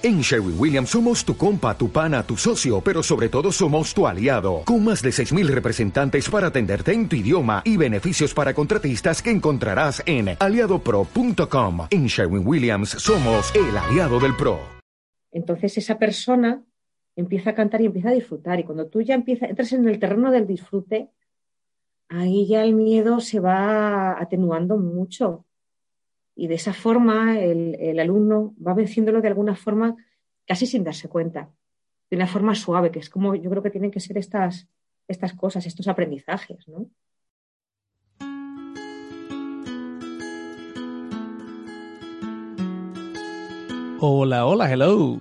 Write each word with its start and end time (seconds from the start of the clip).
En 0.00 0.20
Sherwin 0.20 0.54
Williams 0.56 0.90
somos 0.90 1.24
tu 1.24 1.36
compa, 1.36 1.76
tu 1.76 1.90
pana, 1.90 2.22
tu 2.22 2.36
socio, 2.36 2.80
pero 2.80 3.02
sobre 3.02 3.28
todo 3.28 3.50
somos 3.50 3.92
tu 3.92 4.06
aliado, 4.06 4.62
con 4.64 4.84
más 4.84 5.02
de 5.02 5.10
6.000 5.10 5.48
representantes 5.48 6.30
para 6.30 6.46
atenderte 6.46 6.92
en 6.92 7.08
tu 7.08 7.16
idioma 7.16 7.62
y 7.64 7.76
beneficios 7.76 8.32
para 8.32 8.54
contratistas 8.54 9.20
que 9.20 9.32
encontrarás 9.32 10.00
en 10.06 10.36
aliadopro.com. 10.38 11.88
En 11.90 12.06
Sherwin 12.06 12.46
Williams 12.46 12.90
somos 12.90 13.52
el 13.56 13.76
aliado 13.76 14.20
del 14.20 14.36
PRO. 14.36 14.60
Entonces 15.32 15.76
esa 15.78 15.98
persona 15.98 16.62
empieza 17.16 17.50
a 17.50 17.54
cantar 17.56 17.80
y 17.80 17.86
empieza 17.86 18.10
a 18.10 18.12
disfrutar 18.12 18.60
y 18.60 18.62
cuando 18.62 18.86
tú 18.86 19.02
ya 19.02 19.16
empiezas, 19.16 19.50
entras 19.50 19.72
en 19.72 19.88
el 19.88 19.98
terreno 19.98 20.30
del 20.30 20.46
disfrute, 20.46 21.10
ahí 22.08 22.46
ya 22.46 22.62
el 22.62 22.76
miedo 22.76 23.18
se 23.18 23.40
va 23.40 24.12
atenuando 24.12 24.78
mucho 24.78 25.47
y 26.38 26.46
de 26.46 26.54
esa 26.54 26.72
forma 26.72 27.40
el, 27.40 27.98
alumno 27.98 28.54
va 28.64 28.72
venciéndolo 28.72 29.20
de 29.20 29.26
alguna 29.26 29.56
forma 29.56 29.96
casi 30.46 30.66
sin 30.66 30.84
darse 30.84 31.08
cuenta, 31.08 31.50
de 32.08 32.16
una 32.16 32.28
forma 32.28 32.54
suave, 32.54 32.92
que 32.92 33.00
es 33.00 33.10
como 33.10 33.34
yo 33.34 33.50
creo 33.50 33.60
que 33.60 33.72
tienen 33.72 33.90
que 33.90 33.98
ser 33.98 34.16
estas, 34.18 34.68
estas 35.08 35.34
cosas, 35.34 35.66
estos 35.66 35.88
aprendizajes. 35.88 36.64
Hola, 43.98 44.46
hola, 44.46 44.72
hello. 44.72 45.18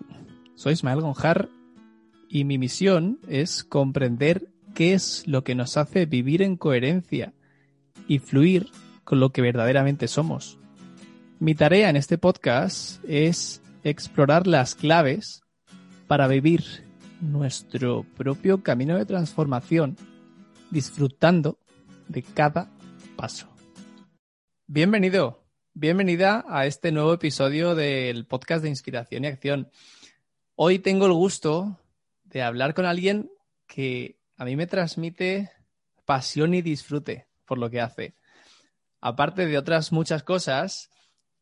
Soy 0.53 0.73
Ismael 0.73 1.01
Gonjar 1.01 1.49
y 2.29 2.43
mi 2.43 2.59
misión 2.59 3.19
es 3.27 3.63
comprender 3.63 4.49
qué 4.75 4.93
es 4.93 5.27
lo 5.27 5.43
que 5.43 5.55
nos 5.55 5.77
hace 5.77 6.05
vivir 6.05 6.43
en 6.43 6.57
coherencia 6.57 7.33
y 8.07 8.19
fluir 8.19 8.67
con 9.03 9.19
lo 9.19 9.31
que 9.31 9.41
verdaderamente 9.41 10.07
somos. 10.07 10.59
Mi 11.39 11.53
tarea 11.53 11.91
en 11.91 11.97
este 11.97 12.17
podcast 12.17 12.99
es 13.07 13.61
explorar 13.83 14.47
las 14.47 14.73
claves 14.73 15.43
para 16.07 16.27
vivir 16.27 16.63
nuestro 17.21 18.07
propio 18.15 18.63
camino 18.63 18.97
de 18.97 19.05
transformación, 19.05 19.97
disfrutando 20.71 21.59
de 22.07 22.23
cada 22.23 22.71
paso. 23.15 23.47
Bienvenido, 24.65 25.43
bienvenida 25.75 26.43
a 26.49 26.65
este 26.65 26.91
nuevo 26.91 27.13
episodio 27.13 27.75
del 27.75 28.25
podcast 28.25 28.63
de 28.63 28.69
Inspiración 28.69 29.23
y 29.23 29.27
Acción. 29.27 29.69
Hoy 30.55 30.79
tengo 30.79 31.05
el 31.05 31.13
gusto 31.13 31.79
de 32.23 32.41
hablar 32.41 32.73
con 32.73 32.85
alguien 32.85 33.29
que 33.67 34.17
a 34.37 34.45
mí 34.45 34.55
me 34.55 34.65
transmite 34.65 35.51
pasión 36.03 36.55
y 36.55 36.63
disfrute 36.63 37.27
por 37.45 37.59
lo 37.59 37.69
que 37.69 37.79
hace. 37.79 38.15
Aparte 39.01 39.45
de 39.45 39.59
otras 39.59 39.91
muchas 39.91 40.23
cosas, 40.23 40.89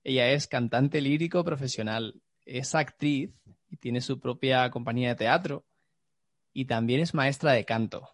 ella 0.06 0.30
es 0.30 0.45
cantante 0.48 1.02
lírico 1.02 1.44
profesional, 1.44 2.22
es 2.45 2.75
actriz 2.75 3.31
y 3.72 3.78
tiene 3.78 4.02
su 4.02 4.20
propia 4.20 4.70
compañía 4.70 5.09
de 5.09 5.16
teatro 5.16 5.66
y 6.53 6.66
también 6.66 7.02
es 7.02 7.16
maestra 7.16 7.53
de 7.53 7.66
canto. 7.66 8.08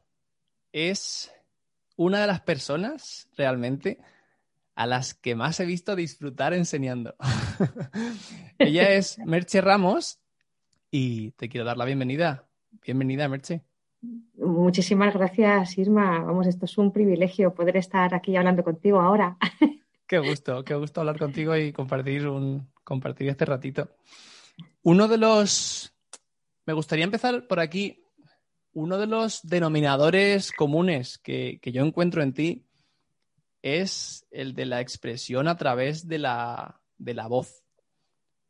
Es 0.71 1.33
una 1.97 2.21
de 2.21 2.27
las 2.27 2.39
personas 2.39 3.27
realmente 3.35 3.99
a 4.73 4.87
las 4.87 5.13
que 5.13 5.35
más 5.35 5.59
he 5.59 5.65
visto 5.65 5.97
disfrutar 5.97 6.53
enseñando. 6.53 7.13
Ella 8.57 8.91
es 8.91 9.19
Merche 9.19 9.59
Ramos 9.59 10.21
y 10.89 11.31
te 11.31 11.49
quiero 11.49 11.65
dar 11.65 11.75
la 11.75 11.83
bienvenida. 11.83 12.47
Bienvenida, 12.85 13.27
Merche. 13.27 13.63
Muchísimas 14.37 15.13
gracias, 15.13 15.77
Irma. 15.77 16.23
Vamos, 16.23 16.47
esto 16.47 16.63
es 16.63 16.77
un 16.77 16.93
privilegio 16.93 17.53
poder 17.53 17.75
estar 17.75 18.15
aquí 18.15 18.37
hablando 18.37 18.63
contigo 18.63 19.01
ahora. 19.01 19.37
Qué 20.11 20.19
gusto, 20.19 20.65
qué 20.65 20.75
gusto 20.75 20.99
hablar 20.99 21.17
contigo 21.17 21.55
y 21.55 21.71
compartir 21.71 22.27
un 22.27 22.67
compartir 22.83 23.29
este 23.29 23.45
ratito. 23.45 23.87
Uno 24.83 25.07
de 25.07 25.17
los 25.17 25.95
me 26.65 26.73
gustaría 26.73 27.05
empezar 27.05 27.47
por 27.47 27.61
aquí. 27.61 28.03
Uno 28.73 28.97
de 28.97 29.07
los 29.07 29.39
denominadores 29.43 30.51
comunes 30.51 31.17
que, 31.17 31.61
yo 31.63 31.85
encuentro 31.85 32.21
en 32.23 32.33
ti 32.33 32.65
es 33.61 34.27
el 34.31 34.53
de 34.53 34.65
la 34.65 34.81
expresión 34.81 35.47
a 35.47 35.55
través 35.55 36.09
de 36.09 36.17
la, 36.17 36.81
de 36.97 37.13
la 37.13 37.27
voz. 37.27 37.63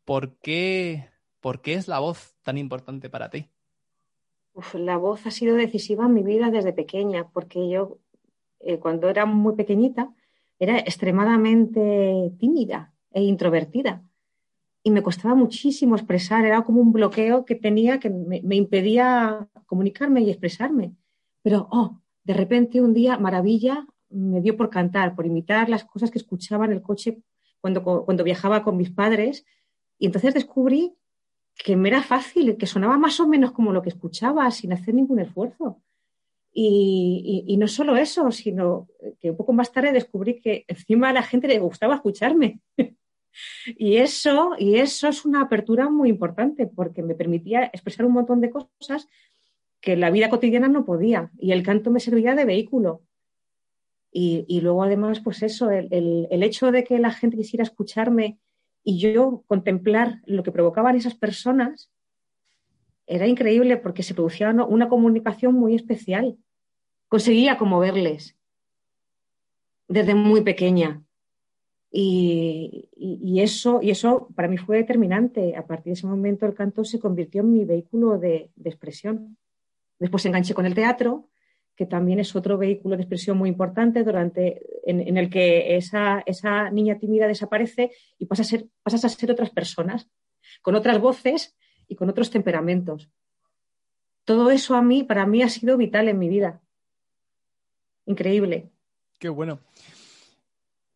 ¿Por 0.03 0.39
qué, 0.39 1.11
¿Por 1.41 1.61
qué 1.61 1.75
es 1.75 1.88
la 1.88 1.99
voz 1.99 2.33
tan 2.41 2.57
importante 2.57 3.07
para 3.07 3.29
ti? 3.29 3.51
la 4.73 4.97
voz 4.97 5.28
ha 5.28 5.31
sido 5.31 5.55
decisiva 5.55 6.07
en 6.07 6.16
mi 6.16 6.23
vida 6.23 6.49
desde 6.49 6.73
pequeña, 6.73 7.29
porque 7.29 7.69
yo 7.69 7.99
eh, 8.61 8.79
cuando 8.79 9.09
era 9.09 9.28
muy 9.28 9.53
pequeñita 9.53 10.11
era 10.61 10.77
extremadamente 10.77 12.31
tímida 12.38 12.94
e 13.09 13.23
introvertida 13.23 14.03
y 14.83 14.91
me 14.91 15.01
costaba 15.01 15.33
muchísimo 15.33 15.95
expresar, 15.95 16.45
era 16.45 16.61
como 16.63 16.81
un 16.81 16.91
bloqueo 16.91 17.45
que 17.45 17.55
tenía 17.55 17.99
que 17.99 18.11
me, 18.11 18.55
impedía 18.55 19.49
comunicarme 19.66 20.22
y 20.22 20.29
expresarme. 20.29 20.94
Pero, 21.41 21.67
oh, 21.72 21.99
de 22.23 22.33
repente 22.35 22.79
un 22.79 22.94
día, 22.94 23.17
maravilla, 23.17 23.88
me 24.09 24.39
dio 24.39 24.55
por 24.55 24.69
cantar, 24.69 25.16
por 25.16 25.25
imitar 25.25 25.67
las 25.67 25.83
cosas 25.83 26.11
que 26.11 26.19
escuchaba 26.19 26.66
en 26.66 26.73
el 26.73 26.81
coche 26.83 27.23
cuando, 27.59 27.83
cuando 27.83 28.23
viajaba 28.23 28.63
con 28.63 28.78
mis 28.78 28.91
padres. 28.91 29.45
Y 29.97 30.05
entonces 30.05 30.33
descubrí 30.35 30.95
que 31.55 31.75
me 31.75 31.89
era 31.89 32.03
fácil, 32.03 32.55
que 32.57 32.67
sonaba 32.67 32.99
más 32.99 33.19
o 33.19 33.28
menos 33.28 33.51
como 33.51 33.72
lo 33.72 33.81
que 33.81 33.89
escuchaba, 33.89 34.49
sin 34.51 34.73
hacer 34.73 34.93
ningún 34.93 35.19
esfuerzo. 35.19 35.81
Y, 36.53 37.56
no 37.57 37.67
solo 37.67 37.95
eso, 37.95 38.31
sino 38.31 38.88
que 39.19 39.31
un 39.31 39.38
poco 39.38 39.53
más 39.53 39.72
tarde 39.72 39.94
descubrí 39.94 40.41
que 40.41 40.66
encima 40.67 41.09
a 41.09 41.13
la 41.13 41.23
gente 41.23 41.47
le 41.47 41.59
gustaba 41.59 41.95
escucharme. 41.95 42.59
y, 43.78 43.97
eso, 43.97 44.51
y 44.57 44.75
eso 44.75 45.07
es 45.07 45.23
una 45.23 45.41
apertura 45.41 45.90
muy 45.90 46.09
importante 46.09 46.67
porque 46.67 47.03
me 47.03 47.16
permitía 47.16 47.66
expresar 47.66 48.06
un 48.06 48.13
montón 48.13 48.41
de 48.41 48.51
cosas 48.51 49.07
que 49.79 49.95
la 49.95 50.11
vida 50.11 50.29
cotidiana 50.29 50.67
no 50.67 50.85
podía. 50.85 51.31
Y 51.40 51.53
el 51.53 51.63
canto 51.63 51.90
me 51.90 52.00
servía 52.00 52.35
de 52.35 52.45
vehículo. 52.45 53.01
Y, 54.13 54.59
luego 54.59 54.84
además, 54.84 55.22
pues 55.22 55.41
eso, 55.41 55.72
el, 55.72 55.88
el, 56.29 56.44
hecho 56.44 56.72
de 56.72 56.84
que 56.84 57.00
la 57.00 57.11
gente 57.11 57.38
quisiera 57.38 57.63
escucharme 57.63 58.40
y 58.84 59.00
yo 59.00 59.45
contemplar 59.47 60.22
lo 60.25 60.44
que 60.44 60.51
provocaban 60.51 60.97
esas 60.97 61.16
personas, 61.16 61.90
era 63.07 63.28
increíble 63.28 63.78
porque 63.78 64.03
se 64.03 64.13
producía 64.13 64.50
una 64.50 64.89
comunicación 64.89 65.56
muy 65.56 65.75
especial. 65.75 66.38
Conseguía 67.07 67.57
verles 67.57 68.38
desde 69.88 70.16
muy 70.16 70.41
pequeña. 70.41 71.03
Y, 71.94 72.88
eso, 73.41 73.81
y 73.81 73.90
eso 73.90 74.29
para 74.34 74.47
mí 74.47 74.57
fue 74.57 74.78
determinante. 74.78 75.56
A 75.57 75.67
partir 75.67 75.91
de 75.91 75.94
ese 75.94 76.07
momento 76.07 76.45
el 76.45 76.53
canto 76.53 76.85
se 76.85 77.00
convirtió 77.00 77.41
en 77.41 77.53
mi 77.53 77.66
vehículo 77.66 78.17
de, 78.17 78.50
expresión. 78.63 79.38
Después 80.00 80.25
enganché 80.25 80.53
con 80.53 80.66
el 80.66 80.73
teatro, 80.73 81.28
que 81.75 81.85
también 81.85 82.19
es 82.19 82.34
otro 82.35 82.57
vehículo 82.57 82.95
de 82.95 83.03
expresión 83.03 83.38
muy 83.38 83.50
importante 83.50 84.03
durante, 84.03 84.61
en, 84.85 85.17
el 85.17 85.29
que 85.29 85.75
esa, 85.75 86.23
esa, 86.25 86.69
niña 86.69 86.97
tímida 86.97 87.28
desaparece 87.28 87.91
y 88.17 88.25
pasa 88.25 88.44
a 88.44 88.45
ser, 88.45 88.67
pasas 88.84 89.03
a 89.03 89.09
ser 89.09 89.31
otras 89.31 89.50
personas, 89.50 90.09
con 90.61 90.75
otras 90.75 91.00
voces 91.00 91.56
y 91.87 91.95
con 91.95 92.09
otros 92.09 92.29
temperamentos. 92.29 93.09
Todo 94.25 94.51
eso 94.51 94.75
a 94.75 94.81
mí, 94.81 95.03
para 95.03 95.25
mí, 95.25 95.41
ha 95.41 95.49
sido 95.49 95.77
vital 95.77 96.07
en 96.07 96.19
mi 96.19 96.29
vida. 96.29 96.61
Increíble. 98.05 98.69
Qué 99.19 99.29
bueno. 99.29 99.59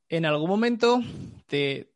En 0.09 0.25
algún 0.25 0.50
momento 0.50 1.01
te, 1.47 1.90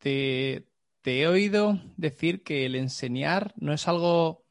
he 1.04 1.28
oído 1.28 1.80
decir 1.98 2.44
que 2.44 2.66
el 2.66 2.76
enseñar 2.76 3.54
no 3.58 3.74
es 3.74 3.88
algo 3.88 4.44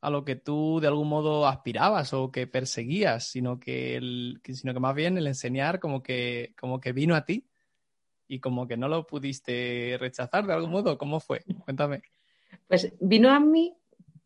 a 0.00 0.10
lo 0.10 0.24
que 0.24 0.36
tú 0.36 0.80
de 0.80 0.88
algún 0.88 1.08
modo 1.08 1.46
aspirabas 1.46 2.12
o 2.12 2.30
que 2.30 2.46
perseguías, 2.46 3.28
sino 3.28 3.58
que, 3.58 3.96
el, 3.96 4.40
sino 4.44 4.74
que 4.74 4.80
más 4.80 4.94
bien 4.94 5.16
el 5.16 5.26
enseñar 5.26 5.80
como 5.80 6.02
que, 6.02 6.54
como 6.60 6.80
que 6.80 6.92
vino 6.92 7.14
a 7.14 7.24
ti 7.24 7.46
y 8.28 8.40
como 8.40 8.66
que 8.66 8.76
no 8.76 8.88
lo 8.88 9.06
pudiste 9.06 9.96
rechazar 9.98 10.46
de 10.46 10.52
algún 10.52 10.70
modo. 10.70 10.98
¿Cómo 10.98 11.20
fue? 11.20 11.42
Cuéntame. 11.64 12.02
Pues 12.68 12.92
vino 13.00 13.30
a 13.30 13.40
mí 13.40 13.74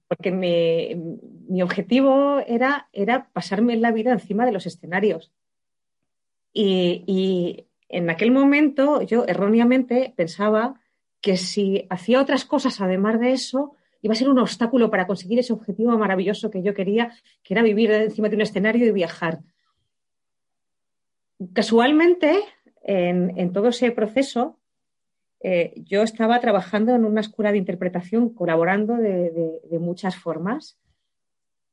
porque 0.08 0.32
mi 0.32 1.62
objetivo 1.62 2.40
era, 2.46 2.88
era 2.92 3.28
pasarme 3.32 3.76
la 3.76 3.92
vida 3.92 4.10
encima 4.12 4.46
de 4.46 4.52
los 4.52 4.66
escenarios. 4.66 5.30
Y, 6.52 7.64
en 7.90 8.10
aquel 8.10 8.30
momento 8.30 9.00
yo 9.00 9.24
erróneamente 9.26 10.12
pensaba 10.14 10.78
que 11.22 11.38
si 11.38 11.86
hacía 11.88 12.20
otras 12.20 12.44
cosas 12.44 12.82
además 12.82 13.18
de 13.18 13.32
eso, 13.32 13.76
iba 14.02 14.12
a 14.12 14.16
ser 14.16 14.28
un 14.28 14.38
obstáculo 14.38 14.90
para 14.90 15.06
conseguir 15.06 15.38
ese 15.38 15.54
objetivo 15.54 15.96
maravilloso 15.96 16.50
que 16.50 16.62
yo 16.62 16.74
quería, 16.74 17.14
que 17.42 17.54
era 17.54 17.62
vivir 17.62 17.90
encima 17.90 18.28
de 18.28 18.36
un 18.36 18.42
escenario 18.42 18.86
y 18.86 18.92
viajar. 18.92 19.40
Casualmente, 21.54 22.40
en 22.82 23.52
todo 23.52 23.68
ese 23.68 23.90
proceso, 23.90 24.58
eh, 25.40 25.72
yo 25.76 26.02
estaba 26.02 26.40
trabajando 26.40 26.94
en 26.94 27.04
una 27.04 27.20
escuela 27.20 27.52
de 27.52 27.58
interpretación, 27.58 28.30
colaborando 28.30 28.96
de, 28.96 29.78
muchas 29.78 30.16
formas. 30.16 30.78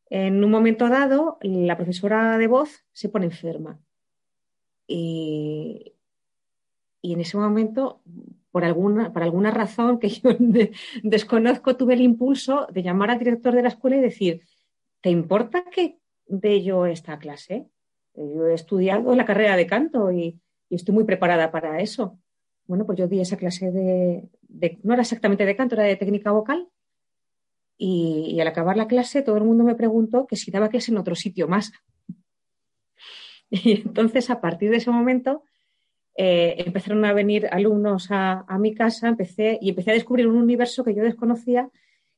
En 0.10 0.44
un 0.44 0.52
momento 0.52 0.88
dado, 0.88 1.38
la 1.42 1.76
profesora 1.76 2.38
de 2.38 2.48
voz 2.48 2.86
se 2.92 3.10
pone 3.10 3.26
enferma. 3.26 3.80
Y, 4.88 5.94
en 7.02 7.20
ese 7.20 7.38
momento, 7.38 8.02
por 8.52 8.66
alguna, 8.66 9.12
alguna 9.16 9.52
razón 9.52 10.00
que 10.00 10.10
yo 10.10 10.30
desconozco, 11.04 11.76
tuve 11.76 11.96
el 11.96 12.02
impulso 12.02 12.68
de 12.72 12.84
llamar 12.84 13.12
al 13.12 13.20
director 13.20 13.54
de 13.54 13.64
la 13.64 13.70
escuela 13.70 13.98
y 13.98 14.02
decir, 14.02 14.42
¿te 15.02 15.10
importa 15.10 15.66
que 15.66 16.00
de 16.28 16.64
yo 16.64 16.86
esta 16.86 17.18
clase? 17.20 17.68
Yo 18.16 18.48
he 18.48 18.54
estudiado 18.54 19.14
la 19.16 19.26
carrera 19.26 19.58
de 19.58 19.68
canto 19.68 20.12
y, 20.12 20.40
estoy 20.70 20.94
muy 20.94 21.04
preparada 21.06 21.52
para 21.52 21.80
eso. 21.80 22.20
Bueno, 22.68 22.86
pues 22.86 22.98
yo 22.98 23.08
di 23.08 23.20
esa 23.20 23.38
clase 23.38 23.72
de, 23.72 24.30
no 24.84 24.94
era 24.94 25.04
exactamente 25.04 25.46
de 25.46 25.56
canto, 25.56 25.76
era 25.76 25.84
de 25.84 25.96
técnica 25.96 26.32
vocal. 26.32 26.68
Y, 27.78 28.40
al 28.40 28.48
acabar 28.48 28.78
la 28.78 28.88
clase 28.88 29.22
todo 29.22 29.38
el 29.38 29.44
mundo 29.44 29.64
me 29.64 29.76
preguntó 29.76 30.26
que 30.28 30.38
si 30.38 30.50
daba 30.50 30.70
clase 30.70 30.92
en 30.92 30.98
otro 30.98 31.16
sitio 31.16 31.48
más. 31.48 31.72
Y 33.52 33.74
entonces, 33.74 34.32
a 34.32 34.42
partir 34.42 34.72
de 34.72 34.78
ese 34.78 34.90
momento, 34.90 35.44
eh, 36.18 36.56
empezaron 36.66 37.06
a 37.06 37.14
venir 37.14 37.48
alumnos 37.52 38.10
a, 38.10 38.44
a, 38.48 38.58
mi 38.58 38.74
casa 38.74 39.08
empecé, 39.08 39.60
y 39.62 39.70
empecé 39.70 39.92
a 39.92 39.94
descubrir 39.94 40.28
un 40.28 40.38
universo 40.38 40.84
que 40.84 40.96
yo 40.96 41.04
desconocía 41.04 41.70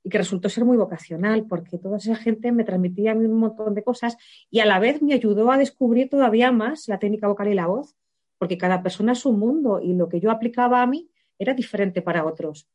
y 0.03 0.09
que 0.09 0.17
resultó 0.19 0.47
ser 0.47 0.63
muy 0.63 0.77
vocacional, 0.77 1.45
porque 1.45 1.77
toda 1.77 1.97
esa 1.97 2.15
gente 2.15 2.53
me 2.53 2.63
transmitía 2.63 3.11
a 3.11 3.15
mí 3.15 3.25
un 3.25 3.39
montón 3.39 3.73
de 3.75 3.83
cosas 3.83 4.17
y 4.49 4.61
a 4.61 4.65
la 4.65 4.79
vez 4.79 5.01
me 5.01 5.13
ayudó 5.13 5.51
a 5.51 5.57
descubrir 5.57 6.09
todavía 6.09 6.51
más 6.53 6.87
la 6.87 6.97
técnica 6.97 7.27
vocal 7.27 7.49
y 7.49 7.55
la 7.55 7.67
voz, 7.67 7.97
porque 8.37 8.57
cada 8.57 8.81
persona 8.83 9.13
es 9.13 9.25
un 9.25 9.39
mundo 9.39 9.79
y 9.81 9.93
lo 9.93 10.09
que 10.09 10.19
yo 10.19 10.31
aplicaba 10.31 10.81
a 10.81 10.87
mí 10.87 11.09
era 11.39 11.53
diferente 11.53 12.01
para 12.01 12.25
otros. 12.25 12.67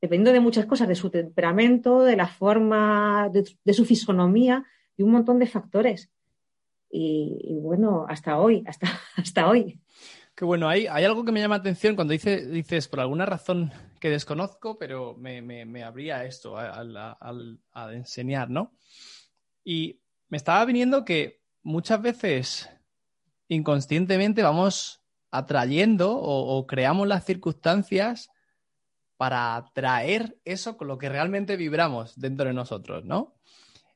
Dependiendo 0.00 0.32
de 0.32 0.40
muchas 0.40 0.66
cosas, 0.66 0.88
de 0.88 0.94
su 0.94 1.10
temperamento, 1.10 2.02
de 2.02 2.16
la 2.16 2.28
forma, 2.28 3.30
de, 3.30 3.72
su 3.72 3.84
fisonomía, 3.84 4.64
y 4.96 5.02
un 5.02 5.12
montón 5.12 5.38
de 5.38 5.46
factores. 5.46 6.10
Y, 6.90 7.58
bueno, 7.60 8.06
hasta 8.08 8.38
hoy, 8.38 8.62
hasta, 8.66 8.86
hasta 9.16 9.48
hoy. 9.48 9.80
Qué 10.34 10.44
bueno, 10.44 10.68
hay, 10.68 10.86
hay 10.88 11.04
algo 11.04 11.24
que 11.24 11.32
me 11.32 11.40
llama 11.40 11.54
atención 11.56 11.94
cuando 11.94 12.12
dice, 12.12 12.46
dices, 12.46 12.88
por 12.88 13.00
alguna 13.00 13.24
razón 13.24 13.72
que 14.00 14.10
desconozco, 14.10 14.78
pero 14.78 15.16
me, 15.16 15.40
me, 15.40 15.82
abría 15.82 16.24
esto 16.24 16.58
al, 16.58 17.60
enseñar, 17.92 18.50
¿no? 18.50 18.72
Y 19.64 20.00
me 20.28 20.36
estaba 20.36 20.64
viniendo 20.64 21.04
que 21.04 21.40
muchas 21.62 22.02
veces 22.02 22.68
inconscientemente 23.48 24.42
vamos 24.42 25.00
atrayendo 25.30 26.16
o, 26.16 26.66
creamos 26.66 27.08
las 27.08 27.24
circunstancias 27.24 28.30
para 29.16 29.56
atraer 29.56 30.38
eso 30.44 30.76
con 30.76 30.88
lo 30.88 30.98
que 30.98 31.08
realmente 31.08 31.56
vibramos 31.56 32.18
dentro 32.18 32.46
de 32.46 32.54
nosotros, 32.54 33.04
¿no? 33.04 33.34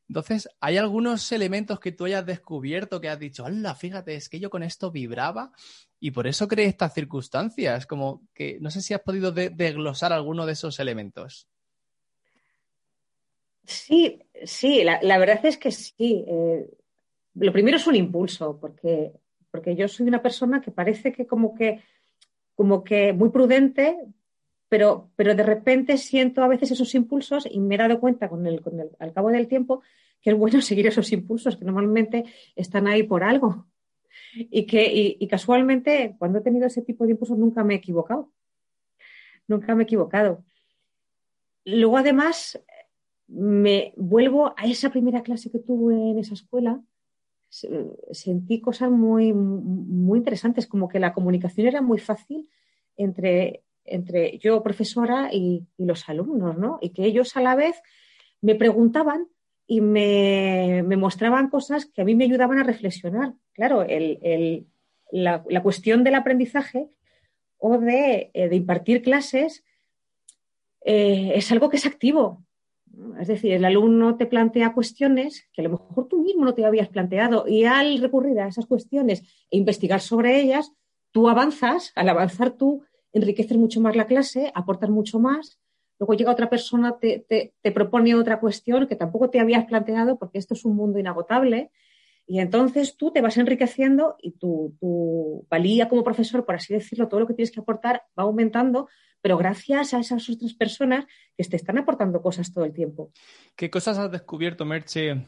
Entonces, 0.09 0.49
¿hay 0.61 0.79
algunos 0.79 1.31
elementos 1.33 1.81
que 1.81 1.93
tú 1.93 2.07
hayas 2.07 2.25
descubierto 2.25 3.01
que 3.01 3.11
has 3.11 3.19
dicho, 3.19 3.45
¡hala! 3.45 3.75
Fíjate, 3.75 4.15
es 4.15 4.29
que 4.29 4.41
yo 4.41 4.49
con 4.49 4.63
esto 4.63 4.91
vibraba 4.91 5.53
y 6.01 6.13
por 6.13 6.27
eso 6.27 6.49
creé 6.49 6.67
estas 6.67 6.95
circunstancias. 6.95 7.87
Como 7.87 8.27
que 8.33 8.59
no 8.61 8.71
sé 8.71 8.81
si 8.81 8.95
has 8.95 9.03
podido 9.03 9.33
desglosar 9.33 10.13
alguno 10.13 10.47
de 10.47 10.55
esos 10.55 10.81
elementos. 10.81 11.47
Sí, 13.65 14.23
sí, 14.45 14.83
la, 14.83 15.19
verdad 15.19 15.45
es 15.45 15.59
que 15.59 15.71
sí. 15.71 16.25
Eh, 16.27 16.67
lo 17.35 17.53
primero 17.53 17.77
es 17.77 17.87
un 17.87 17.97
impulso, 17.97 18.59
porque, 18.59 19.13
porque 19.51 19.77
yo 19.77 19.89
soy 19.89 20.09
una 20.09 20.23
persona 20.23 20.61
que 20.61 20.71
parece 20.71 21.13
que 21.13 21.27
como 21.27 21.55
que, 21.55 21.83
como 22.55 22.85
que 22.85 23.13
muy 23.13 23.31
prudente, 23.31 23.97
pero, 24.69 25.11
pero 25.17 25.35
de 25.35 25.43
repente 25.43 25.97
siento 25.97 26.43
a 26.43 26.49
veces 26.49 26.71
esos 26.71 26.95
impulsos 26.95 27.49
y 27.51 27.61
me 27.61 27.75
he 27.75 27.79
dado 27.79 28.01
cuenta 28.01 28.29
con 28.29 28.47
el, 28.47 28.61
con 28.61 28.79
el, 28.79 28.91
al 28.99 29.13
cabo 29.13 29.31
del 29.31 29.49
tiempo 29.49 29.83
que 30.21 30.31
es 30.31 30.37
bueno 30.37 30.61
seguir 30.63 30.87
esos 30.87 31.11
impulsos 31.13 31.57
que 31.57 31.65
normalmente 31.65 32.25
están 32.55 32.87
ahí 32.87 33.03
por 33.03 33.25
algo 33.25 33.67
y 34.35 34.67
que 34.67 35.17
y, 35.19 35.27
casualmente 35.29 36.15
cuando 36.19 36.39
he 36.39 36.43
tenido 36.43 36.67
ese 36.67 36.83
tipo 36.83 37.05
de 37.05 37.13
impulsos 37.13 37.39
nunca 37.39 37.65
me 37.65 37.75
he 37.75 37.79
equivocado. 37.79 38.33
Nunca 39.47 39.75
me 39.75 39.83
he 39.83 39.85
equivocado. 39.85 40.45
Luego 41.65 41.97
además 41.97 42.63
me 43.27 43.93
vuelvo 43.97 44.55
a 44.57 44.67
esa 44.67 44.91
primera 44.91 45.23
clase 45.23 45.51
que 45.51 45.59
tuve 45.59 45.95
en 45.95 46.19
esa 46.19 46.35
escuela. 46.35 46.81
Sentí 47.49 48.61
cosas 48.61 48.91
muy, 48.91 49.33
muy 49.33 50.19
interesantes, 50.19 50.67
como 50.67 50.89
que 50.89 51.01
la 51.01 51.15
comunicación 51.15 51.67
era 51.67 51.81
muy 51.81 51.99
fácil 51.99 52.49
entre, 52.97 53.63
entre 53.85 54.39
yo, 54.39 54.63
profesora, 54.63 55.31
y, 55.33 55.67
y 55.77 55.85
los 55.85 56.09
alumnos, 56.09 56.59
¿no? 56.59 56.79
Y 56.83 56.91
que 56.91 57.05
ellos 57.05 57.37
a 57.37 57.41
la 57.41 57.55
vez 57.55 57.81
me 58.41 58.55
preguntaban 58.55 59.29
y 59.71 59.83
me, 59.83 60.83
mostraban 60.97 61.51
cosas 61.51 61.85
que 61.85 62.01
a 62.01 62.05
mí 62.05 62.15
me 62.15 62.25
ayudaban 62.25 62.59
a 62.59 62.65
reflexionar. 62.65 63.35
Claro, 63.53 63.87
la, 65.13 65.63
cuestión 65.63 66.03
del 66.03 66.15
aprendizaje 66.15 66.89
o 67.59 67.77
de, 67.77 68.31
eh, 68.33 68.49
impartir 68.53 69.03
clases 69.03 69.63
eh, 70.85 71.33
es 71.35 71.53
algo 71.53 71.69
que 71.69 71.77
es 71.77 71.85
activo. 71.85 72.43
Es 73.21 73.29
decir, 73.29 73.53
el 73.53 73.65
alumno 73.65 74.17
te 74.17 74.27
plantea 74.27 74.73
cuestiones 74.73 75.47
que 75.53 75.61
a 75.61 75.65
lo 75.65 75.71
mejor 75.71 76.09
tú 76.09 76.23
mismo 76.23 76.45
no 76.45 76.55
te 76.55 76.65
habías 76.65 76.89
planteado 76.89 77.47
y 77.47 77.65
al 77.65 77.99
recurrir 77.99 78.41
a 78.41 78.49
esas 78.49 78.67
cuestiones 78.67 79.23
e 79.51 79.57
investigar 79.57 80.01
sobre 80.01 80.41
ellas, 80.41 80.73
tú 81.13 81.29
avanzas, 81.29 81.93
al 81.95 82.09
avanzar 82.09 82.51
tú 82.51 82.83
enriqueces 83.13 83.57
mucho 83.57 83.81
más 83.81 83.97
la 83.97 84.07
clase, 84.07 84.53
aportas 84.55 84.91
mucho 84.91 85.19
más 85.19 85.59
luego 85.99 86.15
llega 86.15 86.33
otra 86.33 86.49
persona, 86.49 86.99
te, 86.99 87.27
te, 87.61 87.73
propone 87.73 88.15
otra 88.15 88.41
cuestión 88.41 88.87
que 88.87 88.97
tampoco 88.97 89.31
te 89.31 89.41
habías 89.41 89.67
planteado 89.67 90.19
porque 90.19 90.39
esto 90.39 90.55
es 90.55 90.65
un 90.65 90.77
mundo 90.77 90.99
inagotable. 90.99 91.71
Y 92.27 92.41
entonces 92.41 92.97
tú 92.97 93.11
te 93.11 93.23
vas 93.23 93.39
enriqueciendo 93.39 94.17
y 94.21 94.33
tu, 94.33 94.77
tu, 94.79 95.47
valía 95.49 95.89
como 95.89 96.05
profesor, 96.05 96.45
por 96.45 96.57
así 96.57 96.75
decirlo, 96.75 97.09
todo 97.09 97.21
lo 97.21 97.27
que 97.27 97.35
tienes 97.35 97.51
que 97.51 97.61
aportar 97.61 98.03
va 98.19 98.25
aumentando, 98.25 98.89
pero 99.21 99.37
gracias 99.37 99.95
a 99.95 100.01
esas 100.01 100.29
otras 100.29 100.55
personas 100.55 101.07
que 101.37 101.45
te 101.45 101.57
están 101.57 101.79
aportando 101.79 102.23
cosas 102.23 102.53
todo 102.53 102.65
el 102.65 102.73
tiempo. 102.73 103.11
¿Qué 103.57 103.71
cosas 103.71 103.99
has 103.99 104.11
descubierto, 104.11 104.65
Merche, 104.65 105.27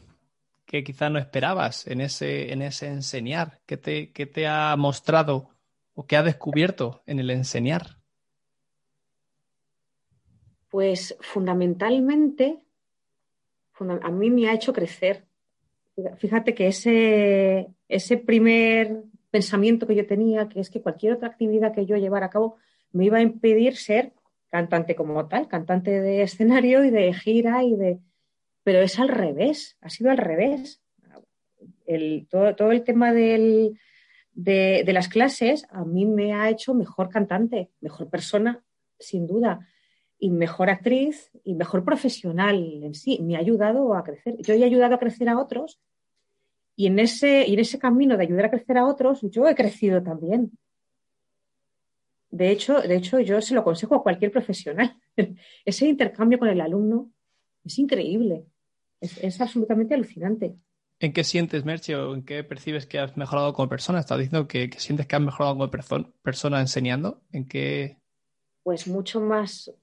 que 0.65 0.83
quizá 0.83 1.09
no 1.09 1.19
esperabas 1.19 1.87
en 1.87 2.01
ese, 2.01 2.53
en 2.53 2.61
ese 2.61 2.87
enseñar? 2.87 3.59
¿Qué 3.65 3.77
te, 3.77 4.11
qué 4.11 4.25
te 4.25 4.47
ha 4.47 4.75
mostrado 4.77 5.49
o 5.93 6.05
qué 6.05 6.17
ha 6.17 6.23
descubierto 6.23 7.03
en 7.05 7.19
el 7.19 7.29
enseñar? 7.29 7.97
Pues 10.69 11.17
fundamentalmente, 11.19 12.63
a 13.79 14.11
mí 14.11 14.29
me 14.29 14.47
ha 14.47 14.53
hecho 14.53 14.71
crecer. 14.71 15.25
Fíjate 16.17 16.55
que 16.55 16.67
ese, 16.67 17.67
ese 17.89 18.17
primer 18.17 19.03
pensamiento 19.31 19.85
que 19.85 19.95
yo 19.95 20.07
tenía, 20.07 20.47
que 20.47 20.61
es 20.61 20.69
que 20.69 20.81
cualquier 20.81 21.13
otra 21.13 21.27
actividad 21.27 21.73
que 21.73 21.85
yo 21.85 21.97
llevara 21.97 22.27
a 22.27 22.29
cabo 22.29 22.57
me 22.93 23.05
iba 23.05 23.17
a 23.17 23.21
impedir 23.21 23.75
ser 23.75 24.13
cantante 24.49 24.95
como 24.95 25.27
tal, 25.27 25.47
cantante 25.47 26.01
de 26.01 26.23
escenario 26.23 26.83
y 26.83 26.89
de 26.89 27.13
gira 27.13 27.63
y 27.63 27.75
de... 27.75 27.99
Pero 28.63 28.81
es 28.81 28.99
al 28.99 29.09
revés, 29.09 29.77
ha 29.81 29.89
sido 29.89 30.11
al 30.11 30.17
revés. 30.17 30.81
El, 31.85 32.27
todo, 32.29 32.71
el 32.71 32.83
tema 32.83 33.11
de, 33.11 33.73
de 34.33 34.93
las 34.93 35.07
clases 35.07 35.65
a 35.71 35.83
mí 35.83 36.05
me 36.05 36.33
ha 36.33 36.49
hecho 36.49 36.73
mejor 36.73 37.09
cantante, 37.09 37.71
mejor 37.81 38.09
persona, 38.09 38.63
sin 38.99 39.25
duda 39.25 39.67
y 40.19 40.29
mejor 40.29 40.69
actriz 40.69 41.31
y 41.43 41.55
mejor 41.55 41.83
profesional 41.83 42.83
en 42.83 42.93
sí. 42.93 43.19
Me 43.21 43.35
ha 43.35 43.39
ayudado 43.39 43.95
a 43.95 44.03
crecer. 44.03 44.35
Yo 44.39 44.53
he 44.53 44.63
ayudado 44.63 44.95
a 44.95 44.99
crecer 44.99 45.27
a 45.27 45.39
otros 45.39 45.79
y 46.75 46.87
en 46.87 46.99
ese, 46.99 47.47
y 47.47 47.53
en 47.53 47.59
ese 47.59 47.79
camino 47.79 48.15
de 48.15 48.23
ayudar 48.23 48.45
a 48.45 48.49
crecer 48.51 48.77
a 48.77 48.85
otros, 48.85 49.21
yo 49.23 49.47
he 49.47 49.55
crecido 49.55 50.01
también. 50.01 50.51
De 52.31 52.49
hecho, 52.49 52.81
de 52.81 52.95
hecho, 52.95 53.19
yo 53.19 53.41
se 53.41 53.53
lo 53.53 53.59
aconsejo 53.59 53.95
a 53.95 54.03
cualquier 54.03 54.31
profesional. 54.31 54.97
Ese 55.65 55.87
intercambio 55.87 56.39
con 56.39 56.47
el 56.47 56.61
alumno 56.61 57.11
es 57.63 57.77
increíble. 57.77 58.45
Es, 59.01 59.41
absolutamente 59.41 59.95
alucinante. 59.95 60.55
¿En 60.99 61.11
qué 61.11 61.23
sientes, 61.23 61.65
Merche, 61.65 61.95
o 61.95 62.13
en 62.13 62.23
qué 62.23 62.43
percibes 62.43 62.85
que 62.85 62.99
has 62.99 63.17
mejorado 63.17 63.53
como 63.53 63.67
persona? 63.67 63.99
¿Estás 63.99 64.19
diciendo 64.19 64.47
que, 64.47 64.69
sientes 64.77 65.07
que 65.07 65.15
has 65.15 65.21
mejorado 65.21 65.55
como 65.55 65.71
persona 66.21 66.61
enseñando? 66.61 67.21
¿En 67.31 67.47
qué? 67.47 67.97
Pues 68.63 68.87
mucho 68.87 69.19
más, 69.19 69.73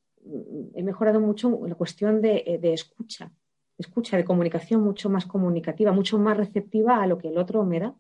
he 0.75 0.83
mejorado 0.83 1.21
mucho 1.21 1.61
la 1.67 1.75
cuestión 1.75 2.23
de, 2.23 2.61
escucha, 2.73 3.33
escucha, 3.77 4.17
de 4.17 4.25
comunicación 4.25 4.83
mucho 4.83 5.11
más 5.11 5.27
comunicativa, 5.27 5.93
mucho 5.93 6.19
más 6.19 6.37
receptiva 6.37 7.03
a 7.03 7.07
lo 7.09 7.19
que 7.19 7.29
el 7.29 7.39
otro 7.39 7.65
me 7.65 7.81
da. 7.81 7.95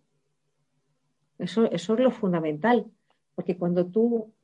Eso, 1.39 1.71
eso 1.71 1.95
es 1.95 2.01
lo 2.01 2.13
fundamental, 2.13 2.87
porque 3.39 3.57
cuando 3.57 3.87
tú 3.87 4.35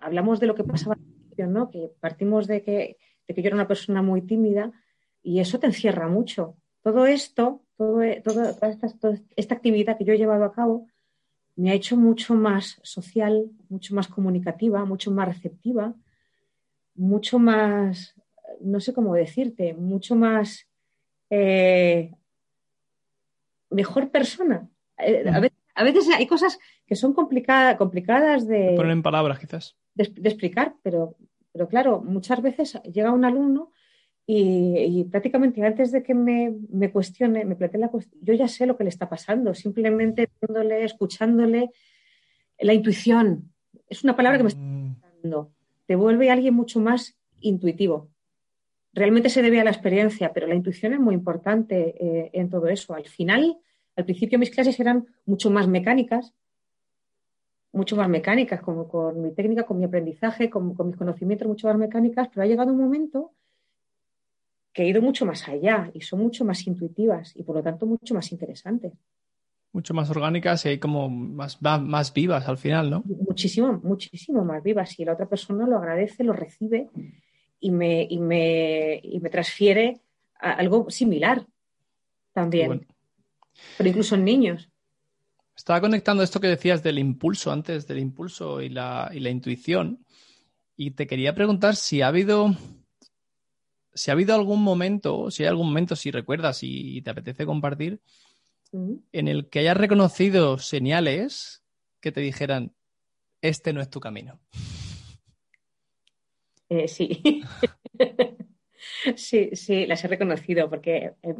hablamos 0.00 0.40
de 0.40 0.48
lo 0.48 0.56
que 0.56 0.64
pasaba, 0.64 0.98
¿no? 1.36 1.70
que 1.70 1.92
partimos 2.00 2.48
de 2.48 2.64
que, 2.64 2.96
de 3.28 3.32
que 3.32 3.42
yo 3.42 3.46
era 3.46 3.54
una 3.54 3.68
persona 3.68 4.02
muy 4.02 4.22
tímida 4.22 4.72
y 5.22 5.38
eso 5.38 5.60
te 5.60 5.68
encierra 5.68 6.08
mucho. 6.08 6.56
Todo 6.82 7.06
esto, 7.06 7.62
todo, 7.76 8.00
toda, 8.24 8.68
esta, 8.68 8.88
toda 8.98 9.20
esta 9.36 9.54
actividad 9.54 9.96
que 9.96 10.04
yo 10.04 10.14
he 10.14 10.18
llevado 10.18 10.42
a 10.42 10.52
cabo, 10.52 10.88
me 11.54 11.70
ha 11.70 11.74
hecho 11.74 11.96
mucho 11.96 12.34
más 12.34 12.80
social, 12.82 13.52
mucho 13.68 13.94
más 13.94 14.08
comunicativa, 14.08 14.84
mucho 14.84 15.12
más 15.12 15.28
receptiva, 15.28 15.94
mucho 16.96 17.38
más, 17.38 18.16
no 18.60 18.80
sé 18.80 18.92
cómo 18.92 19.14
decirte, 19.14 19.74
mucho 19.74 20.16
más 20.16 20.66
eh, 21.30 22.16
mejor 23.70 24.10
persona. 24.10 24.68
Eh, 24.98 25.22
a, 25.28 25.38
a 25.80 25.84
veces 25.84 26.08
hay 26.14 26.26
cosas 26.26 26.58
que 26.86 26.94
son 26.94 27.14
complicadas, 27.14 27.76
complicadas 27.76 28.46
de... 28.46 28.74
Poner 28.76 28.92
en 28.92 29.02
palabras, 29.02 29.38
quizás. 29.38 29.76
De, 29.94 30.04
explicar, 30.28 30.74
pero, 30.82 31.16
pero 31.52 31.68
claro, 31.68 32.02
muchas 32.02 32.42
veces 32.42 32.78
llega 32.82 33.12
un 33.12 33.24
alumno 33.24 33.72
y, 34.26 35.04
prácticamente 35.04 35.64
antes 35.64 35.90
de 35.90 36.02
que 36.02 36.14
me, 36.14 36.54
me 36.68 36.92
cuestione, 36.92 37.46
me 37.46 37.56
plantee 37.56 37.80
la 37.80 37.88
cuestión, 37.88 38.22
yo 38.22 38.34
ya 38.34 38.46
sé 38.46 38.66
lo 38.66 38.76
que 38.76 38.84
le 38.84 38.90
está 38.90 39.08
pasando, 39.08 39.54
simplemente 39.54 40.28
viéndole, 40.40 40.84
escuchándole, 40.84 41.70
la 42.58 42.74
intuición. 42.74 43.50
Es 43.88 44.04
una 44.04 44.14
palabra 44.14 44.36
que 44.36 44.44
me 44.44 44.48
está 44.50 44.60
dando. 45.22 45.44
Mm. 45.44 45.86
Te 45.86 45.96
vuelve 45.96 46.30
alguien 46.30 46.54
mucho 46.54 46.78
más 46.78 47.16
intuitivo. 47.40 48.10
Realmente 48.92 49.30
se 49.30 49.40
debe 49.40 49.60
a 49.60 49.64
la 49.64 49.70
experiencia, 49.70 50.32
pero 50.34 50.46
la 50.46 50.54
intuición 50.54 50.92
es 50.92 51.00
muy 51.00 51.14
importante 51.14 51.94
eh, 51.98 52.30
en 52.34 52.50
todo 52.50 52.68
eso. 52.68 52.92
Al 52.92 53.06
final, 53.06 53.56
al 53.96 54.04
principio 54.04 54.38
mis 54.38 54.50
clases 54.50 54.78
eran 54.80 55.06
mucho 55.26 55.50
más 55.50 55.68
mecánicas, 55.68 56.34
mucho 57.72 57.96
más 57.96 58.08
mecánicas, 58.08 58.60
como 58.60 58.88
con 58.88 59.22
mi 59.22 59.32
técnica, 59.32 59.64
con 59.64 59.78
mi 59.78 59.84
aprendizaje, 59.84 60.50
con, 60.50 60.68
mis 60.68 60.96
conocimientos 60.96 61.46
mucho 61.46 61.68
más 61.68 61.76
mecánicas, 61.76 62.28
pero 62.28 62.42
ha 62.42 62.46
llegado 62.46 62.72
un 62.72 62.80
momento 62.80 63.32
que 64.72 64.82
he 64.82 64.88
ido 64.88 65.02
mucho 65.02 65.26
más 65.26 65.48
allá 65.48 65.90
y 65.94 66.00
son 66.00 66.20
mucho 66.20 66.44
más 66.44 66.66
intuitivas 66.66 67.32
y 67.36 67.42
por 67.42 67.56
lo 67.56 67.62
tanto 67.62 67.86
mucho 67.86 68.14
más 68.14 68.30
interesantes. 68.32 68.92
Mucho 69.72 69.94
más 69.94 70.10
orgánicas 70.10 70.66
y 70.66 70.78
como 70.78 71.08
más, 71.08 71.60
más 71.62 72.12
vivas 72.12 72.48
al 72.48 72.58
final, 72.58 72.90
¿no? 72.90 73.02
Muchísimo, 73.04 73.80
muchísimo 73.84 74.44
más 74.44 74.62
vivas. 74.64 74.98
Y 74.98 75.04
la 75.04 75.12
otra 75.12 75.26
persona 75.26 75.64
lo 75.66 75.76
agradece, 75.76 76.24
lo 76.24 76.32
recibe 76.32 76.88
y 77.60 77.70
me, 77.70 78.04
y 78.08 78.18
me, 78.18 79.00
y 79.02 79.20
me 79.20 79.30
transfiere 79.30 80.00
a 80.40 80.52
algo 80.52 80.90
similar 80.90 81.46
también 82.32 82.86
pero 83.76 83.88
incluso 83.88 84.14
en 84.14 84.24
niños. 84.24 84.68
Estaba 85.56 85.80
conectando 85.80 86.22
esto 86.22 86.40
que 86.40 86.48
decías 86.48 86.82
del 86.82 86.98
impulso 86.98 87.52
antes, 87.52 87.86
del 87.86 87.98
impulso 87.98 88.62
y 88.62 88.68
la, 88.68 89.10
y 89.12 89.20
la 89.20 89.30
intuición. 89.30 90.04
Y 90.76 90.92
te 90.92 91.06
quería 91.06 91.34
preguntar 91.34 91.76
si 91.76 92.00
ha 92.00 92.08
habido, 92.08 92.54
si 93.92 94.10
ha 94.10 94.14
habido 94.14 94.34
algún 94.34 94.62
momento, 94.62 95.30
si 95.30 95.42
hay 95.42 95.48
algún 95.48 95.66
momento, 95.66 95.96
si 95.96 96.10
recuerdas 96.10 96.60
y 96.62 97.02
te 97.02 97.10
apetece 97.10 97.44
compartir, 97.44 98.00
en 98.72 99.28
el 99.28 99.48
que 99.48 99.60
hayas 99.60 99.76
reconocido 99.76 100.58
señales 100.58 101.62
que 102.00 102.12
te 102.12 102.20
dijeran, 102.20 102.72
este 103.42 103.72
no 103.72 103.80
es 103.80 103.90
tu 103.90 104.00
camino. 104.00 104.40
Eh, 106.68 106.86
sí. 106.86 107.42
sí, 109.16 109.50
sí, 109.54 109.86
las 109.86 110.04
he 110.04 110.08
reconocido 110.08 110.70
porque 110.70 111.14
eh, 111.22 111.34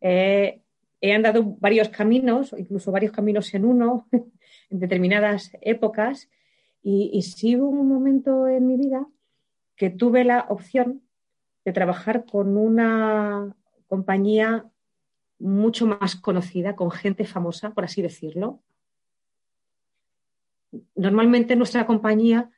eh, 0.00 0.62
he 1.00 1.12
andado 1.12 1.56
varios 1.60 1.88
caminos, 1.88 2.54
incluso 2.56 2.90
varios 2.90 3.12
caminos 3.12 3.52
en 3.54 3.64
uno, 3.64 4.08
en 4.70 4.78
determinadas 4.78 5.52
épocas, 5.60 6.28
y, 6.82 7.20
sí 7.22 7.56
hubo 7.56 7.68
un 7.68 7.88
momento 7.88 8.48
en 8.48 8.66
mi 8.66 8.76
vida 8.76 9.06
que 9.76 9.90
tuve 9.90 10.24
la 10.24 10.46
opción 10.48 11.02
de 11.64 11.72
trabajar 11.72 12.24
con 12.24 12.56
una 12.56 13.54
compañía 13.88 14.64
mucho 15.38 15.86
más 15.86 16.16
conocida, 16.16 16.76
con 16.76 16.90
gente 16.90 17.24
famosa, 17.24 17.74
por 17.74 17.84
así 17.84 18.00
decirlo. 18.00 18.62
Normalmente 20.94 21.52
en 21.52 21.58
nuestra 21.58 21.84
compañía 21.84 22.50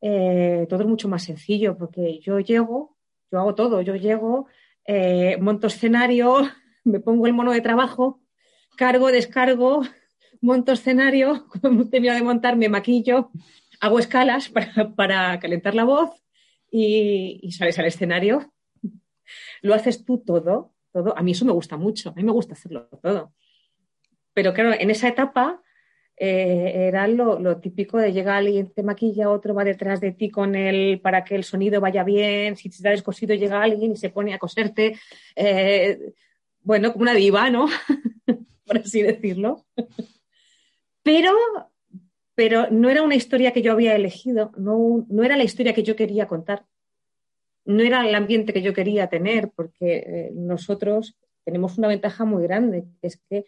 eh, 0.00 0.66
todo 0.68 0.82
es 0.82 0.88
mucho 0.88 1.08
más 1.08 1.24
sencillo, 1.24 1.76
porque 1.76 2.20
yo 2.20 2.38
llego, 2.40 2.96
yo 3.30 3.40
hago 3.40 3.54
todo, 3.54 3.82
yo 3.82 3.96
llego, 3.96 4.46
eh, 4.86 5.38
monto 5.40 5.66
escenario, 5.66 6.42
me 6.84 7.00
pongo 7.00 7.26
el 7.26 7.32
mono 7.32 7.52
de 7.52 7.60
trabajo, 7.60 8.20
cargo, 8.76 9.12
descargo, 9.12 9.82
monto 10.40 10.72
escenario, 10.72 11.46
cuando 11.60 11.88
termino 11.88 12.14
de 12.14 12.22
montar 12.22 12.56
me 12.56 12.68
maquillo, 12.68 13.30
hago 13.80 13.98
escalas 13.98 14.52
para, 14.96 15.38
calentar 15.40 15.74
la 15.74 15.84
voz 15.84 16.10
y, 16.70 17.50
sales 17.52 17.78
al 17.78 17.86
escenario. 17.86 18.52
Lo 19.62 19.74
haces 19.74 20.04
tú 20.04 20.18
todo, 20.18 20.74
todo. 20.92 21.16
A 21.16 21.22
mí 21.22 21.32
eso 21.32 21.44
me 21.44 21.52
gusta 21.52 21.76
mucho, 21.76 22.10
a 22.10 22.12
mí 22.12 22.22
me 22.22 22.32
gusta 22.32 22.54
hacerlo 22.54 22.88
todo. 23.02 23.32
Pero 24.34 24.52
claro, 24.52 24.72
en 24.78 24.90
esa 24.90 25.08
etapa 25.08 25.62
eh, 26.16 26.88
era 26.88 27.06
lo, 27.08 27.58
típico 27.60 27.98
de 27.98 28.12
llegar 28.12 28.36
alguien, 28.36 28.72
te 28.72 28.82
maquilla, 28.82 29.30
otro 29.30 29.54
va 29.54 29.64
detrás 29.64 30.00
de 30.00 30.12
ti 30.12 30.30
con 30.30 30.54
él 30.54 31.00
para 31.02 31.24
que 31.24 31.34
el 31.34 31.44
sonido 31.44 31.80
vaya 31.80 32.04
bien, 32.04 32.56
si 32.56 32.68
te 32.68 32.76
está 32.76 32.90
descosido 32.90 33.34
llega 33.34 33.62
alguien 33.62 33.92
y 33.92 33.96
se 33.96 34.10
pone 34.10 34.34
a 34.34 34.38
coserte. 34.38 34.98
Eh, 35.36 36.12
bueno, 36.62 36.92
como 36.92 37.02
una 37.02 37.14
diva, 37.14 37.50
¿no? 37.50 37.66
Por 38.66 38.78
así 38.78 39.02
decirlo. 39.02 39.64
Pero, 41.02 41.32
pero 42.34 42.70
no 42.70 42.88
era 42.88 43.02
una 43.02 43.14
historia 43.14 43.52
que 43.52 43.62
yo 43.62 43.72
había 43.72 43.94
elegido, 43.94 44.52
no, 44.56 45.06
no 45.08 45.24
era 45.24 45.36
la 45.36 45.44
historia 45.44 45.74
que 45.74 45.82
yo 45.82 45.96
quería 45.96 46.28
contar, 46.28 46.64
no 47.64 47.82
era 47.82 48.06
el 48.06 48.14
ambiente 48.14 48.52
que 48.52 48.62
yo 48.62 48.72
quería 48.72 49.08
tener, 49.08 49.50
porque 49.50 49.96
eh, 50.06 50.30
nosotros 50.34 51.16
tenemos 51.44 51.78
una 51.78 51.88
ventaja 51.88 52.24
muy 52.24 52.42
grande, 52.44 52.84
es 53.02 53.20
que 53.28 53.46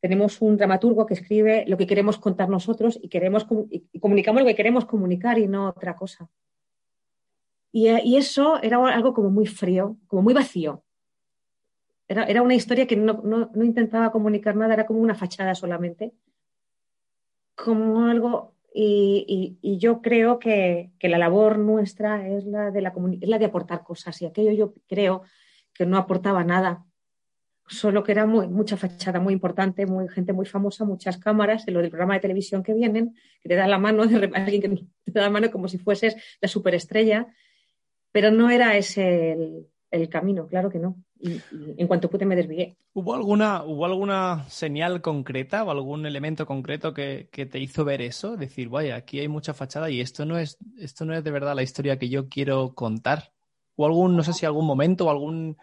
tenemos 0.00 0.42
un 0.42 0.56
dramaturgo 0.56 1.06
que 1.06 1.14
escribe 1.14 1.64
lo 1.68 1.76
que 1.76 1.86
queremos 1.86 2.18
contar 2.18 2.48
nosotros 2.48 2.98
y, 3.00 3.08
queremos, 3.08 3.46
y 3.70 4.00
comunicamos 4.00 4.42
lo 4.42 4.48
que 4.48 4.56
queremos 4.56 4.84
comunicar 4.84 5.38
y 5.38 5.46
no 5.46 5.68
otra 5.68 5.94
cosa. 5.94 6.28
Y, 7.70 7.88
y, 7.88 8.16
eso 8.16 8.60
era 8.62 8.84
algo 8.92 9.14
como 9.14 9.30
muy 9.30 9.46
frío, 9.46 9.96
como 10.08 10.22
muy 10.22 10.34
vacío. 10.34 10.81
Era, 12.12 12.42
una 12.42 12.54
historia 12.54 12.86
que 12.86 12.96
no, 12.96 13.50
intentaba 13.54 14.12
comunicar 14.12 14.54
nada, 14.54 14.74
era 14.74 14.86
como 14.86 15.00
una 15.00 15.14
fachada 15.14 15.54
solamente. 15.54 16.12
Como 17.54 18.06
algo. 18.06 18.54
Y, 18.74 19.58
yo 19.78 20.02
creo 20.02 20.38
que, 20.38 20.92
la 21.00 21.18
labor 21.18 21.58
nuestra 21.58 22.28
es 22.28 22.44
la, 22.44 22.70
de 22.70 22.82
la, 22.82 22.92
es 23.20 23.28
la 23.28 23.38
de 23.38 23.44
aportar 23.46 23.82
cosas. 23.82 24.20
Y 24.20 24.26
aquello 24.26 24.52
yo 24.52 24.74
creo 24.86 25.22
que 25.72 25.86
no 25.86 25.96
aportaba 25.96 26.44
nada. 26.44 26.84
Solo 27.66 28.02
que 28.02 28.12
era 28.12 28.26
muy, 28.26 28.46
mucha 28.48 28.76
fachada 28.76 29.18
muy 29.18 29.32
importante, 29.32 29.86
muy, 29.86 30.06
gente 30.08 30.34
muy 30.34 30.44
famosa, 30.44 30.84
muchas 30.84 31.16
cámaras, 31.16 31.66
en 31.66 31.74
lo 31.74 31.80
del 31.80 31.90
programa 31.90 32.14
de 32.14 32.20
televisión 32.20 32.62
que 32.62 32.74
vienen, 32.74 33.14
que 33.40 33.48
te 33.48 33.54
da 33.54 33.66
la 33.66 33.78
mano, 33.78 34.06
de 34.06 34.30
alguien 34.34 34.60
que 34.60 34.68
te 35.04 35.12
da 35.12 35.22
la 35.22 35.30
mano 35.30 35.50
como 35.50 35.68
si 35.68 35.78
fueses 35.78 36.14
la 36.42 36.48
superestrella, 36.48 37.28
pero 38.10 38.30
no 38.30 38.50
era 38.50 38.76
ese 38.76 39.32
el 39.32 39.71
camino, 40.08 40.46
claro 40.46 40.70
que 40.70 40.78
no 40.78 40.96
y, 41.22 41.40
en 41.76 41.86
cuanto 41.86 42.10
pude 42.10 42.26
me 42.26 42.36
desvié. 42.36 42.76
¿Hubo 42.92 43.14
alguna, 43.14 43.62
¿Hubo 43.62 43.86
alguna 43.86 44.44
señal 44.48 45.00
concreta 45.00 45.62
o 45.64 45.70
algún 45.70 46.04
elemento 46.04 46.46
concreto 46.46 46.92
que, 46.92 47.28
te 47.30 47.58
hizo 47.58 47.84
ver 47.84 48.02
eso? 48.02 48.36
Decir, 48.36 48.68
vaya, 48.68 48.96
aquí 48.96 49.20
hay 49.20 49.28
mucha 49.28 49.54
fachada 49.54 49.88
y 49.88 50.00
esto 50.00 50.26
no 50.26 50.36
es, 50.36 50.58
esto 50.78 51.04
no 51.04 51.14
es 51.14 51.22
de 51.22 51.30
verdad 51.30 51.54
la 51.54 51.62
historia 51.62 51.98
que 51.98 52.08
yo 52.08 52.28
quiero 52.28 52.74
contar. 52.74 53.30
¿O 53.76 53.86
algún, 53.86 54.16
no 54.16 54.22
sé 54.22 54.32
si 54.32 54.44
algún 54.44 54.66
momento 54.66 55.06
o 55.06 55.10
algún 55.10 55.56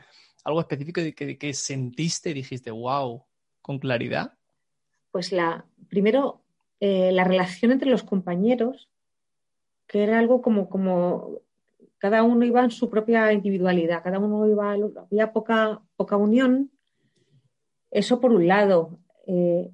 algo 0.46 0.62
específico 0.62 1.02
que, 1.16 1.38
que 1.38 1.54
sentiste 1.54 2.30
y 2.30 2.34
dijiste, 2.34 2.72
wow, 2.72 3.24
con 3.62 3.78
claridad? 3.78 4.34
Pues 5.12 5.32
la, 5.32 5.66
primero, 5.90 6.42
eh, 6.80 7.12
la 7.12 7.26
relación 7.26 7.72
entre 7.72 7.90
los 7.90 8.04
compañeros, 8.04 8.90
que 9.86 10.04
era 10.04 10.18
algo 10.18 10.42
como, 10.42 10.70
como 10.70 11.40
cada 12.00 12.24
uno 12.24 12.46
iba 12.46 12.64
en 12.64 12.72
su 12.72 12.90
propia 12.90 13.32
individualidad, 13.34 14.02
cada 14.02 14.20
uno 14.20 14.48
iba, 14.48 14.74
había 14.74 15.34
poca, 15.34 15.82
poca 15.98 16.16
unión. 16.16 16.72
Eso 17.92 18.22
por 18.22 18.32
un 18.32 18.48
lado. 18.48 19.00
Eh, 19.28 19.70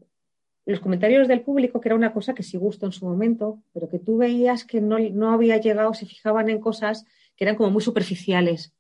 los 0.66 0.80
comentarios 0.80 1.28
del 1.28 1.42
público, 1.42 1.80
que 1.80 1.90
era 1.90 1.96
una 1.96 2.12
cosa 2.12 2.34
que 2.34 2.42
sí 2.42 2.58
gustó 2.58 2.88
en 2.88 2.92
su 2.92 3.06
momento, 3.06 3.62
pero 3.74 3.88
que 3.88 4.00
tú 4.00 4.18
veías 4.18 4.66
que 4.66 4.82
no, 4.82 4.98
no 4.98 5.30
había 5.32 5.58
llegado, 5.58 5.94
se 5.94 6.08
fijaban 6.08 6.50
en 6.50 6.60
cosas 6.60 7.06
que 7.36 7.44
eran 7.44 7.56
como 7.56 7.70
muy 7.70 7.84
superficiales, 7.84 8.74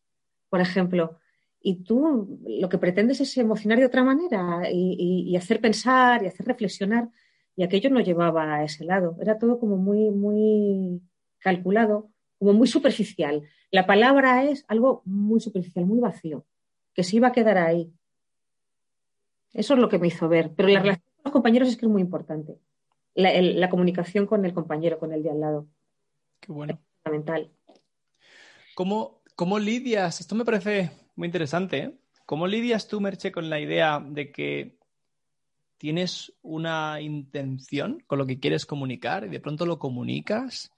por 0.49 0.59
ejemplo. 0.59 1.19
Y 1.61 1.83
tú 1.83 2.39
lo 2.47 2.67
que 2.67 2.79
pretendes 2.79 3.21
es 3.21 3.37
emocionar 3.37 3.77
de 3.77 3.85
otra 3.85 4.03
manera 4.03 4.63
y, 4.71 5.25
y 5.27 5.35
hacer 5.35 5.61
pensar 5.61 6.23
y 6.23 6.27
hacer 6.27 6.47
reflexionar. 6.47 7.09
Y 7.55 7.63
aquello 7.63 7.91
no 7.91 7.99
llevaba 7.99 8.55
a 8.55 8.63
ese 8.63 8.85
lado. 8.85 9.15
Era 9.21 9.37
todo 9.37 9.59
como 9.59 9.77
muy, 9.77 10.09
muy 10.09 11.01
calculado 11.39 12.09
como 12.45 12.59
muy 12.59 12.67
superficial. 12.67 13.41
La 13.71 13.87
palabra 13.87 14.43
es 14.43 14.65
algo 14.67 15.01
muy 15.05 15.39
superficial, 15.39 15.85
muy 15.85 15.99
vacío, 15.99 16.45
que 16.93 17.03
se 17.03 17.15
iba 17.15 17.29
a 17.29 17.31
quedar 17.31 17.57
ahí. 17.57 17.91
Eso 19.51 19.73
es 19.73 19.79
lo 19.79 19.89
que 19.89 19.97
me 19.97 20.07
hizo 20.07 20.29
ver. 20.29 20.53
Pero 20.55 20.69
la 20.69 20.79
relación 20.79 21.11
con 21.15 21.23
los 21.23 21.33
compañeros 21.33 21.69
es 21.69 21.77
que 21.77 21.87
es 21.87 21.91
muy 21.91 22.01
importante. 22.01 22.59
La, 23.15 23.69
comunicación 23.69 24.27
con 24.27 24.45
el 24.45 24.53
compañero, 24.53 24.99
con 24.99 25.11
el 25.11 25.23
de 25.23 25.31
al 25.31 25.39
lado. 25.39 25.67
Qué 26.39 26.51
bueno. 26.51 26.73
Es 26.73 26.79
fundamental. 27.03 27.49
¿Cómo, 28.75 29.21
¿Cómo, 29.35 29.57
lidias? 29.57 30.21
Esto 30.21 30.35
me 30.35 30.45
parece 30.45 30.91
muy 31.15 31.25
interesante. 31.27 31.77
¿eh? 31.77 31.93
¿Cómo 32.27 32.45
lidias 32.45 32.87
tú, 32.87 33.01
Merche, 33.01 33.31
con 33.31 33.49
la 33.49 33.59
idea 33.59 34.05
de 34.05 34.31
que 34.31 34.77
tienes 35.77 36.31
una 36.43 37.01
intención 37.01 38.03
con 38.05 38.19
lo 38.19 38.27
que 38.27 38.39
quieres 38.39 38.67
comunicar 38.67 39.25
y 39.25 39.29
de 39.29 39.39
pronto 39.39 39.65
lo 39.65 39.79
comunicas 39.79 40.74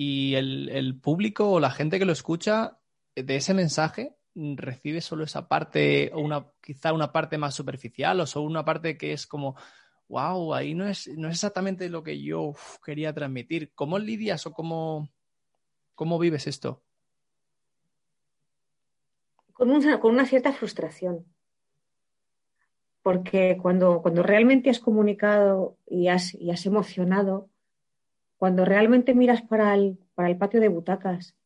y 0.00 0.36
el, 0.36 0.96
público 1.02 1.50
o 1.50 1.58
la 1.58 1.72
gente 1.72 1.98
que 1.98 2.04
lo 2.04 2.12
escucha 2.12 2.78
de 3.16 3.34
ese 3.34 3.52
mensaje 3.52 4.14
recibe 4.32 5.00
solo 5.00 5.24
esa 5.24 5.48
parte 5.48 6.12
o 6.14 6.20
una 6.20 6.46
quizá 6.60 6.92
una 6.92 7.10
parte 7.10 7.36
más 7.36 7.56
superficial 7.56 8.20
o 8.20 8.26
solo 8.28 8.46
una 8.46 8.64
parte 8.64 8.96
que 8.96 9.12
es 9.12 9.26
como 9.26 9.56
wow, 10.06 10.54
ahí 10.54 10.72
no 10.76 10.86
es, 10.86 11.08
no 11.08 11.26
es 11.26 11.34
exactamente 11.34 11.88
lo 11.88 12.04
que 12.04 12.22
yo 12.22 12.54
quería 12.84 13.12
transmitir. 13.12 13.72
¿Cómo 13.74 13.98
lidias 13.98 14.46
o 14.46 14.52
cómo, 14.52 15.10
cómo 15.96 16.20
vives 16.20 16.46
esto? 16.46 16.80
Con 19.52 19.72
una, 19.72 19.98
con 19.98 20.14
una 20.14 20.26
cierta 20.26 20.52
frustración. 20.52 21.26
Porque 23.02 23.58
cuando, 23.60 24.00
cuando 24.00 24.22
realmente 24.22 24.70
has 24.70 24.78
comunicado 24.78 25.76
y 25.88 26.06
has, 26.06 26.34
y 26.34 26.52
has 26.52 26.64
emocionado, 26.66 27.50
cuando 28.38 28.64
realmente 28.64 29.14
miras 29.14 29.42
para 29.42 29.74
el, 29.74 29.98
para 30.14 30.30
el 30.30 30.38
patio 30.38 30.60
de 30.60 30.68
butacas 30.68 31.36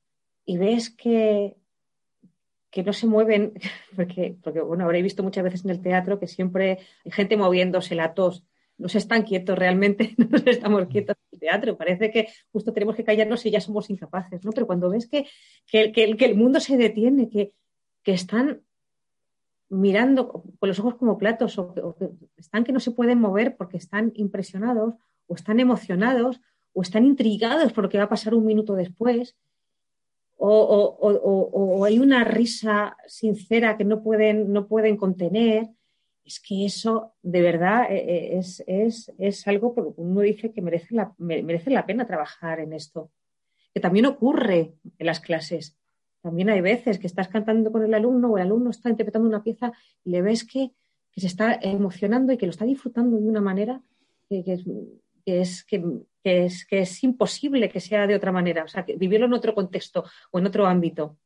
y 0.45 0.59
ves 0.59 0.91
que, 0.91 1.57
que 2.71 2.85
no 2.85 2.93
se 2.93 3.07
mueven, 3.07 3.55
porque, 3.97 4.37
porque 4.43 4.61
bueno, 4.61 4.85
habréis 4.85 5.05
visto 5.05 5.23
muchas 5.23 5.45
veces 5.45 5.65
en 5.65 5.71
el 5.71 5.83
teatro 5.83 6.21
que 6.21 6.29
siempre 6.29 6.79
hay 7.05 7.11
gente 7.11 7.37
moviéndose 7.37 7.95
la 7.95 8.15
tos 8.15 8.45
no 8.83 8.89
se 8.89 8.99
están 8.99 9.23
quietos 9.23 9.59
realmente, 9.59 10.15
no 10.19 10.39
estamos 10.45 10.87
quietos 10.87 11.17
en 11.17 11.37
el 11.37 11.41
teatro. 11.41 11.77
Parece 11.77 12.11
que 12.11 12.29
justo 12.51 12.73
tenemos 12.73 12.97
que 12.97 13.05
callarnos 13.05 13.47
y 13.47 13.51
ya 13.51 13.61
somos 13.61 13.89
incapaces, 13.91 14.45
¿no? 14.45 14.51
Pero 14.53 14.67
cuando 14.67 14.91
ves 14.91 15.07
que, 15.07 15.27
que, 15.71 15.93
el 15.95 16.35
mundo 16.35 16.61
se 16.61 16.77
detiene, 16.77 17.29
que, 17.29 17.53
están 18.05 18.63
mirando 19.69 20.29
con 20.29 20.69
los 20.69 20.79
ojos 20.81 20.97
como 20.97 21.17
platos, 21.17 21.57
o, 21.59 21.95
que 21.97 22.11
están 22.37 22.65
que 22.65 22.73
no 22.73 22.81
se 22.81 22.91
pueden 22.91 23.21
mover 23.21 23.57
porque 23.57 23.77
están 23.77 24.13
impresionados, 24.17 24.95
o 25.29 25.35
están 25.35 25.61
emocionados, 25.61 26.41
o 26.73 26.83
están 26.83 27.05
intrigados 27.05 27.73
por 27.73 27.85
lo 27.85 27.91
que 27.91 27.99
va 27.99 28.05
a 28.05 28.09
pasar 28.09 28.35
un 28.35 28.47
minuto 28.47 28.75
después, 28.75 29.37
o, 30.45 31.85
hay 31.85 32.01
una 32.01 32.25
risa 32.25 32.97
sincera 33.07 33.77
que 33.77 33.85
no 33.85 34.03
pueden, 34.03 34.53
no 34.53 34.67
pueden 34.67 34.97
contener 34.97 35.69
es 36.25 36.41
que 36.41 36.65
eso 36.65 37.15
de 37.23 37.43
verdad 37.43 37.87
eh, 37.91 38.39
eh, 38.67 38.91
es, 39.19 39.49
algo 39.49 39.75
que 39.75 39.83
uno 39.97 40.21
dice 40.21 40.53
que 40.53 40.63
merece 40.63 40.95
la, 40.95 41.15
merece 41.19 41.71
la 41.71 41.87
pena 41.87 42.07
trabajar 42.07 42.61
en 42.61 42.73
esto. 42.73 43.11
Que 43.75 43.81
también 43.81 44.07
ocurre 44.07 44.75
en 44.99 45.07
las 45.07 45.21
clases. 45.21 45.77
También 46.21 46.51
hay 46.51 46.61
veces 46.61 46.99
que 46.99 47.07
estás 47.07 47.29
cantando 47.29 47.73
con 47.73 47.83
el 47.83 47.95
alumno 47.95 48.31
o 48.31 48.37
el 48.37 48.45
alumno 48.45 48.71
está 48.71 48.91
interpretando 48.91 49.29
una 49.29 49.43
pieza 49.43 49.73
y 50.05 50.11
le 50.11 50.23
ves 50.23 50.45
que, 50.45 50.73
se 51.15 51.27
está 51.27 51.59
emocionando 51.61 52.33
y 52.33 52.39
que 52.39 52.47
lo 52.47 52.51
está 52.51 52.65
disfrutando 52.65 53.19
de 53.19 53.29
una 53.29 53.43
manera 53.43 53.83
es, 54.31 54.65
que, 54.65 55.41
es, 55.41 55.65
que 55.65 55.85
es 56.23 57.05
imposible 57.05 57.69
que 57.69 57.81
sea 57.81 58.07
de 58.07 58.15
otra 58.15 58.33
manera. 58.33 58.65
O 58.65 58.69
sea, 58.69 58.85
que 58.85 58.97
vivirlo 58.97 59.27
en 59.27 59.33
otro 59.33 59.55
contexto 59.55 60.05
o 60.31 60.39
en 60.39 60.47
otro 60.47 60.67
ámbito. 60.67 61.19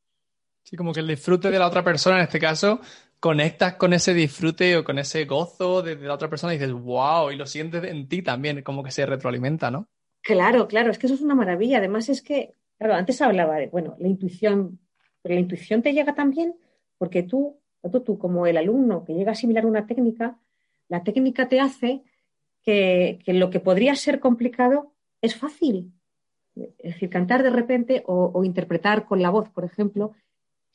Sí, 0.62 0.76
como 0.76 0.92
que 0.92 1.00
el 1.00 1.06
disfrute 1.06 1.50
de 1.50 1.58
la 1.58 1.68
otra 1.68 1.84
persona 1.84 2.16
en 2.16 2.24
este 2.24 2.40
caso 2.40 2.80
conectas 3.20 3.74
con 3.74 3.92
ese 3.92 4.14
disfrute 4.14 4.76
o 4.76 4.84
con 4.84 4.98
ese 4.98 5.24
gozo 5.24 5.82
de, 5.82 5.96
la 5.96 6.14
otra 6.14 6.28
persona 6.28 6.54
y 6.54 6.58
dices, 6.58 6.72
wow, 6.72 7.30
y 7.30 7.36
lo 7.36 7.46
sientes 7.46 7.82
en 7.84 8.08
ti 8.08 8.22
también, 8.22 8.62
como 8.62 8.82
que 8.82 8.90
se 8.90 9.06
retroalimenta, 9.06 9.70
¿no? 9.70 9.88
Claro, 10.22 10.68
claro, 10.68 10.90
es 10.90 10.98
que 10.98 11.06
eso 11.06 11.14
es 11.14 11.22
una 11.22 11.34
maravilla. 11.34 11.78
Además 11.78 12.08
es 12.08 12.20
que, 12.20 12.52
claro, 12.78 12.94
antes 12.94 13.22
hablaba 13.22 13.56
de, 13.56 13.68
bueno, 13.68 13.96
la 13.98 14.08
intuición, 14.08 14.80
pero 15.22 15.34
la 15.34 15.40
intuición 15.40 15.82
te 15.82 15.92
llega 15.92 16.14
también 16.14 16.56
porque 16.98 17.22
tú, 17.22 17.60
tanto 17.80 18.02
tú 18.02 18.18
como 18.18 18.46
el 18.46 18.56
alumno 18.56 19.04
que 19.04 19.14
llega 19.14 19.30
a 19.30 19.32
asimilar 19.32 19.66
una 19.66 19.86
técnica, 19.86 20.38
la 20.88 21.02
técnica 21.04 21.48
te 21.48 21.60
hace 21.60 22.02
que, 22.66 23.18
lo 23.28 23.48
que 23.48 23.60
podría 23.60 23.94
ser 23.94 24.20
complicado 24.20 24.92
es 25.22 25.34
fácil. 25.34 25.94
Es 26.54 26.94
decir, 26.94 27.08
cantar 27.08 27.42
de 27.42 27.50
repente 27.50 28.02
o 28.06 28.44
interpretar 28.44 29.06
con 29.06 29.22
la 29.22 29.30
voz, 29.30 29.48
por 29.48 29.64
ejemplo, 29.64 30.12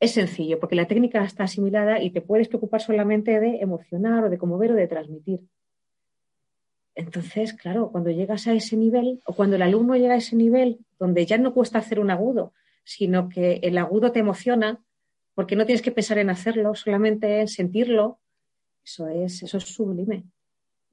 es 0.01 0.11
sencillo, 0.13 0.59
porque 0.59 0.75
la 0.75 0.87
técnica 0.87 1.23
está 1.23 1.43
asimilada 1.43 2.01
y 2.01 2.09
te 2.09 2.21
puedes 2.21 2.47
preocupar 2.47 2.81
solamente 2.81 3.39
de 3.39 3.57
emocionar 3.57 4.23
o 4.23 4.29
de 4.31 4.39
conmover 4.39 4.71
o 4.71 4.75
de 4.75 4.87
transmitir. 4.87 5.41
Entonces, 6.95 7.53
claro, 7.53 7.91
cuando 7.91 8.09
llegas 8.09 8.47
a 8.47 8.53
ese 8.53 8.77
nivel 8.77 9.21
o 9.25 9.33
cuando 9.33 9.57
el 9.57 9.61
alumno 9.61 9.95
llega 9.95 10.15
a 10.15 10.17
ese 10.17 10.35
nivel 10.35 10.79
donde 10.99 11.27
ya 11.27 11.37
no 11.37 11.53
cuesta 11.53 11.77
hacer 11.77 11.99
un 11.99 12.09
agudo, 12.09 12.51
sino 12.83 13.29
que 13.29 13.59
el 13.61 13.77
agudo 13.77 14.11
te 14.11 14.19
emociona 14.19 14.83
porque 15.35 15.55
no 15.55 15.67
tienes 15.67 15.83
que 15.83 15.91
pensar 15.91 16.17
en 16.17 16.31
hacerlo, 16.31 16.73
solamente 16.73 17.41
en 17.41 17.47
sentirlo, 17.47 18.19
eso 18.83 19.07
es, 19.07 19.43
eso 19.43 19.57
es 19.57 19.63
sublime. 19.65 20.23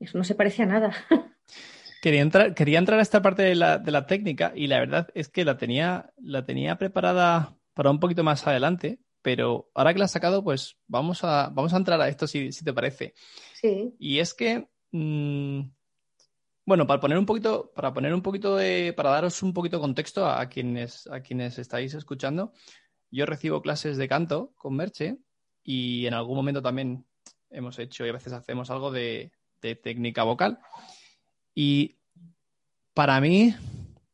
Eso 0.00 0.16
no 0.18 0.24
se 0.24 0.34
parece 0.34 0.62
a 0.62 0.66
nada. 0.66 0.94
Quería 2.00 2.20
entrar, 2.20 2.54
quería 2.54 2.78
entrar 2.78 3.00
a 3.00 3.02
esta 3.02 3.22
parte 3.22 3.42
de 3.42 3.56
la, 3.56 3.78
de 3.78 3.90
la 3.90 4.06
técnica 4.06 4.52
y 4.54 4.68
la 4.68 4.78
verdad 4.78 5.08
es 5.14 5.28
que 5.28 5.44
la 5.44 5.56
tenía, 5.56 6.12
la 6.16 6.44
tenía 6.44 6.78
preparada 6.78 7.58
para 7.74 7.90
un 7.90 7.98
poquito 7.98 8.22
más 8.22 8.46
adelante, 8.46 9.00
pero 9.20 9.70
ahora 9.74 9.92
que 9.92 9.98
la 9.98 10.04
has 10.04 10.12
sacado, 10.12 10.44
pues 10.44 10.76
vamos 10.86 11.24
a, 11.24 11.48
vamos 11.52 11.74
a 11.74 11.76
entrar 11.76 12.00
a 12.00 12.08
esto 12.08 12.28
si, 12.28 12.50
te 12.50 12.72
parece. 12.72 13.14
Sí. 13.60 13.94
Y 13.98 14.20
es 14.20 14.32
que, 14.32 14.68
mm, 14.92 15.60
bueno, 16.64 16.86
para 16.86 17.00
poner 17.00 17.18
un 17.18 17.26
poquito, 17.26 17.72
para 17.74 17.92
poner 17.92 18.14
un 18.14 18.22
poquito 18.22 18.54
de, 18.54 18.92
para 18.96 19.10
daros 19.10 19.42
un 19.42 19.52
poquito 19.52 19.78
de 19.78 19.82
contexto 19.82 20.28
a, 20.28 20.48
quienes, 20.48 21.08
a 21.08 21.20
quienes 21.20 21.58
estáis 21.58 21.94
escuchando, 21.94 22.52
yo 23.10 23.26
recibo 23.26 23.60
clases 23.60 23.96
de 23.96 24.06
canto 24.06 24.52
con 24.56 24.76
Merche 24.76 25.18
y 25.64 26.06
en 26.06 26.14
algún 26.14 26.36
momento 26.36 26.62
también 26.62 27.04
hemos 27.50 27.78
hecho 27.80 28.06
y 28.06 28.10
a 28.10 28.12
veces 28.12 28.32
hacemos 28.32 28.70
algo 28.70 28.92
de, 28.92 29.32
de 29.60 29.74
técnica 29.76 30.22
vocal. 30.22 30.58
Y 31.54 31.98
para 32.94 33.20
mí, 33.20 33.54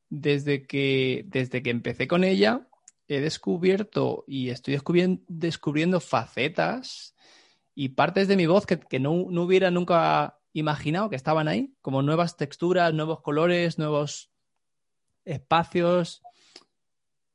desde 0.08 0.66
que, 0.66 1.24
desde 1.28 1.62
que 1.62 1.70
empecé 1.70 2.06
con 2.06 2.24
ella, 2.24 2.68
he 3.08 3.20
descubierto 3.20 4.24
y 4.26 4.50
estoy 4.50 4.78
descubriendo, 5.28 6.00
facetas 6.00 7.14
y 7.74 7.90
partes 7.90 8.28
de 8.28 8.36
mi 8.36 8.46
voz 8.46 8.66
que, 8.66 9.00
no, 9.00 9.12
hubiera 9.12 9.70
nunca 9.70 10.38
imaginado 10.52 11.10
que 11.10 11.16
estaban 11.16 11.48
ahí, 11.48 11.74
como 11.82 12.02
nuevas 12.02 12.36
texturas, 12.36 12.94
nuevos 12.94 13.20
colores, 13.20 13.78
nuevos 13.78 14.30
espacios. 15.24 16.22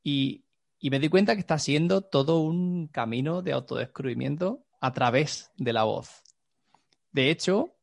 Y, 0.04 0.46
y 0.80 0.90
me 0.90 1.00
di 1.00 1.10
cuenta 1.10 1.36
que 1.36 1.42
está 1.42 1.60
siendo 1.60 2.02
todo 2.02 2.40
un 2.40 2.88
camino 2.88 3.42
de 3.42 3.52
autodescubrimiento 3.52 4.66
a 4.80 4.94
través 4.94 5.52
de 5.58 5.74
la 5.74 5.84
voz. 5.84 6.24
De 7.12 7.30
hecho, 7.30 7.76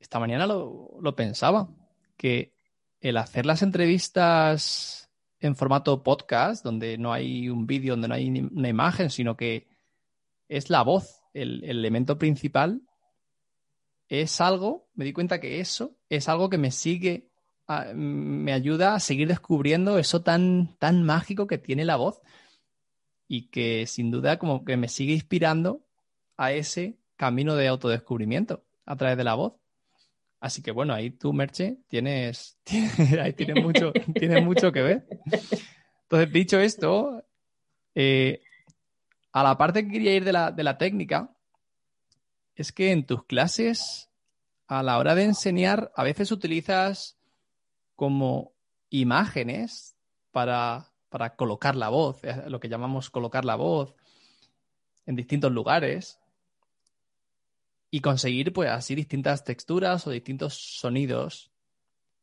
esta 0.00 0.18
mañana 0.18 0.46
lo, 0.46 1.14
pensaba, 1.14 1.68
que 2.16 2.52
el 3.00 3.16
hacer 3.16 3.46
las 3.46 3.62
entrevistas 3.62 5.10
en 5.38 5.54
formato 5.54 6.02
podcast, 6.02 6.64
donde 6.64 6.98
no 6.98 7.12
hay 7.12 7.48
un 7.48 7.66
vídeo, 7.66 7.92
donde 7.92 8.08
no 8.08 8.14
hay 8.14 8.28
una 8.28 8.68
imagen, 8.68 9.10
sino 9.10 9.36
que 9.36 9.68
es 10.48 10.68
la 10.70 10.82
voz 10.82 11.22
el, 11.34 11.64
elemento 11.64 12.18
principal, 12.18 12.82
es 14.08 14.40
algo, 14.40 14.88
me 14.94 15.04
di 15.04 15.12
cuenta 15.12 15.40
que 15.40 15.60
eso 15.60 15.96
es 16.08 16.28
algo 16.28 16.50
que 16.50 16.58
me 16.58 16.72
sigue, 16.72 17.30
me 17.94 18.52
ayuda 18.52 18.94
a 18.94 19.00
seguir 19.00 19.28
descubriendo 19.28 19.98
eso 19.98 20.22
tan, 20.22 20.76
tan 20.78 21.04
mágico 21.04 21.46
que 21.46 21.58
tiene 21.58 21.84
la 21.84 21.96
voz 21.96 22.20
y 23.28 23.50
que 23.50 23.86
sin 23.86 24.10
duda 24.10 24.40
como 24.40 24.64
que 24.64 24.76
me 24.76 24.88
sigue 24.88 25.12
inspirando 25.12 25.86
a 26.36 26.52
ese 26.52 26.98
camino 27.14 27.54
de 27.54 27.68
autodescubrimiento 27.68 28.64
a 28.86 28.96
través 28.96 29.16
de 29.16 29.24
la 29.24 29.34
voz. 29.34 29.54
Así 30.40 30.62
que 30.62 30.70
bueno, 30.70 30.94
ahí 30.94 31.10
tú, 31.10 31.34
Merche, 31.34 31.76
tienes, 31.88 32.58
ahí 33.20 33.34
tienes 33.34 33.62
mucho, 33.62 33.92
tienes 34.14 34.42
mucho 34.42 34.72
que 34.72 34.82
ver. 34.82 35.06
Entonces, 36.02 36.32
dicho 36.32 36.58
esto, 36.58 37.24
eh, 37.94 38.42
a 39.32 39.42
la 39.42 39.58
parte 39.58 39.84
que 39.84 39.92
quería 39.92 40.14
ir 40.14 40.24
de 40.24 40.32
la, 40.32 40.50
de 40.50 40.64
la 40.64 40.78
técnica, 40.78 41.30
es 42.54 42.72
que 42.72 42.90
en 42.90 43.04
tus 43.06 43.24
clases, 43.24 44.10
a 44.66 44.82
la 44.82 44.98
hora 44.98 45.14
de 45.14 45.24
enseñar, 45.24 45.92
a 45.94 46.04
veces 46.04 46.32
utilizas 46.32 47.18
como 47.94 48.52
imágenes 48.88 49.94
para, 50.30 50.90
para 51.10 51.36
colocar 51.36 51.76
la 51.76 51.90
voz, 51.90 52.20
lo 52.46 52.60
que 52.60 52.68
llamamos 52.68 53.10
colocar 53.10 53.44
la 53.44 53.56
voz 53.56 53.94
en 55.06 55.16
distintos 55.16 55.52
lugares 55.52 56.19
y 57.90 58.00
conseguir 58.00 58.52
pues 58.52 58.70
así 58.70 58.94
distintas 58.94 59.44
texturas 59.44 60.06
o 60.06 60.10
distintos 60.10 60.54
sonidos. 60.54 61.50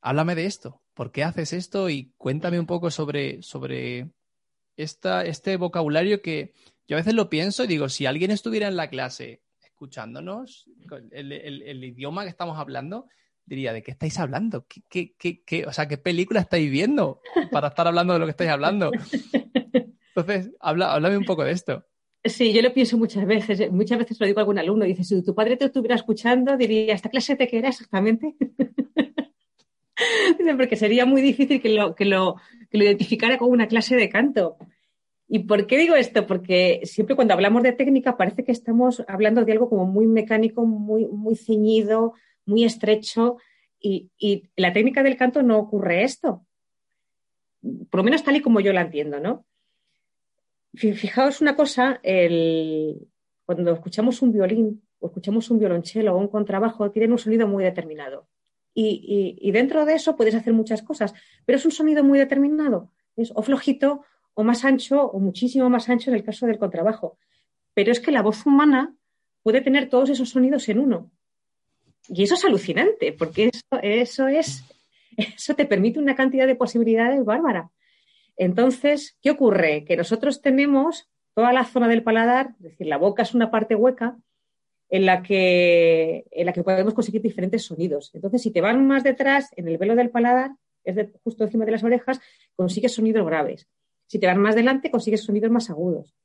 Háblame 0.01 0.35
de 0.35 0.45
esto. 0.45 0.81
¿Por 0.93 1.11
qué 1.11 1.23
haces 1.23 1.53
esto? 1.53 1.89
Y 1.89 2.13
cuéntame 2.17 2.59
un 2.59 2.65
poco 2.65 2.89
sobre, 2.89 3.41
sobre 3.41 4.09
esta, 4.77 5.25
este 5.25 5.57
vocabulario 5.57 6.21
que 6.21 6.53
yo 6.87 6.95
a 6.95 6.99
veces 6.99 7.13
lo 7.13 7.29
pienso 7.29 7.63
y 7.63 7.67
digo, 7.67 7.89
si 7.89 8.05
alguien 8.05 8.31
estuviera 8.31 8.67
en 8.67 8.77
la 8.77 8.89
clase 8.89 9.41
escuchándonos, 9.61 10.67
el, 11.11 11.83
idioma 11.83 12.23
que 12.23 12.29
estamos 12.29 12.57
hablando, 12.57 13.07
diría, 13.45 13.73
¿de 13.73 13.83
qué 13.83 13.91
estáis 13.91 14.17
hablando? 14.17 14.65
¿Qué, 14.67 15.13
qué, 15.15 15.43
qué, 15.43 15.65
o 15.65 15.73
sea, 15.73 15.87
¿qué 15.87 15.97
película 15.97 16.39
estáis 16.39 16.71
viendo 16.71 17.21
para 17.51 17.67
estar 17.67 17.85
hablando 17.85 18.13
de 18.13 18.19
lo 18.19 18.25
que 18.25 18.31
estáis 18.31 18.49
hablando? 18.49 18.91
Entonces, 20.15 20.51
habla, 20.59 20.93
háblame 20.93 21.17
un 21.17 21.25
poco 21.25 21.43
de 21.43 21.51
esto. 21.51 21.85
Sí, 22.23 22.51
yo 22.51 22.61
lo 22.61 22.73
pienso 22.73 22.97
muchas 22.97 23.25
veces. 23.25 23.71
Muchas 23.71 23.99
veces 23.99 24.19
lo 24.19 24.25
digo 24.25 24.39
a 24.39 24.41
algún 24.41 24.59
alumno. 24.59 24.85
Dice, 24.85 25.03
si 25.03 25.23
tu 25.23 25.33
padre 25.33 25.57
te 25.57 25.65
estuviera 25.65 25.95
escuchando, 25.95 26.57
diría, 26.57 26.93
¿esta 26.93 27.09
clase 27.09 27.35
te 27.35 27.47
qué 27.47 27.59
era 27.59 27.69
exactamente? 27.69 28.35
porque 30.57 30.75
sería 30.75 31.05
muy 31.05 31.21
difícil 31.21 31.61
que 31.61 31.69
lo, 31.69 31.95
que, 31.95 32.05
lo, 32.05 32.35
que 32.69 32.77
lo 32.77 32.83
identificara 32.83 33.37
como 33.37 33.51
una 33.51 33.67
clase 33.67 33.95
de 33.95 34.09
canto. 34.09 34.57
¿Y 35.27 35.39
por 35.39 35.67
qué 35.67 35.77
digo 35.77 35.95
esto? 35.95 36.25
Porque 36.25 36.81
siempre 36.83 37.15
cuando 37.15 37.33
hablamos 37.33 37.63
de 37.63 37.73
técnica 37.73 38.17
parece 38.17 38.43
que 38.43 38.51
estamos 38.51 39.03
hablando 39.07 39.43
de 39.43 39.51
algo 39.51 39.69
como 39.69 39.85
muy 39.85 40.07
mecánico, 40.07 40.65
muy, 40.65 41.05
muy 41.05 41.35
ceñido, 41.35 42.13
muy 42.45 42.63
estrecho 42.63 43.37
y 43.79 44.09
la 44.55 44.73
técnica 44.73 45.03
del 45.03 45.17
canto 45.17 45.43
no 45.43 45.59
ocurre 45.59 46.03
esto. 46.03 46.45
Por 47.61 47.99
lo 47.99 48.03
menos 48.03 48.23
tal 48.23 48.35
y 48.35 48.41
como 48.41 48.59
yo 48.59 48.73
la 48.73 48.81
entiendo, 48.81 49.19
¿no? 49.19 49.45
Fijaos 50.73 51.41
una 51.41 51.55
cosa, 51.55 51.99
el, 52.03 53.07
cuando 53.45 53.71
escuchamos 53.73 54.21
un 54.21 54.31
violín 54.31 54.83
o 54.99 55.07
escuchamos 55.07 55.49
un 55.49 55.59
violonchelo 55.59 56.13
o 56.13 56.17
un 56.17 56.27
contrabajo, 56.27 56.91
tienen 56.91 57.11
un 57.11 57.17
sonido 57.17 57.47
muy 57.47 57.63
determinado. 57.63 58.27
Y, 58.79 59.51
dentro 59.51 59.85
de 59.85 59.95
eso 59.95 60.15
puedes 60.15 60.35
hacer 60.35 60.53
muchas 60.53 60.83
cosas, 60.83 61.11
pero 61.45 61.57
es 61.57 61.65
un 61.65 61.71
sonido 61.71 62.03
muy 62.03 62.19
determinado. 62.19 62.91
Es 63.15 63.31
o 63.33 63.41
flojito 63.41 64.03
o 64.35 64.43
más 64.43 64.65
ancho 64.65 65.01
o 65.01 65.19
muchísimo 65.19 65.67
más 65.67 65.89
ancho 65.89 66.11
en 66.11 66.17
el 66.17 66.23
caso 66.23 66.45
del 66.45 66.59
contrabajo. 66.59 67.17
Pero 67.73 67.91
es 67.91 67.99
que 67.99 68.11
la 68.11 68.21
voz 68.21 68.45
humana 68.45 68.93
puede 69.41 69.61
tener 69.61 69.89
todos 69.89 70.11
esos 70.11 70.29
sonidos 70.29 70.69
en 70.69 70.77
uno. 70.77 71.09
Y 72.07 72.21
eso 72.21 72.35
es 72.35 72.45
alucinante, 72.45 73.13
porque 73.13 73.49
eso, 73.51 73.81
eso 73.81 74.27
es, 74.27 74.63
eso 75.17 75.55
te 75.55 75.65
permite 75.65 75.99
una 75.99 76.15
cantidad 76.15 76.45
de 76.45 76.55
posibilidades 76.55 77.25
bárbara. 77.25 77.71
Entonces, 78.37 79.17
¿qué 79.21 79.31
ocurre? 79.31 79.83
Que 79.83 79.97
nosotros 79.97 80.41
tenemos 80.41 81.09
toda 81.33 81.53
la 81.53 81.65
zona 81.65 81.87
del 81.87 82.03
paladar, 82.03 82.55
es 82.57 82.71
decir, 82.71 82.87
la 82.87 82.97
boca 82.97 83.23
es 83.23 83.33
una 83.33 83.51
parte 83.51 83.75
hueca 83.75 84.17
en 84.89 85.05
la 85.05 85.21
que, 85.21 86.25
en 86.31 86.45
la 86.45 86.53
que 86.53 86.63
podemos 86.63 86.93
conseguir 86.93 87.21
diferentes 87.21 87.65
sonidos. 87.65 88.11
Entonces, 88.13 88.41
si 88.41 88.51
te 88.51 88.61
van 88.61 88.87
más 88.87 89.03
detrás, 89.03 89.49
en 89.55 89.67
el 89.67 89.77
velo 89.77 89.95
del 89.95 90.09
paladar, 90.09 90.51
es 90.83 90.95
justo 91.23 91.43
encima 91.43 91.65
de 91.65 91.71
las 91.71 91.83
orejas, 91.83 92.19
consigues 92.55 92.93
sonidos 92.93 93.25
graves. 93.25 93.67
Si 94.07 94.19
te 94.19 94.27
van 94.27 94.39
más 94.39 94.55
delante, 94.55 94.89
consigues 94.89 95.23
sonidos 95.23 95.51
más 95.51 95.69
agudos. 95.69 96.15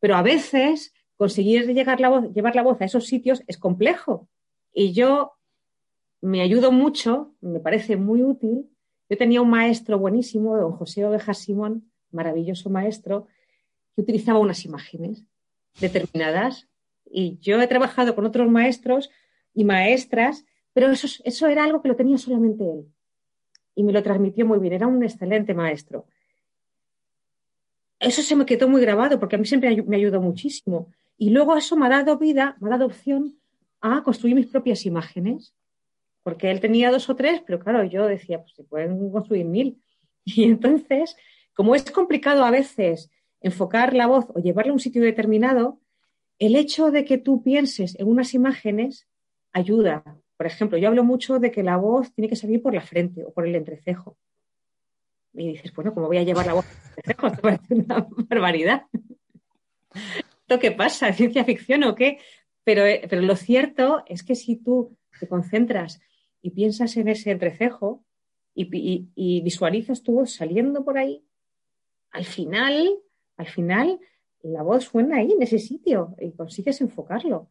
Pero 0.00 0.16
a 0.16 0.22
veces 0.22 0.92
conseguir 1.16 1.72
llegar 1.72 2.00
la 2.00 2.08
voz, 2.08 2.32
llevar 2.32 2.56
la 2.56 2.62
voz 2.62 2.80
a 2.80 2.86
esos 2.86 3.06
sitios 3.06 3.42
es 3.46 3.58
complejo. 3.58 4.28
Y 4.72 4.92
yo 4.92 5.34
me 6.20 6.42
ayudo 6.42 6.72
mucho, 6.72 7.34
me 7.40 7.60
parece 7.60 7.96
muy 7.96 8.22
útil. 8.22 8.68
Yo 9.10 9.18
tenía 9.18 9.42
un 9.42 9.50
maestro 9.50 9.98
buenísimo, 9.98 10.56
don 10.56 10.70
José 10.70 11.04
Oveja 11.04 11.34
Simón, 11.34 11.90
maravilloso 12.12 12.70
maestro, 12.70 13.26
que 13.94 14.02
utilizaba 14.02 14.38
unas 14.38 14.64
imágenes 14.64 15.24
determinadas 15.80 16.68
y 17.10 17.38
yo 17.40 17.60
he 17.60 17.66
trabajado 17.66 18.14
con 18.14 18.24
otros 18.24 18.48
maestros 18.48 19.10
y 19.52 19.64
maestras, 19.64 20.44
pero 20.72 20.90
eso, 20.92 21.08
eso 21.24 21.48
era 21.48 21.64
algo 21.64 21.82
que 21.82 21.88
lo 21.88 21.96
tenía 21.96 22.18
solamente 22.18 22.62
él. 22.62 22.86
Y 23.74 23.82
me 23.82 23.92
lo 23.92 24.00
transmitió 24.00 24.46
muy 24.46 24.60
bien, 24.60 24.74
era 24.74 24.86
un 24.86 25.02
excelente 25.02 25.54
maestro. 25.54 26.06
Eso 27.98 28.22
se 28.22 28.36
me 28.36 28.46
quedó 28.46 28.68
muy 28.68 28.80
grabado 28.80 29.18
porque 29.18 29.34
a 29.34 29.38
mí 29.40 29.44
siempre 29.44 29.82
me 29.82 29.96
ayudó 29.96 30.20
muchísimo. 30.20 30.88
Y 31.18 31.30
luego 31.30 31.56
eso 31.56 31.76
me 31.76 31.86
ha 31.86 31.88
dado 31.88 32.16
vida, 32.16 32.56
me 32.60 32.68
ha 32.68 32.70
dado 32.70 32.86
opción 32.86 33.36
a 33.80 34.04
construir 34.04 34.36
mis 34.36 34.46
propias 34.46 34.86
imágenes. 34.86 35.52
Porque 36.30 36.48
él 36.48 36.60
tenía 36.60 36.92
dos 36.92 37.10
o 37.10 37.16
tres, 37.16 37.42
pero 37.44 37.58
claro, 37.58 37.82
yo 37.82 38.06
decía, 38.06 38.40
pues 38.40 38.54
se 38.54 38.62
pueden 38.62 39.10
construir 39.10 39.46
mil. 39.46 39.82
Y 40.24 40.44
entonces, 40.44 41.16
como 41.54 41.74
es 41.74 41.90
complicado 41.90 42.44
a 42.44 42.52
veces 42.52 43.10
enfocar 43.40 43.94
la 43.94 44.06
voz 44.06 44.26
o 44.32 44.38
llevarla 44.38 44.70
a 44.70 44.74
un 44.74 44.78
sitio 44.78 45.02
determinado, 45.02 45.80
el 46.38 46.54
hecho 46.54 46.92
de 46.92 47.04
que 47.04 47.18
tú 47.18 47.42
pienses 47.42 47.98
en 47.98 48.06
unas 48.06 48.32
imágenes 48.32 49.08
ayuda. 49.52 50.04
Por 50.36 50.46
ejemplo, 50.46 50.78
yo 50.78 50.86
hablo 50.86 51.02
mucho 51.02 51.40
de 51.40 51.50
que 51.50 51.64
la 51.64 51.78
voz 51.78 52.12
tiene 52.12 52.28
que 52.28 52.36
salir 52.36 52.62
por 52.62 52.74
la 52.74 52.82
frente 52.82 53.24
o 53.24 53.32
por 53.32 53.44
el 53.44 53.56
entrecejo. 53.56 54.16
Y 55.32 55.48
dices, 55.48 55.72
bueno, 55.74 55.92
¿cómo 55.92 56.06
voy 56.06 56.18
a 56.18 56.22
llevar 56.22 56.46
la 56.46 56.52
voz 56.52 56.66
por 56.66 56.76
el 56.76 56.86
entrecejo? 56.96 57.26
Esto 57.26 57.42
parece 57.42 57.74
una 57.74 58.06
barbaridad. 58.28 58.86
¿Esto 59.94 60.60
qué 60.60 60.70
pasa? 60.70 61.12
¿Ciencia 61.12 61.44
ficción 61.44 61.82
o 61.82 61.96
qué? 61.96 62.18
Pero, 62.62 62.86
eh, 62.86 63.04
pero 63.10 63.22
lo 63.22 63.34
cierto 63.34 64.04
es 64.06 64.22
que 64.22 64.36
si 64.36 64.54
tú 64.54 64.96
te 65.18 65.26
concentras 65.26 66.00
y 66.42 66.50
piensas 66.50 66.96
en 66.96 67.08
ese 67.08 67.30
entrecejo 67.30 68.04
y, 68.54 69.40
visualizas 69.42 70.02
tu 70.02 70.12
voz 70.12 70.32
saliendo 70.32 70.84
por 70.84 70.98
ahí, 70.98 71.24
al 72.10 72.24
final, 72.24 72.98
al 73.36 73.46
final 73.46 74.00
la 74.42 74.62
voz 74.62 74.84
suena 74.84 75.18
ahí, 75.18 75.32
en 75.32 75.42
ese 75.42 75.58
sitio, 75.58 76.14
y 76.18 76.32
consigues 76.32 76.80
enfocarlo. 76.80 77.48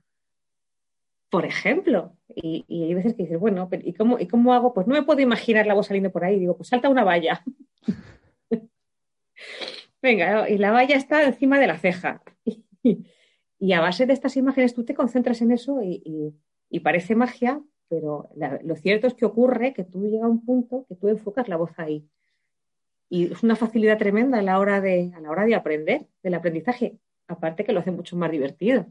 Por 1.29 1.45
ejemplo, 1.45 2.17
y, 2.27 2.65
hay 2.69 2.93
veces 2.93 3.13
que 3.13 3.23
dices, 3.23 3.39
bueno, 3.39 3.69
¿y, 3.71 3.93
cómo, 3.93 4.19
¿y 4.19 4.27
cómo 4.27 4.53
hago? 4.53 4.73
Pues 4.73 4.87
no 4.87 4.95
me 4.95 5.03
puedo 5.03 5.21
imaginar 5.21 5.67
la 5.67 5.75
voz 5.75 5.87
saliendo 5.87 6.11
por 6.11 6.23
ahí. 6.23 6.39
Digo, 6.39 6.57
pues 6.57 6.69
salta 6.69 6.89
una 6.89 7.03
valla. 7.03 7.43
Venga, 10.01 10.49
y 10.49 10.57
la 10.57 10.71
valla 10.71 10.95
está 10.95 11.23
encima 11.23 11.59
de 11.59 11.67
la 11.67 11.77
ceja. 11.77 12.23
y 13.59 13.73
a 13.73 13.81
base 13.81 14.05
de 14.05 14.13
estas 14.13 14.37
imágenes 14.37 14.73
tú 14.73 14.85
te 14.85 14.95
concentras 14.95 15.41
en 15.41 15.51
eso 15.51 15.81
y, 15.83 16.33
parece 16.79 17.15
magia, 17.15 17.61
pero 17.89 18.29
lo 18.63 18.75
cierto 18.75 19.07
es 19.07 19.13
que 19.13 19.25
ocurre 19.25 19.73
que 19.73 19.83
tú 19.83 20.07
llegas 20.07 20.23
a 20.23 20.27
un 20.27 20.45
punto 20.45 20.85
que 20.87 20.95
tú 20.95 21.07
enfocas 21.07 21.47
la 21.47 21.57
voz 21.57 21.71
ahí 21.77 22.07
y 23.09 23.31
es 23.31 23.43
una 23.43 23.55
facilidad 23.55 23.97
tremenda 23.97 24.37
a 24.37 24.41
la 24.41 24.59
hora 24.59 24.79
de, 24.81 25.11
a 25.15 25.19
la 25.19 25.31
hora 25.31 25.45
de 25.45 25.55
aprender, 25.55 26.07
del 26.21 26.35
aprendizaje. 26.35 26.99
Aparte 27.27 27.63
que 27.63 27.73
lo 27.73 27.79
hace 27.79 27.91
mucho 27.91 28.15
más 28.15 28.31
divertido. 28.31 28.87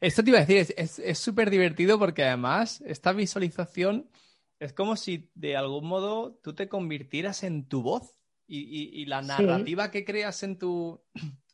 Esto 0.00 0.22
te 0.22 0.30
iba 0.30 0.38
a 0.40 0.44
decir, 0.44 0.74
es 0.76 1.18
súper 1.18 1.50
divertido 1.50 1.98
porque 1.98 2.24
además 2.24 2.82
esta 2.86 3.12
visualización 3.12 4.08
es 4.58 4.72
como 4.72 4.96
si 4.96 5.30
de 5.34 5.56
algún 5.56 5.86
modo 5.86 6.34
tú 6.42 6.54
te 6.54 6.68
convirtieras 6.68 7.44
en 7.44 7.68
tu 7.68 7.82
voz 7.82 8.14
y, 8.48 9.04
la 9.06 9.22
narrativa 9.22 9.90
que 9.90 10.04
creas 10.04 10.42
en 10.42 10.58
tu, 10.58 11.00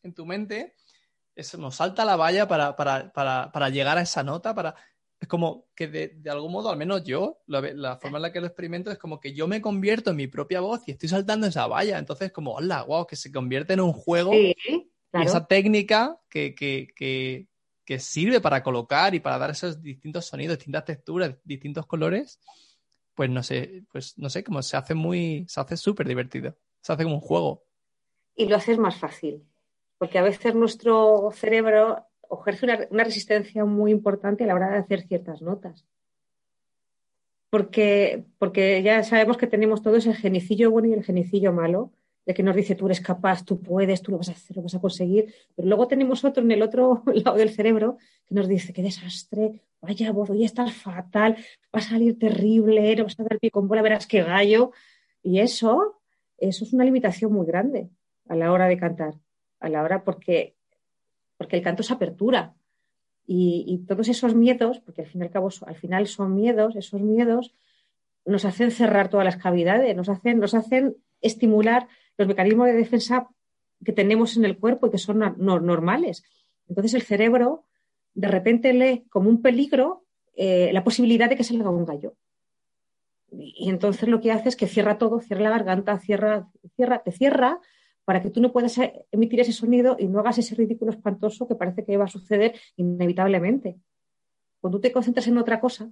en 0.03 0.15
tu 0.15 0.27
mente 0.27 0.75
eso 1.35 1.57
nos 1.57 1.77
salta 1.77 2.05
la 2.05 2.17
valla 2.17 2.47
para, 2.47 2.77
para, 2.77 3.11
para, 3.13 3.51
para, 3.51 3.71
llegar 3.71 3.97
a 3.97 4.03
esa 4.03 4.23
nota, 4.23 4.55
para, 4.55 4.75
es 5.23 5.29
como 5.29 5.69
que 5.77 5.87
de, 5.87 6.31
algún 6.31 6.51
modo, 6.51 6.69
al 6.69 6.77
menos 6.77 7.05
yo, 7.05 7.39
la, 7.47 7.97
forma 7.99 8.19
en 8.19 8.23
la 8.23 8.33
que 8.33 8.41
lo 8.41 8.49
experimento 8.49 8.91
es 8.91 8.99
como 8.99 9.21
que 9.21 9.33
yo 9.33 9.47
me 9.47 9.63
convierto 9.63 10.11
en 10.11 10.17
mi 10.17 10.27
propia 10.27 10.61
voz 10.61 10.83
y 10.87 10.91
estoy 10.91 11.09
saltando 11.09 11.47
esa 11.47 11.69
valla. 11.69 11.97
Entonces, 11.97 12.33
como, 12.33 12.55
hola, 12.55 12.83
wow, 12.83 13.07
que 13.07 13.15
se 13.15 13.31
convierte 13.31 13.75
en 13.75 13.81
un 13.83 13.93
juego. 13.93 14.35
Y 14.35 14.57
esa 15.13 15.47
técnica 15.47 16.19
que, 16.29 16.57
que, 16.57 16.89
que, 16.97 17.99
sirve 18.01 18.41
para 18.41 18.65
colocar 18.65 19.15
y 19.15 19.21
para 19.21 19.39
dar 19.39 19.51
esos 19.51 19.81
distintos 19.81 20.25
sonidos, 20.25 20.59
distintas 20.59 20.87
texturas, 20.87 21.37
distintos 21.45 21.87
colores, 21.87 22.41
pues 23.15 23.31
no 23.31 23.45
sé, 23.45 23.85
pues 23.93 24.19
no 24.19 24.29
sé, 24.29 24.43
como 24.43 24.61
se 24.63 24.77
hace 24.77 24.95
muy, 24.95 25.45
se 25.47 25.61
hace 25.61 25.77
súper 25.77 26.09
divertido. 26.09 26.57
Se 26.81 26.95
hace 26.95 27.05
como 27.05 27.17
un 27.17 27.21
juego. 27.21 27.63
Y 28.35 28.47
lo 28.47 28.57
haces 28.57 28.77
más 28.77 28.97
fácil. 28.97 29.47
Porque 29.99 30.19
a 30.19 30.23
veces 30.23 30.57
nuestro 30.57 31.31
cerebro 31.33 32.09
ejerce 32.41 32.67
una, 32.91 33.05
resistencia 33.05 33.65
muy 33.65 33.91
importante 33.91 34.45
a 34.45 34.47
la 34.47 34.55
hora 34.55 34.71
de 34.71 34.79
hacer 34.79 35.03
ciertas 35.03 35.43
notas. 35.43 35.87
Porque, 37.51 38.25
porque 38.39 38.83
ya 38.83 39.03
sabemos 39.03 39.37
que 39.37 39.47
tenemos 39.47 39.83
todo 39.83 39.97
ese 39.97 40.15
genicillo 40.15 40.71
bueno 40.71 40.89
y 40.89 40.95
el 40.95 41.05
genicillo 41.05 41.53
malo, 41.53 41.93
de 42.25 42.35
que 42.35 42.43
nos 42.43 42.57
dice 42.57 42.75
tú 42.75 42.87
eres 42.87 43.01
capaz, 43.01 43.45
tú 43.45 43.61
puedes, 43.61 44.01
tú 44.01 44.13
lo 44.13 44.19
vas 44.19 44.29
a 44.29 44.33
hacer, 44.33 44.57
lo 44.57 44.63
vas 44.63 44.75
a 44.75 44.81
conseguir. 44.81 45.35
Pero 45.55 45.69
luego 45.69 45.89
tenemos 45.89 46.25
otro 46.25 46.43
en 46.43 46.53
el 46.53 46.63
otro 46.63 47.03
lado 47.15 47.37
del 47.37 47.51
cerebro 47.51 47.99
que 48.27 48.35
nos 48.35 48.49
dice 48.49 48.73
qué 48.73 48.83
desastre, 48.83 49.61
vaya 49.81 50.13
voz, 50.13 50.31
hoy 50.31 50.45
estás 50.45 50.73
fatal, 50.73 51.37
va 51.75 51.81
a 51.81 51.83
salir 51.83 52.19
terrible, 52.19 52.97
no 52.97 53.05
vas 53.05 53.19
a 53.19 53.25
dar 53.25 53.39
pie 53.39 53.51
con 53.51 53.69
bola, 53.69 53.83
verás 53.83 54.07
qué 54.07 54.23
gallo. 54.23 54.73
Y 55.23 55.41
eso, 55.41 56.01
eso 56.39 56.65
es 56.65 56.73
una 56.73 56.85
limitación 56.85 57.33
muy 57.33 57.47
grande 57.47 57.91
a 58.29 58.37
la 58.37 58.53
hora 58.53 58.67
de 58.69 58.79
cantar, 58.79 59.15
a 59.61 59.69
la 59.69 59.83
hora 59.83 60.05
porque 60.05 60.57
porque 61.43 61.57
el 61.57 61.63
canto 61.63 61.83
es 61.83 61.91
apertura. 61.91 62.55
Y, 63.27 63.85
todos 63.89 64.07
esos 64.07 64.37
miedos, 64.37 64.79
porque 64.79 65.03
al 65.03 65.09
fin 65.09 65.23
y 65.23 65.25
al 65.25 65.31
cabo 65.31 65.49
al 65.67 65.75
final 65.75 66.07
son 66.07 66.37
miedos, 66.37 66.77
esos 66.77 67.01
miedos 67.01 67.53
nos 68.25 68.45
hacen 68.45 68.71
cerrar 68.71 69.09
todas 69.09 69.25
las 69.25 69.39
cavidades, 69.39 69.97
nos 69.97 70.09
hacen, 70.09 70.39
nos 70.39 70.55
hacen 70.55 70.97
estimular 71.21 71.89
los 72.17 72.29
mecanismos 72.29 72.67
de 72.67 72.75
defensa 72.75 73.29
que 73.85 73.93
tenemos 73.93 74.37
en 74.37 74.45
el 74.45 74.57
cuerpo 74.57 74.87
y 74.87 74.91
que 74.91 74.99
son 74.99 75.19
normales. 75.39 76.23
Entonces 76.69 76.95
el 76.95 77.03
cerebro 77.03 77.65
de 78.15 78.29
repente 78.29 78.73
lee 78.73 79.05
como 79.11 79.29
un 79.29 79.43
peligro 79.43 80.05
eh, 80.37 80.71
la 80.73 80.85
posibilidad 80.85 81.29
de 81.29 81.37
que 81.37 81.43
salga 81.43 81.71
un 81.71 81.87
gallo. 81.87 82.15
Y, 83.33 83.55
y, 83.57 83.69
entonces 83.69 84.09
lo 84.09 84.21
que 84.21 84.31
hace 84.31 84.49
es 84.49 84.57
que 84.57 84.69
cierra 84.69 84.99
todo, 84.99 85.19
cierra 85.21 85.43
la 85.43 85.51
garganta, 85.51 85.99
cierra, 85.99 86.49
cierra, 86.77 87.03
te 87.03 87.11
cierra 87.11 87.61
para 88.05 88.23
que 88.23 88.31
tú 88.31 88.41
no 88.41 88.53
puedas 88.53 88.77
emitir 89.11 89.41
ese 89.41 89.53
sonido 89.53 89.97
y 89.99 90.07
no 90.07 90.21
hagas 90.21 90.39
ese 90.39 90.55
ridículo 90.55 90.91
espantoso 90.91 91.47
que 91.47 91.55
parece 91.55 91.85
que 91.85 91.97
va 91.97 92.05
a 92.05 92.09
suceder 92.09 92.55
inevitablemente. 92.77 93.79
Cuando 94.61 94.79
tú 94.79 94.83
te 94.83 94.93
concentras 94.93 95.27
en 95.29 95.39
otra 95.39 95.61
cosa 95.61 95.91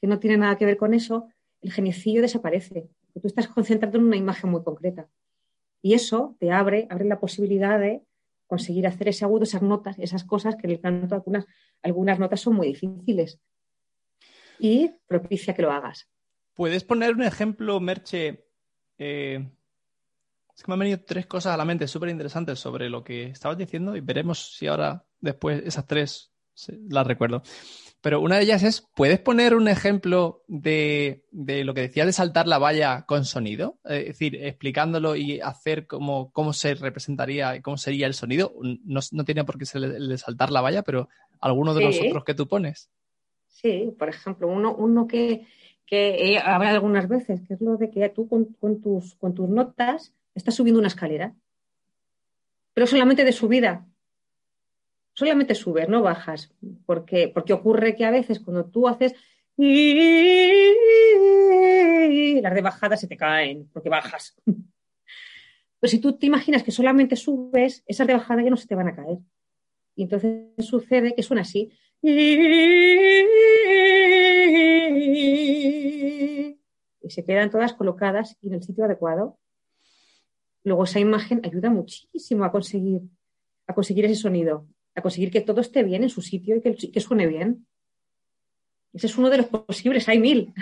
que 0.00 0.06
no 0.06 0.18
tiene 0.18 0.36
nada 0.36 0.56
que 0.56 0.66
ver 0.66 0.76
con 0.76 0.94
eso, 0.94 1.28
el 1.62 1.72
genicillo 1.72 2.22
desaparece. 2.22 2.88
Tú 3.14 3.26
estás 3.26 3.48
concentrado 3.48 3.98
en 3.98 4.04
una 4.04 4.16
imagen 4.16 4.50
muy 4.50 4.62
concreta. 4.62 5.08
Y 5.82 5.94
eso 5.94 6.36
te 6.38 6.50
abre, 6.50 6.86
abre 6.90 7.04
la 7.04 7.20
posibilidad 7.20 7.78
de 7.78 8.02
conseguir 8.46 8.86
hacer 8.86 9.08
ese 9.08 9.24
agudo, 9.24 9.44
esas 9.44 9.62
notas, 9.62 9.98
esas 9.98 10.24
cosas 10.24 10.56
que 10.56 10.66
en 10.66 10.72
el 10.72 10.80
canto 10.80 11.14
algunas, 11.14 11.46
algunas 11.82 12.18
notas 12.18 12.40
son 12.40 12.54
muy 12.54 12.68
difíciles. 12.68 13.40
Y 14.58 14.92
propicia 15.06 15.54
que 15.54 15.62
lo 15.62 15.72
hagas. 15.72 16.08
¿Puedes 16.54 16.84
poner 16.84 17.14
un 17.14 17.22
ejemplo, 17.22 17.78
Merche, 17.80 18.46
eh, 18.98 19.46
es 20.56 20.62
que 20.62 20.70
me 20.70 20.74
han 20.74 20.80
venido 20.80 21.00
tres 21.04 21.26
cosas 21.26 21.52
a 21.52 21.56
la 21.56 21.66
mente 21.66 21.86
súper 21.86 22.08
interesantes 22.08 22.58
sobre 22.58 22.88
lo 22.88 23.04
que 23.04 23.24
estabas 23.24 23.58
diciendo 23.58 23.94
y 23.94 24.00
veremos 24.00 24.56
si 24.56 24.66
ahora 24.66 25.04
después 25.20 25.62
esas 25.66 25.86
tres 25.86 26.32
la 26.88 27.04
recuerdo. 27.04 27.42
Pero 28.00 28.20
una 28.20 28.36
de 28.36 28.44
ellas 28.44 28.62
es, 28.62 28.88
¿puedes 28.94 29.18
poner 29.18 29.54
un 29.54 29.68
ejemplo 29.68 30.44
de, 30.46 31.24
lo 31.32 31.74
que 31.74 31.82
decías 31.82 32.06
de 32.06 32.12
saltar 32.12 32.46
la 32.46 32.58
valla 32.58 33.04
con 33.06 33.24
sonido? 33.26 33.78
Es 33.84 34.06
decir, 34.06 34.36
explicándolo 34.36 35.16
y 35.16 35.40
hacer 35.40 35.86
cómo, 35.86 36.30
cómo 36.30 36.54
se 36.54 36.74
representaría 36.74 37.56
y 37.56 37.60
cómo 37.60 37.76
sería 37.76 38.06
el 38.06 38.14
sonido. 38.14 38.54
No, 38.62 39.00
no 39.12 39.24
tiene 39.24 39.44
por 39.44 39.58
qué 39.58 39.66
ser 39.66 39.84
el 39.84 40.08
de 40.08 40.18
saltar 40.18 40.50
la 40.50 40.62
valla, 40.62 40.82
pero 40.82 41.08
alguno 41.40 41.74
de 41.74 41.84
los 41.84 42.00
otros 42.00 42.24
que 42.24 42.34
tú 42.34 42.48
pones. 42.48 42.90
Sí, 43.48 43.94
por 43.98 44.08
ejemplo, 44.08 44.48
uno, 44.48 44.74
uno 44.74 45.06
que, 45.06 45.46
que 45.84 46.38
habrá 46.42 46.70
algunas 46.70 47.08
veces, 47.08 47.42
que 47.42 47.54
es 47.54 47.60
lo 47.60 47.76
de 47.76 47.90
que 47.90 48.08
tú 48.08 48.28
con, 48.28 48.54
tus, 48.80 49.16
con 49.16 49.34
tus 49.34 49.48
notas 49.48 50.14
estás 50.36 50.54
subiendo 50.54 50.78
una 50.78 50.88
escalera, 50.88 51.34
pero 52.72 52.86
solamente 52.86 53.24
de 53.24 53.32
subida. 53.32 53.86
Solamente 55.14 55.54
subes, 55.54 55.88
no 55.88 56.02
bajas, 56.02 56.52
porque, 56.84 57.28
porque 57.28 57.54
ocurre 57.54 57.96
que 57.96 58.04
a 58.04 58.10
veces 58.10 58.38
cuando 58.38 58.66
tú 58.66 58.86
haces 58.86 59.14
las 62.42 62.54
de 62.54 62.60
bajada 62.62 62.98
se 62.98 63.08
te 63.08 63.16
caen 63.16 63.68
porque 63.72 63.88
bajas. 63.88 64.36
Pero 65.78 65.90
si 65.90 65.98
tú 65.98 66.18
te 66.18 66.26
imaginas 66.26 66.62
que 66.62 66.70
solamente 66.70 67.16
subes, 67.16 67.82
esas 67.86 68.06
de 68.06 68.14
bajada 68.14 68.42
ya 68.42 68.50
no 68.50 68.56
se 68.56 68.66
te 68.66 68.74
van 68.74 68.88
a 68.88 68.96
caer. 68.96 69.18
Y 69.94 70.02
entonces 70.04 70.48
sucede 70.58 71.14
que 71.14 71.22
suena 71.22 71.42
así. 71.42 71.70
Y 72.02 72.10
se 77.10 77.24
quedan 77.24 77.50
todas 77.50 77.74
colocadas 77.74 78.36
en 78.42 78.54
el 78.54 78.62
sitio 78.62 78.84
adecuado. 78.84 79.38
Luego 80.66 80.82
esa 80.82 80.98
imagen 80.98 81.40
ayuda 81.44 81.70
muchísimo 81.70 82.44
a 82.44 82.50
conseguir, 82.50 83.02
a 83.68 83.72
conseguir 83.72 84.04
ese 84.06 84.16
sonido, 84.16 84.66
a 84.96 85.00
conseguir 85.00 85.30
que 85.30 85.40
todo 85.40 85.60
esté 85.60 85.84
bien 85.84 86.02
en 86.02 86.10
su 86.10 86.22
sitio 86.22 86.56
y 86.56 86.60
que, 86.60 87.00
suene 87.00 87.28
bien. 87.28 87.68
Ese 88.92 89.06
es 89.06 89.16
uno 89.16 89.30
de 89.30 89.36
los 89.36 89.46
posibles, 89.46 90.08
hay 90.08 90.18
mil. 90.18 90.52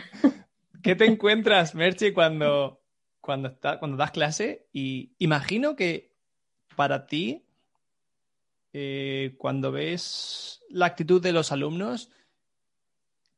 ¿Qué 0.82 0.94
te 0.94 1.06
encuentras, 1.06 1.74
Merchi, 1.74 2.12
cuando, 2.12 2.82
cuando, 3.22 3.58
cuando 3.78 3.96
das 3.96 4.10
clase? 4.10 4.68
Y 4.74 5.14
imagino 5.16 5.74
que 5.74 6.14
para 6.76 7.06
ti 7.06 7.46
eh, 8.74 9.36
cuando 9.38 9.72
ves 9.72 10.60
la 10.68 10.84
actitud 10.84 11.22
de 11.22 11.32
los 11.32 11.50
alumnos, 11.50 12.10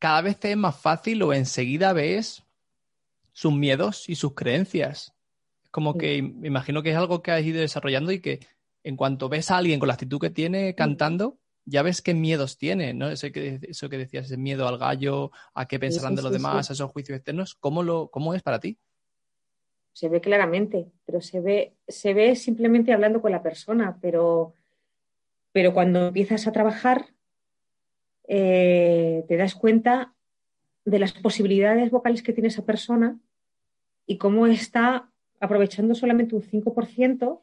cada 0.00 0.20
vez 0.20 0.44
es 0.44 0.56
más 0.56 0.76
fácil 0.76 1.22
o 1.22 1.32
enseguida 1.32 1.92
ves 1.92 2.42
sus 3.32 3.54
miedos 3.54 4.08
y 4.08 4.16
sus 4.16 4.34
creencias. 4.34 5.15
Como 5.76 5.98
que 5.98 6.22
me 6.22 6.48
imagino 6.48 6.82
que 6.82 6.90
es 6.92 6.96
algo 6.96 7.20
que 7.20 7.32
has 7.32 7.44
ido 7.44 7.60
desarrollando 7.60 8.10
y 8.10 8.20
que 8.22 8.40
en 8.82 8.96
cuanto 8.96 9.28
ves 9.28 9.50
a 9.50 9.58
alguien 9.58 9.78
con 9.78 9.88
la 9.88 9.92
actitud 9.92 10.18
que 10.18 10.30
tiene 10.30 10.74
cantando, 10.74 11.38
ya 11.66 11.82
ves 11.82 12.00
qué 12.00 12.14
miedos 12.14 12.56
tiene, 12.56 12.94
¿no? 12.94 13.10
Eso 13.10 13.30
que, 13.30 13.60
eso 13.60 13.90
que 13.90 13.98
decías, 13.98 14.24
ese 14.24 14.38
miedo 14.38 14.66
al 14.66 14.78
gallo, 14.78 15.32
a 15.52 15.68
qué 15.68 15.78
pensarán 15.78 16.14
de 16.14 16.22
los 16.22 16.32
demás, 16.32 16.70
a 16.70 16.72
esos 16.72 16.90
juicios 16.90 17.16
externos, 17.16 17.54
¿cómo, 17.56 17.82
lo, 17.82 18.08
¿cómo 18.08 18.32
es 18.32 18.42
para 18.42 18.58
ti? 18.58 18.78
Se 19.92 20.08
ve 20.08 20.22
claramente, 20.22 20.86
pero 21.04 21.20
se 21.20 21.40
ve, 21.40 21.74
se 21.86 22.14
ve 22.14 22.36
simplemente 22.36 22.94
hablando 22.94 23.20
con 23.20 23.32
la 23.32 23.42
persona, 23.42 23.98
pero 24.00 24.54
pero 25.52 25.74
cuando 25.74 26.06
empiezas 26.06 26.46
a 26.46 26.52
trabajar, 26.52 27.08
eh, 28.28 29.26
te 29.28 29.36
das 29.36 29.54
cuenta 29.54 30.14
de 30.86 30.98
las 31.00 31.12
posibilidades 31.12 31.90
vocales 31.90 32.22
que 32.22 32.32
tiene 32.32 32.48
esa 32.48 32.64
persona 32.64 33.18
y 34.06 34.16
cómo 34.16 34.46
está 34.46 35.10
aprovechando 35.40 35.94
solamente 35.94 36.34
un 36.34 36.42
5%, 36.42 37.40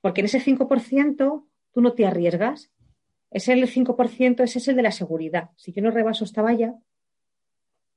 porque 0.00 0.20
en 0.20 0.24
ese 0.24 0.40
5% 0.40 1.44
tú 1.72 1.80
no 1.80 1.92
te 1.92 2.06
arriesgas. 2.06 2.70
Ese 3.30 3.54
el 3.54 3.66
5%, 3.66 4.40
ese 4.42 4.58
es 4.58 4.68
el 4.68 4.76
de 4.76 4.82
la 4.82 4.92
seguridad. 4.92 5.50
Si 5.56 5.72
yo 5.72 5.82
no 5.82 5.90
rebaso 5.90 6.24
esta 6.24 6.42
valla, 6.42 6.74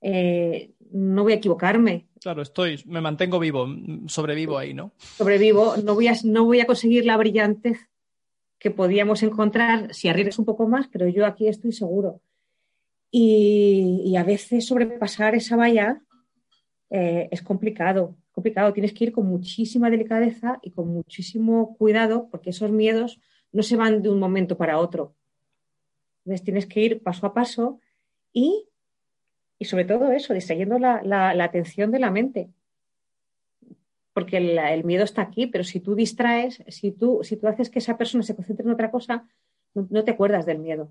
eh, 0.01 0.71
no 0.91 1.23
voy 1.23 1.33
a 1.33 1.37
equivocarme. 1.37 2.07
Claro, 2.21 2.41
estoy, 2.41 2.81
me 2.85 3.01
mantengo 3.01 3.39
vivo, 3.39 3.67
sobrevivo 4.07 4.57
ahí, 4.57 4.73
¿no? 4.73 4.93
Sobrevivo, 4.97 5.75
no 5.77 5.95
voy 5.95 6.07
a, 6.07 6.13
no 6.23 6.45
voy 6.45 6.59
a 6.61 6.65
conseguir 6.65 7.05
la 7.05 7.17
brillantez 7.17 7.89
que 8.59 8.71
podíamos 8.71 9.23
encontrar 9.23 9.93
si 9.93 10.07
arriesgas 10.07 10.39
un 10.39 10.45
poco 10.45 10.67
más, 10.67 10.87
pero 10.87 11.07
yo 11.07 11.25
aquí 11.25 11.47
estoy 11.47 11.71
seguro. 11.71 12.21
Y, 13.11 14.15
a 14.17 14.23
veces 14.23 14.65
sobrepasar 14.65 15.35
esa 15.35 15.55
valla 15.55 16.01
eh, 16.89 17.27
es 17.31 17.41
complicado, 17.41 18.15
complicado. 18.35 18.73
Tienes 18.73 18.93
que 18.93 19.05
ir 19.05 19.11
con 19.11 19.25
muchísima 19.25 19.89
delicadeza 19.89 20.59
y 20.61 20.71
con 20.71 20.89
muchísimo 20.89 21.75
cuidado 21.77 22.27
porque 22.29 22.51
esos 22.51 22.71
miedos 22.71 23.19
no 23.51 23.63
se 23.63 23.75
van 23.75 24.03
de 24.03 24.09
un 24.09 24.19
momento 24.19 24.57
para 24.57 24.77
otro. 24.77 25.15
Entonces 26.25 26.43
tienes 26.43 26.65
que 26.67 26.81
ir 26.81 27.01
paso 27.01 27.25
a 27.25 27.33
paso 27.33 27.79
y, 28.31 28.67
y 29.57 29.65
sobre 29.65 29.85
todo 29.85 30.11
eso, 30.11 30.33
distrayendo 30.33 30.77
la, 30.77 31.01
la 31.03 31.43
atención 31.43 31.91
de 31.91 31.99
la 31.99 32.11
mente 32.11 32.49
porque 34.15 34.37
el, 34.37 34.85
miedo 34.85 35.03
está 35.03 35.23
aquí, 35.23 35.45
pero 35.45 35.65
si 35.65 35.81
tú 35.81 35.93
distraes, 35.93 36.63
si 36.69 36.93
tú, 36.93 37.19
si 37.23 37.35
tú 37.35 37.49
haces 37.49 37.69
que 37.69 37.79
esa 37.79 37.97
persona 37.97 38.23
se 38.23 38.33
concentre 38.33 38.65
en 38.65 38.71
otra 38.71 38.89
cosa, 38.89 39.27
no, 39.73 40.05
te 40.05 40.11
acuerdas 40.11 40.45
del 40.45 40.59
miedo. 40.59 40.89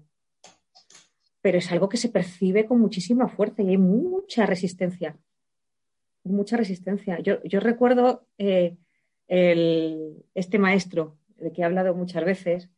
Pero 1.41 1.57
es 1.57 1.73
algo 1.73 1.89
que 1.89 1.97
se 1.97 2.11
percibe 2.11 2.67
con 2.67 2.79
muchísima 2.81 3.27
fuerza 3.29 3.63
y 3.63 3.71
hay 3.71 3.79
mucha 3.79 4.45
resistencia. 4.45 5.17
Mucha 6.25 6.57
resistencia. 6.57 7.19
Yo, 7.21 7.61
recuerdo 7.61 8.27
eh, 8.39 8.77
este 9.29 10.59
maestro 10.59 11.19
de 11.37 11.53
que 11.53 11.63
he 11.63 11.65
hablado 11.65 11.95
muchas 11.95 12.25
veces, 12.25 12.71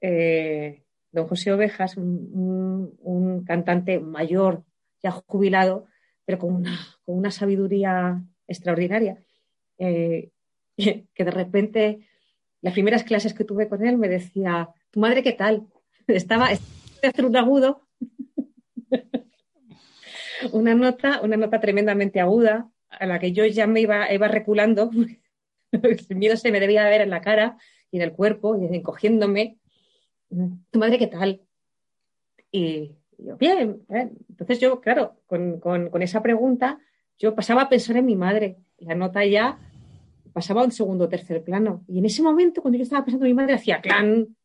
eh, 0.00 0.82
don 1.10 1.26
José 1.26 1.52
Ovejas, 1.52 1.96
un, 1.96 3.44
cantante 3.46 3.98
mayor, 3.98 4.64
ya 5.02 5.10
jubilado, 5.10 5.86
pero 6.24 6.38
con 6.38 6.54
una, 6.54 6.78
con 7.04 7.16
una 7.16 7.30
sabiduría 7.30 8.22
extraordinaria 8.46 9.18
eh, 9.78 10.30
que 10.76 11.24
de 11.24 11.30
repente 11.30 12.08
las 12.60 12.72
primeras 12.72 13.02
clases 13.02 13.34
que 13.34 13.44
tuve 13.44 13.68
con 13.68 13.84
él 13.84 13.98
me 13.98 14.08
decía, 14.08 14.70
¿tu 14.90 15.00
madre 15.00 15.22
qué 15.22 15.32
tal? 15.32 15.66
Estaba, 16.06 16.46
hacer 16.46 17.24
un 17.24 17.36
agudo, 17.36 17.86
una 20.52 20.74
nota, 20.74 21.20
una 21.22 21.36
nota 21.36 21.60
tremendamente 21.60 22.20
aguda, 22.20 22.70
a 23.02 23.06
la 23.06 23.18
que 23.18 23.32
yo 23.32 23.44
ya 23.46 23.66
me 23.66 23.80
iba, 23.80 24.12
iba 24.12 24.28
reculando, 24.28 24.90
el 25.72 26.16
miedo 26.16 26.36
se 26.36 26.52
me 26.52 26.60
debía 26.60 26.84
ver 26.84 27.00
en 27.02 27.10
la 27.10 27.20
cara 27.20 27.56
y 27.90 27.96
en 27.96 28.02
el 28.02 28.12
cuerpo, 28.12 28.56
y 28.56 28.64
encogiéndome. 28.74 29.58
¿Tu 30.28 30.78
madre 30.78 30.98
qué 30.98 31.08
tal? 31.08 31.42
Y 32.50 32.96
yo, 33.18 33.36
bien. 33.36 33.82
Entonces 33.88 34.60
yo, 34.60 34.80
claro, 34.80 35.20
con, 35.26 35.60
con 35.60 36.02
esa 36.02 36.22
pregunta, 36.22 36.78
yo 37.18 37.34
pasaba 37.34 37.62
a 37.62 37.68
pensar 37.68 37.96
en 37.96 38.06
mi 38.06 38.16
madre. 38.16 38.58
La 38.78 38.94
nota 38.94 39.24
ya 39.24 39.58
pasaba 40.32 40.62
a 40.62 40.64
un 40.64 40.72
segundo 40.72 41.04
o 41.04 41.08
tercer 41.08 41.44
plano. 41.44 41.84
Y 41.86 41.98
en 41.98 42.06
ese 42.06 42.22
momento, 42.22 42.62
cuando 42.62 42.78
yo 42.78 42.84
estaba 42.84 43.04
pensando 43.04 43.26
en 43.26 43.32
mi 43.32 43.36
madre, 43.36 43.54
hacía 43.54 43.80
clan. 43.80 44.36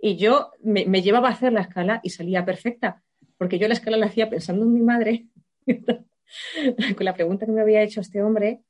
Y 0.00 0.16
yo 0.16 0.50
me, 0.62 0.84
llevaba 1.02 1.28
a 1.28 1.32
hacer 1.32 1.52
la 1.52 1.62
escala 1.62 2.00
y 2.02 2.10
salía 2.10 2.44
perfecta, 2.44 3.02
porque 3.38 3.58
yo 3.58 3.68
la 3.68 3.74
escala 3.74 3.96
la 3.96 4.06
hacía 4.06 4.28
pensando 4.28 4.64
en 4.64 4.74
mi 4.74 4.82
madre, 4.82 5.26
con 6.96 7.04
la 7.04 7.14
pregunta 7.14 7.46
que 7.46 7.52
me 7.52 7.60
había 7.60 7.82
hecho 7.82 8.00
este 8.00 8.22
hombre, 8.22 8.62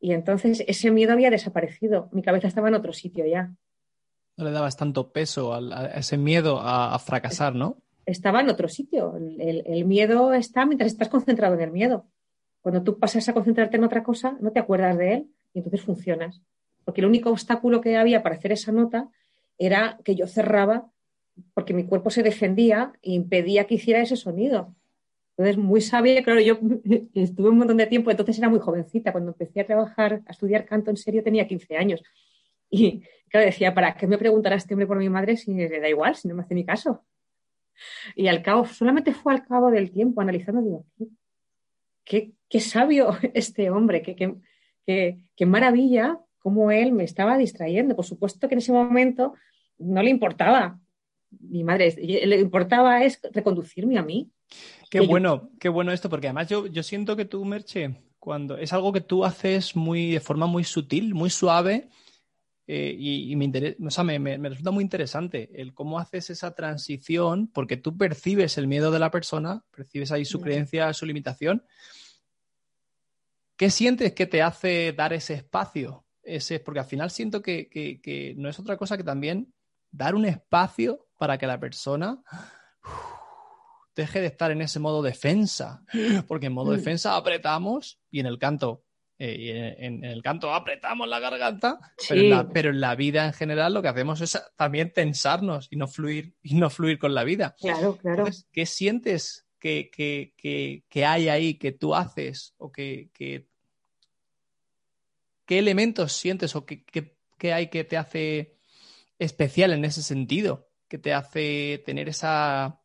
y 0.00 0.12
entonces 0.12 0.64
ese 0.66 0.90
miedo 0.90 1.12
había 1.12 1.30
desaparecido. 1.30 2.08
Mi 2.12 2.22
cabeza 2.22 2.48
estaba 2.48 2.68
en 2.68 2.74
otro 2.74 2.92
sitio 2.92 3.24
ya. 3.26 3.54
No 4.36 4.44
le 4.44 4.50
dabas 4.50 4.76
tanto 4.76 5.12
peso 5.12 5.54
a, 5.54 5.86
ese 5.94 6.16
miedo 6.16 6.58
a, 6.60 6.98
fracasar, 6.98 7.54
¿no? 7.54 7.76
Estaba 8.04 8.40
en 8.40 8.48
otro 8.48 8.68
sitio. 8.68 9.14
el 9.16 9.84
miedo 9.84 10.32
está 10.32 10.66
mientras 10.66 10.90
estás 10.90 11.08
concentrado 11.08 11.54
en 11.54 11.60
el 11.60 11.70
miedo. 11.70 12.06
Cuando 12.62 12.82
tú 12.84 12.98
pasas 12.98 13.28
a 13.28 13.34
concentrarte 13.34 13.76
en 13.76 13.84
otra 13.84 14.04
cosa, 14.04 14.38
no 14.40 14.52
te 14.52 14.60
acuerdas 14.60 14.96
de 14.96 15.14
él 15.14 15.26
y 15.52 15.58
entonces 15.58 15.82
funcionas. 15.82 16.40
Porque 16.84 17.00
el 17.00 17.08
único 17.08 17.30
obstáculo 17.30 17.80
que 17.80 17.96
había 17.96 18.22
para 18.22 18.36
hacer 18.36 18.52
esa 18.52 18.72
nota 18.72 19.08
era 19.58 19.98
que 20.04 20.14
yo 20.14 20.26
cerraba 20.26 20.88
porque 21.54 21.74
mi 21.74 21.84
cuerpo 21.84 22.10
se 22.10 22.22
defendía 22.22 22.92
e 23.02 23.12
impedía 23.12 23.66
que 23.66 23.74
hiciera 23.74 24.00
ese 24.00 24.16
sonido. 24.16 24.74
Entonces, 25.42 25.62
muy 25.62 25.80
sabia, 25.80 26.22
claro, 26.22 26.40
yo 26.40 26.58
estuve 27.14 27.50
un 27.50 27.58
montón 27.58 27.76
de 27.76 27.86
tiempo, 27.86 28.10
entonces 28.12 28.38
era 28.38 28.48
muy 28.48 28.60
jovencita. 28.60 29.10
Cuando 29.10 29.32
empecé 29.32 29.60
a 29.60 29.66
trabajar, 29.66 30.22
a 30.26 30.30
estudiar 30.30 30.64
canto 30.64 30.90
en 30.90 30.96
serio, 30.96 31.24
tenía 31.24 31.48
15 31.48 31.76
años. 31.76 32.00
Y 32.70 33.02
claro, 33.28 33.46
decía, 33.46 33.74
¿para 33.74 33.96
qué 33.96 34.06
me 34.06 34.18
preguntará 34.18 34.54
este 34.54 34.74
hombre 34.74 34.86
por 34.86 34.98
mi 34.98 35.08
madre 35.08 35.36
si 35.36 35.52
le 35.52 35.80
da 35.80 35.88
igual, 35.88 36.14
si 36.14 36.28
no 36.28 36.36
me 36.36 36.42
hace 36.42 36.54
ni 36.54 36.64
caso? 36.64 37.04
Y 38.14 38.28
al 38.28 38.40
cabo, 38.40 38.66
solamente 38.66 39.12
fue 39.12 39.32
al 39.32 39.44
cabo 39.44 39.72
del 39.72 39.90
tiempo, 39.90 40.20
analizando, 40.20 40.62
digo, 40.62 40.86
qué, 42.04 42.30
qué 42.48 42.60
sabio 42.60 43.16
este 43.34 43.68
hombre, 43.70 44.00
qué, 44.02 44.14
qué, 44.14 45.18
qué, 45.34 45.46
maravilla 45.46 46.20
cómo 46.38 46.70
él 46.70 46.92
me 46.92 47.02
estaba 47.02 47.36
distrayendo. 47.36 47.96
Por 47.96 48.04
supuesto 48.04 48.48
que 48.48 48.54
en 48.54 48.58
ese 48.60 48.72
momento 48.72 49.34
no 49.78 50.02
le 50.04 50.10
importaba 50.10 50.78
mi 51.40 51.64
madre, 51.64 51.92
le 51.96 52.38
importaba 52.38 53.02
es 53.02 53.20
reconducirme 53.32 53.98
a 53.98 54.02
mí. 54.02 54.30
Qué 54.90 55.00
bueno, 55.00 55.50
qué 55.58 55.68
bueno 55.68 55.92
esto, 55.92 56.10
porque 56.10 56.28
además 56.28 56.48
yo, 56.48 56.66
yo 56.66 56.82
siento 56.82 57.16
que 57.16 57.24
tú, 57.24 57.44
Merche, 57.44 57.96
cuando 58.18 58.56
es 58.56 58.72
algo 58.72 58.92
que 58.92 59.00
tú 59.00 59.24
haces 59.24 59.74
muy 59.74 60.12
de 60.12 60.20
forma 60.20 60.46
muy 60.46 60.64
sutil, 60.64 61.14
muy 61.14 61.30
suave, 61.30 61.88
eh, 62.66 62.94
y, 62.96 63.34
me, 63.34 64.18
me, 64.18 64.48
resulta 64.48 64.70
muy 64.70 64.84
interesante 64.84 65.50
el 65.60 65.74
cómo 65.74 65.98
haces 65.98 66.30
esa 66.30 66.54
transición, 66.54 67.48
porque 67.48 67.76
tú 67.76 67.96
percibes 67.96 68.56
el 68.56 68.68
miedo 68.68 68.90
de 68.90 69.00
la 69.00 69.10
persona, 69.10 69.64
percibes 69.74 70.12
ahí 70.12 70.24
su 70.24 70.40
creencia, 70.40 70.92
su 70.92 71.04
limitación. 71.04 71.64
¿Qué 73.56 73.68
sientes 73.70 74.12
que 74.12 74.26
te 74.26 74.42
hace 74.42 74.92
dar 74.92 75.12
ese 75.12 75.34
espacio? 75.34 76.04
Ese, 76.22 76.60
porque 76.60 76.80
al 76.80 76.86
final 76.86 77.10
siento 77.10 77.42
que, 77.42 78.34
no 78.36 78.48
es 78.48 78.58
otra 78.58 78.76
cosa 78.76 78.96
que 78.96 79.04
también 79.04 79.52
dar 79.90 80.14
un 80.14 80.24
espacio 80.24 81.08
para 81.18 81.36
que 81.38 81.46
la 81.46 81.58
persona 81.58 82.22
deje 83.94 84.20
de 84.20 84.26
estar 84.26 84.50
en 84.50 84.62
ese 84.62 84.80
modo 84.80 85.02
defensa, 85.02 85.82
porque 86.28 86.46
en 86.46 86.52
modo 86.52 86.72
mm. 86.72 86.76
defensa 86.76 87.16
apretamos 87.16 88.00
y 88.10 88.20
en 88.20 88.26
el 88.26 88.38
canto 88.38 88.84
eh, 89.24 89.76
en, 89.78 90.04
el 90.04 90.20
canto 90.20 90.52
apretamos 90.52 91.06
la 91.06 91.20
garganta, 91.20 91.78
pero, 92.52 92.70
en 92.70 92.80
la, 92.80 92.96
vida 92.96 93.24
en 93.24 93.32
general 93.32 93.72
lo 93.72 93.80
que 93.80 93.86
hacemos 93.86 94.20
es 94.20 94.36
también 94.56 94.92
tensarnos 94.92 95.68
y 95.70 95.76
no 95.76 95.86
fluir, 95.86 96.34
y 96.42 96.56
no 96.56 96.70
fluir 96.70 96.98
con 96.98 97.14
la 97.14 97.22
vida. 97.22 97.54
Claro, 97.60 97.96
claro. 97.98 98.24
¿Qué 98.50 98.66
sientes 98.66 99.46
que, 99.60 100.82
hay 101.06 101.28
ahí, 101.28 101.54
que 101.54 101.70
tú 101.70 101.94
haces 101.94 102.54
o 102.58 102.72
que, 102.72 103.10
qué 103.12 103.46
elementos 105.48 106.14
sientes 106.14 106.56
o 106.56 106.66
qué, 106.66 107.52
hay 107.52 107.68
que 107.68 107.84
te 107.84 107.96
hace 107.96 108.56
especial 109.20 109.72
en 109.72 109.84
ese 109.84 110.02
sentido, 110.02 110.68
que 110.88 110.98
te 110.98 111.14
hace 111.14 111.80
tener 111.86 112.08
esa 112.08 112.81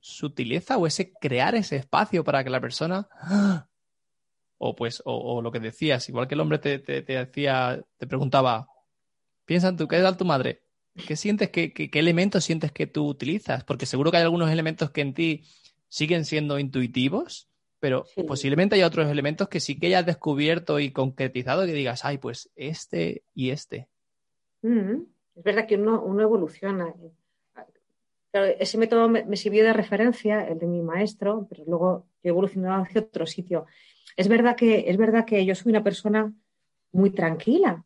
sutileza 0.00 0.78
o 0.78 0.86
ese 0.86 1.12
crear 1.12 1.54
ese 1.54 1.76
espacio 1.76 2.24
para 2.24 2.44
que 2.44 2.50
la 2.50 2.60
persona 2.60 3.08
o 4.58 4.74
pues, 4.74 5.02
o, 5.04 5.40
lo 5.40 5.52
que 5.52 5.60
decías, 5.60 6.08
igual 6.08 6.26
que 6.26 6.34
el 6.34 6.40
hombre 6.40 6.58
te, 6.58 6.78
te, 6.80 7.02
decía, 7.02 7.82
te 7.96 8.06
preguntaba, 8.06 8.68
piensa 9.44 9.68
en 9.68 9.76
tu, 9.76 9.86
¿qué 9.86 10.00
tal 10.00 10.16
tu 10.16 10.24
madre? 10.24 10.62
¿Qué 11.06 11.14
sientes, 11.14 11.50
qué, 11.50 11.72
qué, 11.72 11.90
elementos 11.98 12.44
sientes 12.44 12.72
que 12.72 12.88
tú 12.88 13.06
utilizas? 13.06 13.62
Porque 13.62 13.86
seguro 13.86 14.10
que 14.10 14.16
hay 14.16 14.24
algunos 14.24 14.50
elementos 14.50 14.90
que 14.90 15.00
en 15.00 15.14
ti 15.14 15.44
siguen 15.88 16.24
siendo 16.24 16.58
intuitivos, 16.58 17.48
pero 17.78 18.04
posiblemente 18.26 18.74
hay 18.74 18.82
otros 18.82 19.08
elementos 19.08 19.48
que 19.48 19.60
sí 19.60 19.78
que 19.78 19.86
hayas 19.86 20.04
descubierto 20.04 20.80
y 20.80 20.90
concretizado 20.90 21.64
que 21.64 21.72
digas, 21.72 22.04
ay, 22.04 22.18
pues 22.18 22.50
este 22.56 23.22
y 23.34 23.50
este. 23.50 23.88
Mm, 24.62 25.02
es 25.36 25.44
verdad 25.44 25.68
que 25.68 25.76
uno, 25.76 26.02
uno 26.02 26.22
evoluciona. 26.22 26.92
Ese 28.32 28.78
método 28.78 29.08
me, 29.08 29.24
me, 29.24 29.36
sirvió 29.36 29.64
de 29.64 29.72
referencia, 29.72 30.46
el 30.46 30.58
de 30.58 30.66
mi 30.66 30.82
maestro, 30.82 31.46
pero 31.48 31.64
luego 31.66 32.06
yo 32.22 32.28
he 32.28 32.28
evolucionado 32.28 32.82
hacia 32.82 33.00
otro 33.00 33.26
sitio. 33.26 33.66
Es 34.16 34.28
verdad 34.28 34.56
que, 34.56 34.90
es 34.90 34.96
verdad 34.96 35.24
que 35.24 35.44
yo 35.46 35.54
soy 35.54 35.70
una 35.70 35.84
persona 35.84 36.32
muy 36.92 37.10
tranquila. 37.10 37.84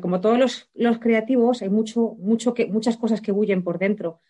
Como 0.00 0.20
todos 0.20 0.68
los, 0.74 0.98
creativos, 0.98 1.62
hay 1.62 1.68
mucho, 1.68 2.14
mucho 2.18 2.54
que, 2.54 2.66
muchas 2.66 2.96
cosas 2.96 3.20
que 3.20 3.32
bullen 3.32 3.62
por 3.62 3.78
dentro, 3.78 4.20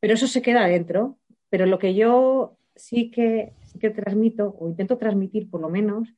pero 0.00 0.14
eso 0.14 0.26
se 0.26 0.42
queda 0.42 0.66
dentro. 0.66 1.18
Pero 1.48 1.66
lo 1.66 1.78
que 1.78 1.94
yo 1.94 2.56
sí 2.74 3.10
que, 3.10 3.52
que 3.80 3.90
transmito, 3.90 4.56
o 4.58 4.68
intento 4.68 4.98
transmitir 4.98 5.48
por 5.48 5.60
lo 5.60 5.68
menos, 5.68 6.12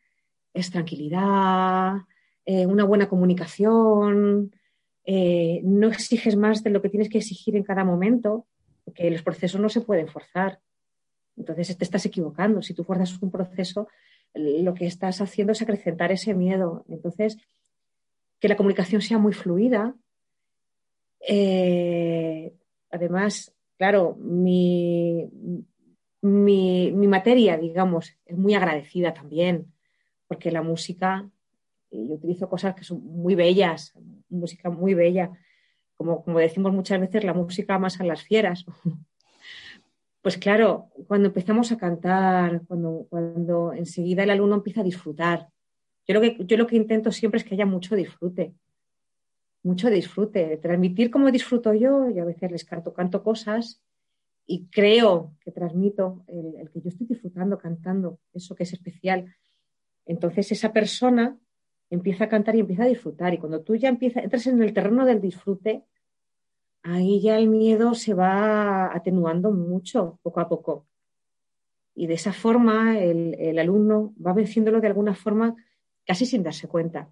es 0.55 0.71
tranquilidad, 0.71 1.99
eh, 2.45 2.67
una 2.67 2.85
buena 2.85 3.09
comunicación, 3.09 4.55
eh, 5.07 5.61
no 5.63 5.89
exiges 5.89 6.37
más 6.37 6.63
de 6.65 6.71
lo 6.71 6.83
que 6.83 6.89
tienes 6.89 7.09
que 7.09 7.19
exigir 7.19 7.57
en 7.57 7.63
cada 7.63 7.85
momento, 7.85 8.47
porque 8.85 9.11
los 9.11 9.23
procesos 9.23 9.61
no 9.61 9.69
se 9.69 9.81
pueden 9.81 10.09
forzar. 10.09 10.61
Entonces 11.37 11.77
te 11.79 11.85
estás 11.85 12.05
equivocando. 12.07 12.61
Si 12.61 12.75
tú 12.75 12.83
fuerzas 12.83 13.21
un 13.23 13.31
proceso, 13.31 13.89
lo 14.35 14.75
que 14.75 14.87
estás 14.87 15.21
haciendo 15.21 15.53
es 15.53 15.63
acrecentar 15.63 16.11
ese 16.11 16.35
miedo. 16.35 16.85
Entonces, 16.89 17.39
que 18.41 18.49
la 18.49 18.57
comunicación 18.57 19.01
sea 19.01 19.19
muy 19.19 19.33
fluida. 19.33 19.95
Eh, 21.21 22.53
además, 22.91 23.53
claro, 23.79 24.17
mi, 24.21 25.29
mi, 26.21 27.07
materia, 27.07 27.57
digamos, 27.57 28.13
es 28.25 28.37
muy 28.37 28.55
agradecida 28.55 29.15
también, 29.15 29.73
porque 30.27 30.51
la 30.51 30.63
música, 30.63 31.29
yo 31.91 32.15
utilizo 32.15 32.49
cosas 32.49 32.75
que 32.75 32.85
son 32.85 33.05
muy 33.05 33.35
bellas, 33.35 33.95
música 34.29 34.71
muy 34.71 34.95
bella. 34.95 35.31
Como, 35.95 36.25
como 36.25 36.39
decimos 36.39 36.73
muchas 36.73 37.01
veces, 37.01 37.25
la 37.25 37.35
música 37.35 37.79
más 37.79 38.01
a 38.01 38.05
las 38.05 38.23
fieras. 38.23 38.65
Pues 40.23 40.39
claro, 40.39 40.89
cuando 41.07 41.29
empezamos 41.29 41.71
a 41.71 41.77
cantar, 41.77 42.63
cuando, 42.67 43.07
cuando 43.09 43.73
enseguida 43.73 44.25
el 44.25 44.31
alumno 44.31 44.57
empieza 44.57 44.81
a 44.81 44.83
disfrutar, 44.83 45.51
yo 46.05 46.15
lo, 46.15 46.21
que, 46.21 46.37
yo 46.41 46.57
lo 46.57 46.67
que 46.67 46.75
intento 46.75 47.13
siempre 47.13 47.39
es 47.39 47.45
que 47.45 47.55
haya 47.55 47.65
mucho 47.65 47.95
disfrute, 47.95 48.53
mucho 49.63 49.89
disfrute, 49.89 50.57
transmitir 50.57 51.13
como 51.13 51.31
disfruto 51.31 51.75
yo, 51.75 52.11
y 52.11 52.19
a 52.19 52.25
veces 52.25 52.51
les 52.51 52.65
canto, 52.65 52.93
canto 52.93 53.23
cosas 53.23 53.81
y 54.47 54.67
creo 54.67 55.35
que 55.41 55.51
transmito 55.51 56.25
el, 56.29 56.71
que 56.71 56.81
yo 56.81 56.89
estoy 56.89 57.07
disfrutando 57.09 57.59
cantando, 57.59 58.21
eso 58.33 58.55
que 58.55 58.63
es 58.63 58.73
especial. 58.73 59.35
Entonces 60.07 60.53
esa 60.53 60.73
persona 60.73 61.37
empieza 61.91 62.25
a 62.25 62.29
cantar 62.29 62.57
y 62.57 62.61
empieza 62.61 62.85
a 62.85 62.89
disfrutar. 62.89 63.35
Y 63.35 63.39
cuando 63.39 63.63
tú 63.63 63.77
ya 63.77 63.89
empiezas, 63.89 64.25
entras 64.25 64.47
en 64.47 64.63
el 64.63 64.73
terreno 64.73 65.05
del 65.05 65.21
disfrute, 65.21 65.85
ahí 66.83 67.21
ya 67.21 67.39
el 67.39 67.49
miedo 67.49 67.95
se 67.95 68.15
va 68.15 68.95
atenuando 68.95 69.51
mucho, 69.51 70.19
poco 70.23 70.41
a 70.41 70.49
poco. 70.49 70.87
Y 71.95 72.07
de 72.07 72.15
esa 72.15 72.33
forma 72.33 72.99
el, 72.99 73.59
alumno 73.59 74.15
va 74.25 74.33
venciéndolo 74.33 74.81
de 74.81 74.87
alguna 74.87 75.15
forma 75.15 75.57
casi 76.05 76.27
sin 76.27 76.43
darse 76.43 76.69
cuenta, 76.69 77.11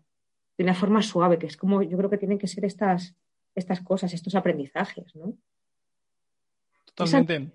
de 0.57 0.65
una 0.65 0.75
forma 0.75 1.03
suave, 1.03 1.39
que 1.39 1.47
es 1.47 1.57
como 1.57 1.83
yo 1.83 1.97
creo 1.97 2.11
que 2.11 2.19
tienen 2.19 2.39
que 2.39 2.47
ser 2.47 2.65
estas, 2.65 3.17
estas 3.55 3.81
cosas, 3.81 4.13
estos 4.13 4.35
aprendizajes, 4.35 5.17
¿no? 5.17 5.37
Totalmente. 6.95 7.51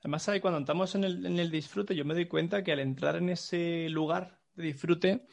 Además, 0.00 0.28
ahí 0.28 0.40
cuando 0.40 0.60
estamos 0.60 0.94
en 0.94 1.04
el, 1.04 1.26
en 1.26 1.38
el 1.38 1.50
disfrute, 1.50 1.94
yo 1.94 2.04
me 2.04 2.14
doy 2.14 2.26
cuenta 2.26 2.64
que 2.64 2.72
al 2.72 2.80
entrar 2.80 3.16
en 3.16 3.28
ese 3.28 3.88
lugar 3.90 4.40
de 4.54 4.64
disfrute, 4.64 5.26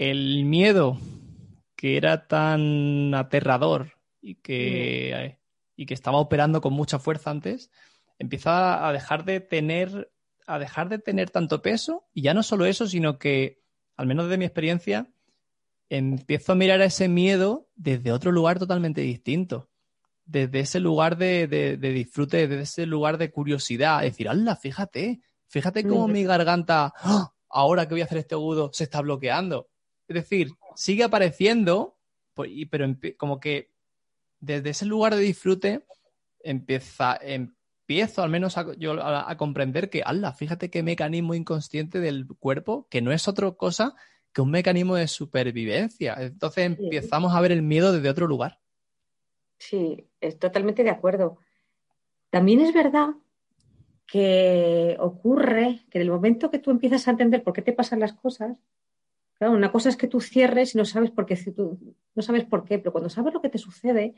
el 0.00 0.46
miedo 0.46 0.98
que 1.76 1.98
era 1.98 2.26
tan 2.26 3.14
aterrador 3.14 3.92
y 4.22 4.36
que, 4.36 5.38
y 5.76 5.84
que 5.84 5.92
estaba 5.92 6.18
operando 6.18 6.62
con 6.62 6.72
mucha 6.72 6.98
fuerza 6.98 7.30
antes, 7.30 7.70
empieza 8.18 8.88
a 8.88 8.92
dejar 8.94 9.26
de 9.26 9.40
tener 9.40 10.10
a 10.46 10.58
dejar 10.58 10.88
de 10.88 10.98
tener 10.98 11.28
tanto 11.28 11.60
peso 11.60 12.08
y 12.14 12.22
ya 12.22 12.32
no 12.32 12.42
solo 12.42 12.64
eso, 12.64 12.86
sino 12.86 13.18
que, 13.18 13.62
al 13.94 14.06
menos 14.06 14.24
desde 14.24 14.38
mi 14.38 14.46
experiencia, 14.46 15.12
empiezo 15.90 16.52
a 16.52 16.56
mirar 16.56 16.80
a 16.80 16.86
ese 16.86 17.08
miedo 17.08 17.68
desde 17.76 18.10
otro 18.10 18.32
lugar 18.32 18.58
totalmente 18.58 19.02
distinto. 19.02 19.68
Desde 20.24 20.60
ese 20.60 20.80
lugar 20.80 21.18
de, 21.18 21.46
de, 21.46 21.76
disfrute, 21.76 22.48
desde 22.48 22.62
ese 22.62 22.86
lugar 22.86 23.18
de 23.18 23.30
curiosidad. 23.30 24.00
decir, 24.00 24.28
¡hala! 24.28 24.56
Fíjate, 24.56 25.20
fíjate 25.46 25.86
cómo 25.86 26.08
mi 26.08 26.24
garganta, 26.24 26.94
¡ah! 26.96 27.32
ahora 27.50 27.86
que 27.86 27.94
voy 27.94 28.00
a 28.00 28.04
hacer 28.04 28.18
este 28.18 28.34
agudo, 28.34 28.70
se 28.72 28.84
está 28.84 29.02
bloqueando. 29.02 29.69
Es 30.10 30.14
decir, 30.14 30.54
sigue 30.74 31.04
apareciendo, 31.04 31.96
pues, 32.34 32.50
pero 32.68 32.84
como 33.16 33.38
que 33.38 33.70
desde 34.40 34.70
ese 34.70 34.84
lugar 34.84 35.14
de 35.14 35.20
disfrute 35.20 35.86
empieza, 36.40 37.16
empiezo 37.22 38.24
al 38.24 38.28
menos 38.28 38.58
a, 38.58 38.74
yo 38.76 39.00
a, 39.00 39.36
comprender 39.36 39.88
que, 39.88 40.02
ala, 40.04 40.32
fíjate 40.32 40.68
qué 40.68 40.82
mecanismo 40.82 41.34
inconsciente 41.34 42.00
del 42.00 42.26
cuerpo, 42.26 42.88
que 42.90 43.02
no 43.02 43.12
es 43.12 43.28
otra 43.28 43.52
cosa 43.52 43.94
que 44.32 44.40
un 44.40 44.50
mecanismo 44.50 44.96
de 44.96 45.06
supervivencia. 45.06 46.16
Entonces 46.18 46.64
empezamos 46.64 47.32
a 47.32 47.40
ver 47.40 47.52
el 47.52 47.62
miedo 47.62 47.92
desde 47.92 48.10
otro 48.10 48.26
lugar. 48.26 48.58
Sí, 49.58 50.08
es 50.20 50.40
totalmente 50.40 50.82
de 50.82 50.90
acuerdo. 50.90 51.38
También 52.30 52.62
es 52.62 52.74
verdad 52.74 53.10
que 54.08 54.96
ocurre 54.98 55.84
que 55.88 55.98
en 55.98 56.02
el 56.02 56.10
momento 56.10 56.50
que 56.50 56.58
tú 56.58 56.72
empiezas 56.72 57.06
a 57.06 57.12
entender 57.12 57.44
por 57.44 57.52
qué 57.52 57.62
te 57.62 57.72
pasan 57.72 58.00
las 58.00 58.14
cosas, 58.14 58.58
Claro, 59.40 59.54
una 59.54 59.72
cosa 59.72 59.88
es 59.88 59.96
que 59.96 60.06
tú 60.06 60.20
cierres 60.20 60.74
y 60.74 60.78
no 60.78 60.84
sabes 60.84 61.10
por 61.10 61.24
qué, 61.24 61.34
no 62.14 62.22
sabes 62.22 62.44
por 62.44 62.62
qué, 62.62 62.78
pero 62.78 62.92
cuando 62.92 63.08
sabes 63.08 63.32
lo 63.32 63.40
que 63.40 63.48
te 63.48 63.56
sucede, 63.56 64.12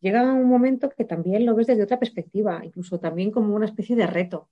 llega 0.00 0.32
un 0.32 0.48
momento 0.48 0.88
que 0.88 1.04
también 1.04 1.44
lo 1.44 1.54
ves 1.54 1.66
desde 1.66 1.82
otra 1.82 1.98
perspectiva, 1.98 2.64
incluso 2.64 2.98
también 2.98 3.30
como 3.30 3.54
una 3.54 3.66
especie 3.66 3.96
de 3.96 4.06
reto, 4.06 4.48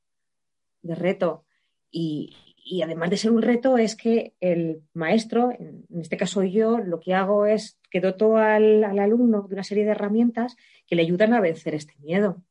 de 0.82 0.94
reto. 0.94 1.46
Y, 1.90 2.36
además 2.84 3.08
de 3.08 3.16
ser 3.16 3.30
un 3.30 3.40
reto 3.40 3.78
es 3.78 3.96
que 3.96 4.34
el 4.40 4.82
maestro, 4.92 5.52
en, 5.52 5.86
este 5.98 6.18
caso 6.18 6.42
yo, 6.42 6.76
lo 6.76 7.00
que 7.00 7.14
hago 7.14 7.46
es 7.46 7.80
que 7.90 8.02
doto 8.02 8.36
al, 8.36 8.84
al, 8.84 8.98
alumno 8.98 9.46
de 9.48 9.54
una 9.54 9.64
serie 9.64 9.86
de 9.86 9.92
herramientas 9.92 10.54
que 10.86 10.96
le 10.96 11.02
ayudan 11.02 11.32
a 11.32 11.40
vencer 11.40 11.74
este 11.74 11.94
miedo. 11.98 12.42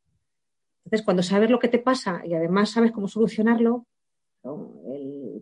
Entonces, 0.86 1.06
cuando 1.06 1.22
sabes 1.22 1.52
lo 1.52 1.60
que 1.60 1.68
te 1.68 1.78
pasa 1.78 2.24
y 2.26 2.34
además 2.34 2.72
sabes 2.72 2.92
cómo 2.92 3.08
solucionarlo, 3.08 3.86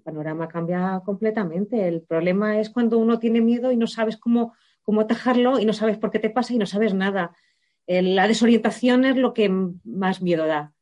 panorama 0.07 0.47
cambia 0.47 1.01
completamente. 1.03 1.85
El 1.85 2.01
problema 2.01 2.59
es 2.59 2.69
cuando 2.69 2.97
uno 2.97 3.19
tiene 3.19 3.41
miedo 3.41 3.73
y 3.73 3.77
no 3.77 3.87
sabes 3.87 4.15
cómo, 4.15 4.53
cómo 4.81 5.01
atajarlo 5.01 5.59
y 5.59 5.65
no 5.65 5.73
sabes 5.73 5.97
por 5.97 6.11
qué 6.11 6.19
te 6.19 6.29
pasa 6.29 6.53
y 6.53 6.57
no 6.57 6.65
sabes 6.65 6.93
nada. 6.93 7.35
La 7.87 8.25
desorientación 8.27 9.03
es 9.03 9.17
lo 9.17 9.33
que 9.33 9.49
más 9.49 10.21
miedo 10.21 10.45
da 10.45 10.73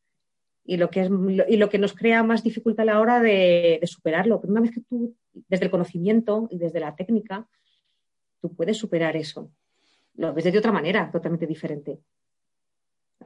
y 0.64 0.78
lo 0.78 0.90
que, 0.92 1.02
es, 1.02 1.10
y 1.48 1.58
lo 1.58 1.70
que 1.70 1.80
nos 1.80 1.94
crea 1.94 2.22
más 2.24 2.44
dificultad 2.44 2.84
a 2.84 2.94
la 2.94 3.00
hora 3.00 3.20
de, 3.20 3.80
superarlo. 3.84 4.40
Pero 4.40 4.52
una 4.54 4.62
vez 4.62 4.72
que 4.72 4.82
tú, 4.82 5.16
desde 5.48 5.66
el 5.66 5.72
conocimiento 5.72 6.48
y 6.52 6.60
desde 6.60 6.80
la 6.80 6.96
técnica, 6.96 7.48
tú 8.42 8.54
puedes 8.54 8.78
superar 8.78 9.16
eso. 9.16 9.52
Lo 10.16 10.34
ves 10.34 10.46
de 10.46 10.58
otra 10.58 10.72
manera, 10.72 11.10
totalmente 11.12 11.48
diferente. 11.48 12.00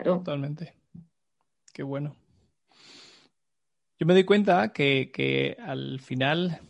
Totalmente. 0.02 0.74
Qué 1.74 1.84
bueno. 1.84 2.16
Yo 4.00 4.06
me 4.06 4.14
doy 4.14 4.24
cuenta 4.24 4.72
que, 4.72 5.58
al 5.60 6.00
final 6.00 6.62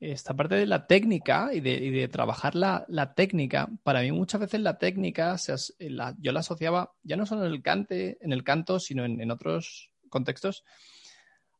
esta 0.00 0.34
parte 0.34 0.54
de 0.54 0.64
la 0.64 0.86
técnica 0.86 1.50
y 1.52 1.60
de, 1.60 2.08
trabajar 2.08 2.54
la, 2.54 3.12
técnica, 3.14 3.68
para 3.82 4.00
mí 4.00 4.10
muchas 4.12 4.40
veces 4.40 4.62
la 4.62 4.78
técnica 4.78 5.36
yo 5.38 6.32
la 6.32 6.40
asociaba 6.40 6.94
ya 7.02 7.16
no 7.16 7.26
solo 7.26 7.44
en 7.44 7.52
el 7.52 7.62
cante, 7.62 8.16
en 8.22 8.32
el 8.32 8.44
canto, 8.44 8.80
sino 8.80 9.04
en, 9.04 9.30
otros 9.30 9.90
contextos, 10.08 10.64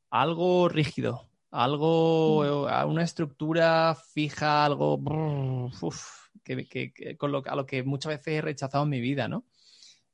a 0.09 0.23
algo 0.23 0.71
rígido, 0.71 1.29
algo, 1.51 2.65
mm. 2.65 2.69
a 2.69 2.87
una 2.87 3.03
estructura 3.03 3.95
fija, 3.95 4.65
algo 4.65 5.71
que, 6.43 6.95
con 7.19 7.31
lo, 7.31 7.43
a 7.45 7.57
lo 7.57 7.67
que 7.67 7.83
muchas 7.83 8.13
veces 8.13 8.39
he 8.39 8.41
rechazado 8.41 8.85
en 8.85 8.91
mi 8.91 9.03
vida, 9.03 9.29
¿no? 9.29 9.45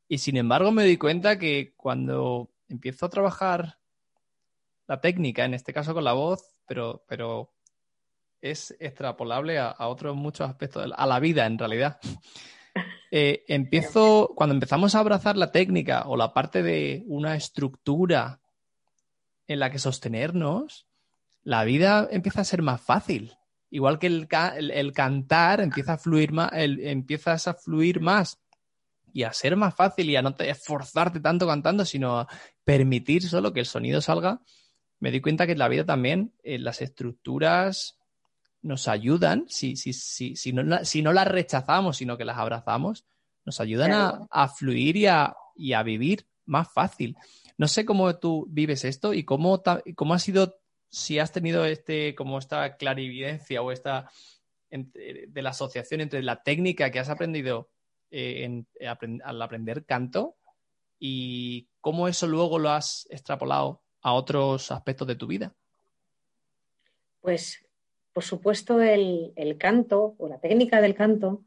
Y 0.09 0.19
sin 0.19 0.37
embargo 0.37 0.73
me 0.73 0.83
doy 0.83 0.97
cuenta 0.97 1.39
que 1.39 1.75
cuando 1.77 2.51
empiezo 2.69 3.07
a 3.07 3.11
trabajar 3.11 3.76
la 4.87 5.01
técnica, 5.01 5.45
en 5.45 5.55
este 5.55 5.73
caso 5.73 5.95
con 5.95 6.05
la 6.05 6.13
voz, 6.13 6.43
pero, 6.67 7.05
pero 7.09 7.53
es 8.41 8.77
extrapolable 8.79 9.59
a, 9.59 9.75
otros 9.89 10.15
muchos 10.17 10.49
aspectos, 10.49 10.93
a 10.95 11.07
la 11.07 11.21
vida 11.21 11.47
en 11.47 11.59
realidad. 11.59 11.99
Eh, 13.13 13.45
empiezo, 13.47 14.33
cuando 14.35 14.53
empezamos 14.53 14.95
a 14.95 14.99
abrazar 14.99 15.37
la 15.37 15.53
técnica 15.53 16.03
o 16.07 16.17
la 16.17 16.35
parte 16.35 16.63
de 16.63 17.05
una 17.07 17.37
estructura 17.37 18.41
en 19.47 19.61
la 19.61 19.71
que 19.71 19.79
sostenernos, 19.79 20.87
la 21.43 21.65
vida 21.65 22.09
empieza 22.11 22.41
a 22.41 22.45
ser 22.45 22.61
más 22.61 22.81
fácil. 22.83 23.39
Igual 23.71 23.99
que 23.99 24.09
el, 24.09 24.29
el, 24.71 24.93
cantar 24.93 25.61
empieza 25.61 25.95
a 25.95 25.99
fluir 25.99 26.33
más, 26.33 26.51
empiezas 26.53 27.49
a 27.49 27.55
fluir 27.55 28.01
más 28.01 28.41
y 29.13 29.23
a 29.23 29.33
ser 29.33 29.57
más 29.57 29.75
fácil 29.75 30.11
y 30.11 30.17
a 30.17 30.23
no 30.23 30.35
te 30.35 30.51
esforzarte 30.51 31.21
tanto 31.21 31.47
cantando, 31.47 31.85
sino 31.87 32.19
a 32.19 32.29
permitir 32.65 33.23
solo 33.23 33.53
que 33.53 33.61
el 33.61 33.67
sonido 33.67 34.03
salga 34.03 34.43
me 35.01 35.11
di 35.11 35.21
cuenta 35.21 35.47
que 35.47 35.53
en 35.53 35.59
la 35.59 35.69
vida 35.69 35.85
también 35.85 36.33
eh, 36.43 36.59
las 36.59 36.81
estructuras 36.81 37.99
nos 38.63 38.89
ayudan, 38.89 39.45
si, 39.49 39.77
si, 39.77 39.93
si, 39.93 40.37
si, 40.37 40.53
no, 40.53 40.85
si 40.85 41.03
no 41.03 41.13
las 41.13 41.29
rechazamos, 41.29 41.99
sino 41.99 42.17
que 42.17 42.25
las 42.25 42.39
abrazamos, 42.39 43.05
nos 43.45 43.61
ayudan 43.61 44.27
a, 44.29 44.49
fluir 44.49 44.97
y 44.97 45.07
a, 45.07 45.37
y 45.55 45.73
a, 45.75 45.83
vivir 45.85 46.27
más 46.47 46.73
fácil. 46.73 47.17
No 47.59 47.69
sé 47.69 47.85
cómo 47.85 48.19
tú 48.19 48.47
vives 48.51 48.85
esto 48.85 49.15
y 49.15 49.25
cómo, 49.25 49.63
cómo 49.95 50.15
ha 50.15 50.19
sido, 50.19 50.59
si 50.89 51.21
has 51.21 51.31
tenido 51.31 51.65
este, 51.65 52.17
como 52.17 52.39
esta 52.39 52.77
clarividencia 52.77 53.63
o 53.63 53.71
esta 53.71 54.11
de 54.69 55.43
la 55.43 55.51
asociación 55.51 56.01
entre 56.01 56.23
la 56.23 56.43
técnica 56.43 56.91
que 56.91 56.99
has 56.99 57.09
aprendido 57.09 57.71
eh, 58.11 58.65
al 59.25 59.43
aprender 59.43 59.87
canto 59.87 60.37
y 60.99 61.69
cómo 61.81 62.09
eso 62.09 62.27
luego 62.27 62.59
lo 62.59 62.71
has 62.71 63.07
extrapolado 63.11 63.86
a 64.07 64.13
otros 64.13 64.71
aspectos 64.71 65.09
de 65.09 65.17
tu 65.17 65.27
vida? 65.27 65.53
Pues, 67.21 67.67
por 68.13 68.23
supuesto, 68.23 68.81
el, 68.81 69.57
canto 69.59 70.15
o 70.19 70.29
la 70.29 70.39
técnica 70.39 70.81
del 70.81 70.95
canto, 70.95 71.43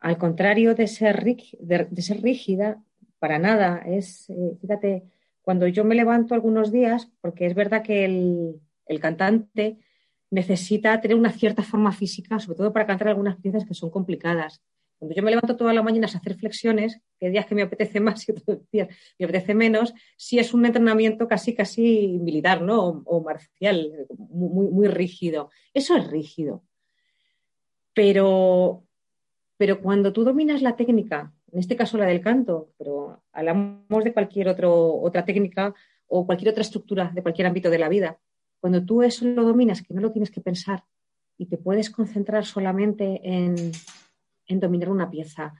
al 0.00 0.18
contrario 0.18 0.74
de 0.74 0.88
ser, 0.88 1.22
de, 1.22 2.02
ser 2.02 2.22
rígida, 2.22 2.82
para 3.20 3.38
nada. 3.38 3.84
Es, 3.86 4.28
eh, 4.30 4.56
fíjate, 4.60 5.04
cuando 5.42 5.68
yo 5.68 5.84
me 5.84 5.94
levanto 5.94 6.34
algunos 6.34 6.72
días, 6.72 7.08
porque 7.20 7.46
es 7.46 7.54
verdad 7.54 7.84
que 7.84 8.04
el, 8.04 8.60
el 8.86 8.98
cantante 8.98 9.78
necesita 10.28 11.00
tener 11.00 11.16
una 11.16 11.30
cierta 11.30 11.62
forma 11.62 11.92
física, 11.92 12.40
sobre 12.40 12.58
todo 12.58 12.72
para 12.72 12.86
cantar 12.86 13.06
algunas 13.06 13.36
piezas 13.36 13.64
que 13.64 13.74
son 13.74 13.90
complicadas. 13.90 14.60
Cuando 14.98 15.14
yo 15.14 15.22
me 15.22 15.30
levanto 15.30 15.56
todas 15.56 15.74
las 15.74 15.84
mañanas 15.84 16.14
a 16.14 16.18
hacer 16.18 16.36
flexiones, 16.36 17.00
que 17.18 17.30
días 17.30 17.46
que 17.46 17.54
me 17.54 17.62
apetece 17.62 18.00
más 18.00 18.26
y 18.28 18.32
otros 18.32 18.60
días 18.70 18.88
me 19.18 19.26
apetece 19.26 19.54
menos, 19.54 19.94
sí 20.16 20.38
es 20.38 20.54
un 20.54 20.64
entrenamiento 20.64 21.28
casi, 21.28 21.54
casi 21.54 22.18
militar, 22.20 22.62
¿no? 22.62 23.02
O, 23.04 23.22
marcial, 23.22 24.06
muy, 24.16 24.68
muy 24.68 24.88
rígido. 24.88 25.50
Eso 25.74 25.96
es 25.96 26.06
rígido. 26.06 26.62
Pero, 27.92 28.84
pero 29.56 29.80
cuando 29.80 30.12
tú 30.12 30.24
dominas 30.24 30.62
la 30.62 30.76
técnica, 30.76 31.32
en 31.52 31.58
este 31.58 31.76
caso 31.76 31.96
la 31.98 32.06
del 32.06 32.20
canto, 32.20 32.70
pero 32.78 33.22
hablamos 33.32 34.04
de 34.04 34.12
cualquier 34.12 34.48
otro, 34.48 35.00
otra 35.00 35.24
técnica 35.24 35.74
o 36.06 36.26
cualquier 36.26 36.50
otra 36.50 36.62
estructura 36.62 37.10
de 37.14 37.22
cualquier 37.22 37.46
ámbito 37.46 37.70
de 37.70 37.78
la 37.78 37.88
vida, 37.88 38.18
cuando 38.60 38.84
tú 38.84 39.02
eso 39.02 39.24
lo 39.26 39.44
dominas, 39.44 39.82
que 39.82 39.94
no 39.94 40.00
lo 40.00 40.12
tienes 40.12 40.30
que 40.30 40.40
pensar 40.40 40.84
y 41.38 41.46
te 41.46 41.58
puedes 41.58 41.90
concentrar 41.90 42.44
solamente 42.44 43.20
en, 43.22 43.72
en 44.46 44.60
dominar 44.60 44.90
una 44.90 45.10
pieza, 45.10 45.54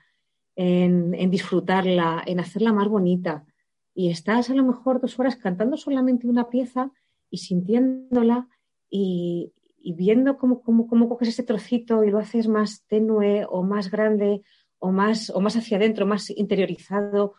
en, 0.54 1.30
disfrutarla, 1.30 2.22
en 2.26 2.40
hacerla 2.40 2.72
más 2.72 2.88
bonita. 2.88 3.44
Y 3.94 4.10
estás 4.10 4.50
a 4.50 4.54
lo 4.54 4.64
mejor 4.64 5.00
dos 5.00 5.18
horas 5.18 5.36
cantando 5.36 5.76
solamente 5.76 6.26
una 6.26 6.48
pieza 6.48 6.90
y 7.30 7.38
sintiéndola 7.38 8.48
y, 8.90 9.52
viendo 9.94 10.36
cómo, 10.36 10.62
cómo, 10.62 11.08
coges 11.08 11.28
ese 11.28 11.42
trocito 11.42 12.02
y 12.04 12.10
lo 12.10 12.18
haces 12.18 12.48
más 12.48 12.84
tenue 12.86 13.46
o 13.48 13.62
más 13.62 13.90
grande 13.90 14.42
o 14.78 14.90
más, 14.90 15.30
o 15.30 15.40
más 15.40 15.56
hacia 15.56 15.76
adentro, 15.76 16.06
más 16.06 16.30
interiorizado. 16.30 17.34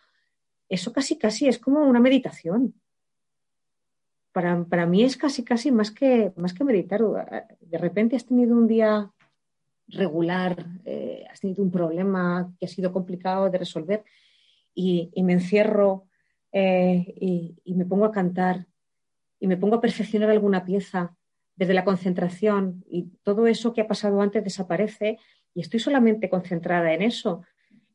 Eso 0.69 0.93
casi, 0.93 1.17
casi 1.17 1.47
es 1.47 1.59
como 1.59 1.81
una 1.81 1.99
meditación. 1.99 2.75
Para, 4.31 4.63
para, 4.65 4.85
mí 4.85 5.03
es 5.03 5.17
casi, 5.17 5.43
casi 5.43 5.71
más 5.71 5.91
que, 5.91 6.31
más 6.35 6.53
que 6.53 6.63
meditar. 6.63 7.01
De 7.59 7.77
repente 7.77 8.15
has 8.15 8.25
tenido 8.25 8.55
un 8.55 8.67
día 8.67 9.11
regular, 9.88 10.65
eh, 10.85 11.25
has 11.29 11.39
tenido 11.39 11.63
un 11.63 11.71
problema 11.71 12.53
que 12.59 12.65
ha 12.65 12.69
sido 12.69 12.91
complicado 12.91 13.49
de 13.49 13.57
resolver 13.57 14.03
y, 14.73 15.11
me 15.23 15.33
encierro 15.33 16.05
eh, 16.51 17.13
y, 17.19 17.73
me 17.73 17.85
pongo 17.85 18.05
a 18.05 18.11
cantar 18.11 18.67
y 19.39 19.47
me 19.47 19.57
pongo 19.57 19.75
a 19.75 19.81
perfeccionar 19.81 20.29
alguna 20.29 20.65
pieza 20.65 21.15
desde 21.55 21.73
la 21.73 21.85
concentración 21.85 22.83
y 22.89 23.09
todo 23.23 23.47
eso 23.47 23.73
que 23.73 23.81
ha 23.81 23.88
pasado 23.88 24.21
antes 24.21 24.43
desaparece 24.43 25.17
y 25.53 25.61
estoy 25.61 25.79
solamente 25.79 26.29
concentrada 26.29 26.93
en 26.93 27.01
eso 27.01 27.43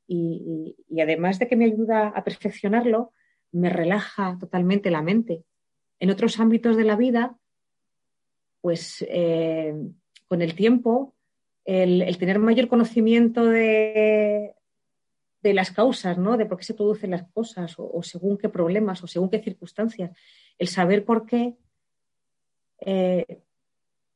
y, 0.07 0.77
además 1.01 1.39
de 1.39 1.49
que 1.49 1.57
me 1.57 1.65
ayuda 1.65 2.09
a 2.09 2.25
perfeccionarlo, 2.25 3.13
me 3.53 3.71
relaja 3.71 4.37
totalmente 4.39 4.91
la 4.91 5.03
mente. 5.03 5.45
En 6.01 6.11
otros 6.11 6.41
ámbitos 6.41 6.77
de 6.77 6.85
la 6.85 6.97
vida, 6.97 7.39
pues 8.61 9.05
eh, 9.09 9.75
con 10.29 10.43
el 10.43 10.55
tiempo 10.55 11.15
el, 11.65 12.19
tener 12.19 12.39
mayor 12.39 12.69
conocimiento 12.69 13.45
de, 13.47 14.55
de, 15.43 15.55
las 15.55 15.71
causas, 15.71 16.19
¿no? 16.19 16.37
De 16.37 16.47
por 16.47 16.59
qué 16.59 16.65
se 16.65 16.75
producen 16.75 17.11
las 17.11 17.25
cosas 17.33 17.75
o, 17.79 18.03
según 18.03 18.39
qué 18.39 18.49
problemas 18.49 19.03
o 19.03 19.07
según 19.07 19.31
qué 19.31 19.39
circunstancias. 19.41 20.11
El 20.59 20.69
saber 20.69 21.05
por 21.05 21.27
qué, 21.27 21.57
eh, 22.81 23.43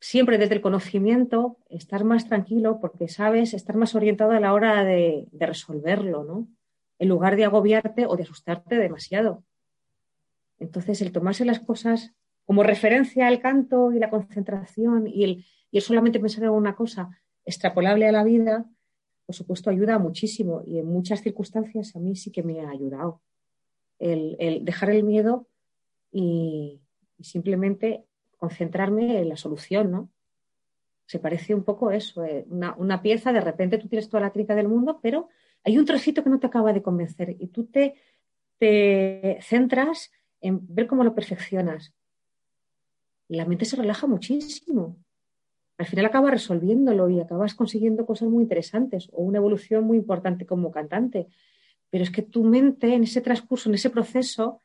siempre 0.01 0.39
desde 0.39 0.57
el 0.57 0.61
conocimiento, 0.61 1.59
estar 1.71 2.05
más 2.05 2.27
tranquilo 2.29 2.81
porque 2.81 3.09
sabes, 3.09 3.55
estar 3.55 3.77
más 3.77 3.95
orientado 3.95 4.33
a 4.33 4.41
la 4.41 4.53
hora 4.53 4.85
de, 4.85 5.29
resolverlo, 5.33 6.25
¿no? 6.25 6.49
En 6.99 7.09
lugar 7.09 7.37
de 7.37 7.45
agobiarte 7.45 8.07
o 8.07 8.17
de 8.17 8.25
asustarte 8.25 8.77
demasiado. 8.77 9.45
Entonces, 10.59 11.03
el 11.03 11.13
tomarse 11.13 11.45
las 11.45 11.61
cosas 11.61 12.15
como 12.45 12.63
referencia 12.63 13.27
al 13.27 13.41
canto 13.41 13.93
y 13.93 13.99
la 13.99 14.09
concentración 14.09 15.07
y 15.07 15.25
el, 15.25 15.45
y 15.71 15.79
el 15.79 15.83
solamente 15.83 16.21
pensar 16.21 16.45
en 16.45 16.51
una 16.51 16.75
cosa, 16.75 17.11
extrapolable 17.47 18.07
a 18.07 18.13
la 18.13 18.25
vida, 18.25 18.67
por 19.25 19.35
supuesto, 19.35 19.71
ayuda 19.71 19.99
muchísimo 19.99 20.63
y 20.67 20.79
en 20.79 20.87
muchas 20.87 21.23
circunstancias 21.23 21.97
a 21.97 22.01
mí 22.01 22.15
sí 22.17 22.31
que 22.31 22.43
me 22.43 22.61
ha 22.61 22.71
ayudado. 22.71 23.23
El, 23.99 24.65
dejar 24.65 24.91
el 24.91 25.05
miedo 25.05 25.49
y, 26.13 26.83
simplemente 27.21 28.05
concentrarme 28.37 29.23
en 29.23 29.31
la 29.31 29.39
solución, 29.39 29.91
¿no? 29.91 30.11
Se 31.07 31.19
parece 31.19 31.55
un 31.55 31.65
poco 31.65 31.91
eso, 31.91 32.23
eh, 32.25 32.45
una, 32.49 33.01
pieza, 33.01 33.33
de 33.33 33.41
repente 33.41 33.79
tú 33.79 33.89
tienes 33.89 34.11
toda 34.11 34.21
la 34.21 34.31
técnica 34.31 34.55
del 34.55 34.69
mundo, 34.69 35.01
pero 35.01 35.29
hay 35.65 35.79
un 35.79 35.87
trocito 35.87 36.23
que 36.23 36.29
no 36.29 36.39
te 36.39 36.49
acaba 36.49 36.75
de 36.75 36.83
convencer 36.83 37.37
y 37.39 37.47
tú 37.47 37.65
te, 37.65 37.95
te 38.59 39.39
centras 39.41 40.13
en 40.43 40.61
ver 40.75 40.87
cómo 40.87 41.05
lo 41.05 41.15
perfeccionas. 41.15 41.95
La 43.29 43.47
mente 43.47 43.65
se 43.65 43.77
relaja 43.77 44.07
muchísimo 44.07 44.99
al 45.79 45.87
final 45.87 46.07
acabas 46.07 46.31
resolviéndolo 46.31 47.11
y 47.11 47.21
acabas 47.21 47.55
consiguiendo 47.55 48.07
cosas 48.07 48.29
muy 48.29 48.43
interesantes 48.43 49.09
o 49.13 49.23
una 49.23 49.39
evolución 49.39 49.85
muy 49.85 49.99
importante 49.99 50.47
como 50.47 50.71
cantante. 50.71 51.29
Pero 51.91 52.03
es 52.03 52.11
que 52.11 52.23
tu 52.23 52.45
mente 52.45 52.95
en 52.95 53.03
ese 53.03 53.21
transcurso, 53.21 53.69
en 53.69 53.75
ese 53.75 53.91
proceso, 53.91 54.61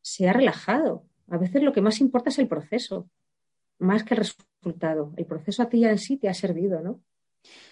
se 0.00 0.28
ha 0.28 0.32
relajado. 0.32 1.04
A 1.28 1.38
veces 1.38 1.62
lo 1.62 1.72
que 1.72 1.80
más 1.80 2.00
importa 2.00 2.28
es 2.28 2.38
el 2.38 2.48
proceso, 2.48 3.08
más 3.78 4.04
que 4.04 4.14
el 4.14 4.18
resultado. 4.18 5.12
El 5.16 5.24
proceso 5.24 5.62
a 5.62 5.68
ti 5.68 5.80
ya 5.80 5.90
en 5.90 5.98
sí 5.98 6.18
te 6.18 6.28
ha 6.28 6.34
servido, 6.34 6.80
¿no? 6.80 7.00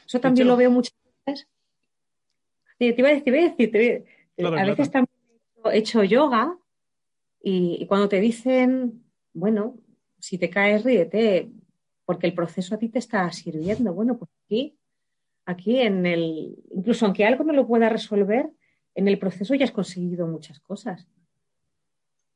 Eso 0.06 0.18
también 0.18 0.48
lo 0.48 0.56
veo 0.56 0.70
muchas 0.70 0.94
veces. 1.26 1.48
Te 2.78 2.94
iba 2.96 3.10
a 3.10 3.12
decir, 3.12 4.04
a 4.38 4.64
veces 4.64 4.90
también 4.90 5.18
he 5.66 5.76
hecho 5.76 6.02
yoga 6.02 6.56
y, 7.42 7.76
y 7.78 7.86
cuando 7.86 8.08
te 8.08 8.20
dicen, 8.20 9.04
bueno, 9.34 9.76
si 10.18 10.38
te 10.38 10.48
caes, 10.48 10.82
ríete, 10.82 11.50
porque 12.10 12.26
el 12.26 12.34
proceso 12.34 12.74
a 12.74 12.78
ti 12.78 12.88
te 12.88 12.98
está 12.98 13.30
sirviendo. 13.30 13.94
Bueno, 13.94 14.18
pues 14.18 14.28
aquí 14.44 14.76
aquí 15.46 15.78
en 15.78 16.04
el, 16.06 16.56
incluso 16.74 17.06
aunque 17.06 17.24
algo 17.24 17.44
no 17.44 17.52
lo 17.52 17.68
pueda 17.68 17.88
resolver, 17.88 18.50
en 18.96 19.06
el 19.06 19.16
proceso 19.16 19.54
ya 19.54 19.64
has 19.64 19.70
conseguido 19.70 20.26
muchas 20.26 20.58
cosas. 20.58 21.06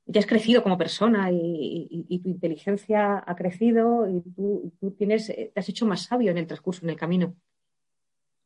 Ya 0.06 0.20
has 0.20 0.26
crecido 0.26 0.62
como 0.62 0.78
persona 0.78 1.28
y, 1.32 2.20
tu 2.22 2.28
inteligencia 2.28 3.20
ha 3.26 3.34
crecido 3.34 4.08
y 4.08 4.20
tú, 4.20 4.94
tienes, 4.96 5.26
te 5.26 5.52
has 5.56 5.68
hecho 5.68 5.86
más 5.86 6.02
sabio 6.02 6.30
en 6.30 6.38
el 6.38 6.46
transcurso, 6.46 6.84
en 6.84 6.90
el 6.90 6.96
camino. 6.96 7.34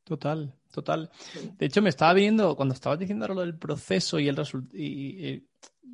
Total, 0.04 0.54
total. 0.72 1.10
De 1.58 1.66
hecho, 1.66 1.82
me 1.82 1.90
estaba 1.90 2.14
viendo, 2.14 2.56
cuando 2.56 2.72
estabas 2.72 2.98
diciendo 2.98 3.28
lo 3.28 3.42
del 3.42 3.58
proceso 3.58 4.18
y 4.18 4.28
el 4.28 4.40
y, 4.72 5.44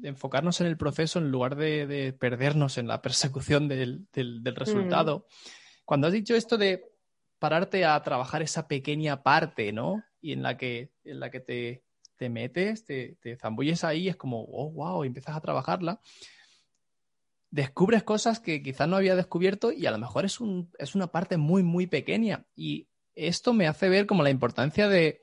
enfocarnos 0.03 0.61
en 0.61 0.67
el 0.67 0.77
proceso 0.77 1.19
en 1.19 1.31
lugar 1.31 1.57
de, 1.57 2.15
perdernos 2.19 2.79
en 2.79 2.89
la 2.89 3.03
persecución 3.03 3.69
del, 3.69 4.07
resultado. 4.55 5.19
Mm. 5.19 5.33
Cuando 5.85 6.07
has 6.07 6.13
dicho 6.13 6.35
esto 6.35 6.57
de 6.57 6.85
pararte 7.39 7.85
a 7.85 8.03
trabajar 8.03 8.43
esa 8.43 8.69
pequeña 8.69 9.23
parte, 9.23 9.73
¿no? 9.73 10.03
Y 10.21 10.33
en 10.33 10.43
la 10.43 10.57
que, 10.57 10.93
en 11.05 11.21
la 11.21 11.31
que 11.31 11.41
te, 11.41 11.85
te 12.17 12.29
metes, 12.29 12.85
te, 12.85 13.17
te, 13.21 13.37
zambulles 13.37 13.85
ahí, 13.85 14.09
es 14.09 14.17
como, 14.17 14.45
oh, 14.45 14.71
wow, 14.71 15.05
y 15.05 15.09
empiezas 15.09 15.37
a 15.37 15.41
trabajarla. 15.41 16.01
Descubres 17.51 18.03
cosas 18.03 18.41
que 18.41 18.63
quizás 18.63 18.89
no 18.89 18.97
había 18.97 19.15
descubierto 19.15 19.73
y 19.73 19.87
a 19.87 19.91
lo 19.91 19.99
mejor 19.99 20.25
es, 20.25 20.41
un, 20.41 20.71
es 20.79 20.95
una 20.95 21.09
parte 21.09 21.37
muy, 21.37 21.63
muy 21.63 21.87
pequeña. 21.87 22.47
Y 22.57 22.89
esto 23.15 23.53
me 23.53 23.69
hace 23.69 23.89
ver 23.89 24.07
como 24.07 24.23
la 24.23 24.31
importancia 24.31 24.89
de, 24.89 25.21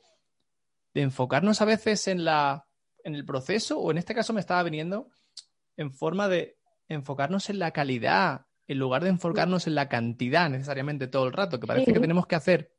de 0.93 1.01
enfocarnos 1.01 1.61
a 1.61 1.65
veces 1.65 2.07
en, 2.07 2.23
la, 2.23 2.67
en 3.03 3.15
el 3.15 3.25
proceso, 3.25 3.79
o 3.79 3.91
en 3.91 3.97
este 3.97 4.15
caso 4.15 4.33
me 4.33 4.39
estaba 4.39 4.63
viniendo 4.63 5.09
en 5.77 5.91
forma 5.93 6.27
de 6.27 6.57
enfocarnos 6.87 7.49
en 7.49 7.59
la 7.59 7.71
calidad, 7.71 8.45
en 8.67 8.79
lugar 8.79 9.03
de 9.03 9.09
enfocarnos 9.09 9.67
en 9.67 9.75
la 9.75 9.89
cantidad 9.89 10.49
necesariamente 10.49 11.07
todo 11.07 11.25
el 11.25 11.33
rato, 11.33 11.59
que 11.59 11.67
parece 11.67 11.93
que 11.93 11.99
tenemos 11.99 12.27
que 12.27 12.35
hacer 12.35 12.71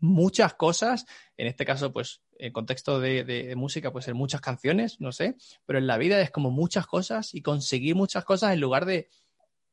muchas 0.00 0.54
cosas, 0.54 1.06
en 1.36 1.46
este 1.46 1.64
caso, 1.64 1.92
pues, 1.92 2.22
en 2.38 2.52
contexto 2.52 3.00
de, 3.00 3.54
música, 3.56 3.92
puede 3.92 4.04
ser 4.04 4.14
muchas 4.14 4.40
canciones, 4.40 5.00
no 5.00 5.12
sé, 5.12 5.36
pero 5.64 5.78
en 5.78 5.86
la 5.86 5.98
vida 5.98 6.20
es 6.20 6.30
como 6.30 6.50
muchas 6.50 6.86
cosas 6.86 7.34
y 7.34 7.42
conseguir 7.42 7.94
muchas 7.94 8.24
cosas 8.24 8.52
en 8.52 8.60
lugar 8.60 8.84
de 8.84 9.08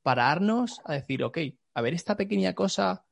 pararnos 0.02 0.82
a 0.86 0.94
decir, 0.94 1.24
ok, 1.24 1.40
a 1.74 1.82
ver 1.82 1.94
esta 1.94 2.16
pequeña 2.16 2.54
cosa, 2.54 3.06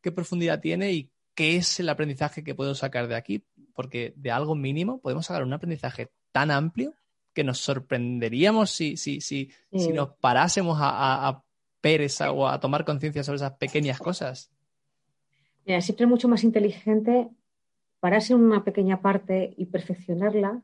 qué 0.00 0.12
profundidad 0.12 0.60
tiene 0.60 0.92
y 0.92 1.12
qué 1.34 1.56
es 1.56 1.80
el 1.80 1.88
aprendizaje 1.88 2.42
que 2.42 2.54
puedo 2.54 2.74
sacar 2.74 3.08
de 3.08 3.16
aquí, 3.16 3.44
porque 3.76 4.12
de 4.16 4.32
algo 4.32 4.56
mínimo 4.56 4.98
podemos 4.98 5.26
sacar 5.26 5.44
un 5.44 5.52
aprendizaje 5.52 6.10
tan 6.32 6.50
amplio 6.50 6.94
que 7.32 7.44
nos 7.44 7.58
sorprenderíamos 7.58 8.70
si, 8.70 8.96
si, 8.96 9.20
si, 9.20 9.50
si 9.70 9.92
nos 9.92 10.08
parásemos 10.14 10.78
a, 10.80 11.28
a 11.28 11.44
ver 11.82 12.00
esa 12.00 12.32
o 12.32 12.48
a 12.48 12.58
tomar 12.58 12.84
conciencia 12.84 13.22
sobre 13.22 13.36
esas 13.36 13.52
pequeñas 13.52 13.98
cosas. 13.98 14.50
Mira, 15.66 15.80
siempre 15.80 16.04
es 16.04 16.10
mucho 16.10 16.28
más 16.28 16.42
inteligente 16.42 17.28
pararse 18.00 18.32
en 18.32 18.40
una 18.40 18.64
pequeña 18.64 19.00
parte 19.00 19.54
y 19.56 19.66
perfeccionarla 19.66 20.62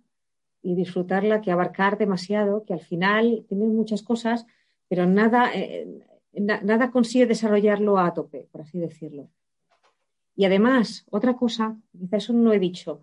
y 0.63 0.75
disfrutarla 0.75 1.41
que 1.41 1.51
abarcar 1.51 1.99
demasiado, 1.99 2.65
que 2.65 2.73
al 2.73 2.81
final 2.81 3.45
tiene 3.49 3.67
muchas 3.67 4.03
cosas, 4.03 4.47
pero 4.89 5.07
nada, 5.07 5.51
eh, 5.55 5.87
nada 6.33 6.91
consigue 6.91 7.27
desarrollarlo 7.27 7.99
a 7.99 8.15
tope, 8.15 8.49
por 8.51 8.63
así 8.63 8.79
decirlo. 8.79 9.29
Y 10.35 10.45
además, 10.45 11.07
otra 11.11 11.35
cosa, 11.37 11.77
quizás 11.93 12.25
eso 12.25 12.33
no 12.33 12.53
he 12.53 12.59
dicho, 12.59 13.01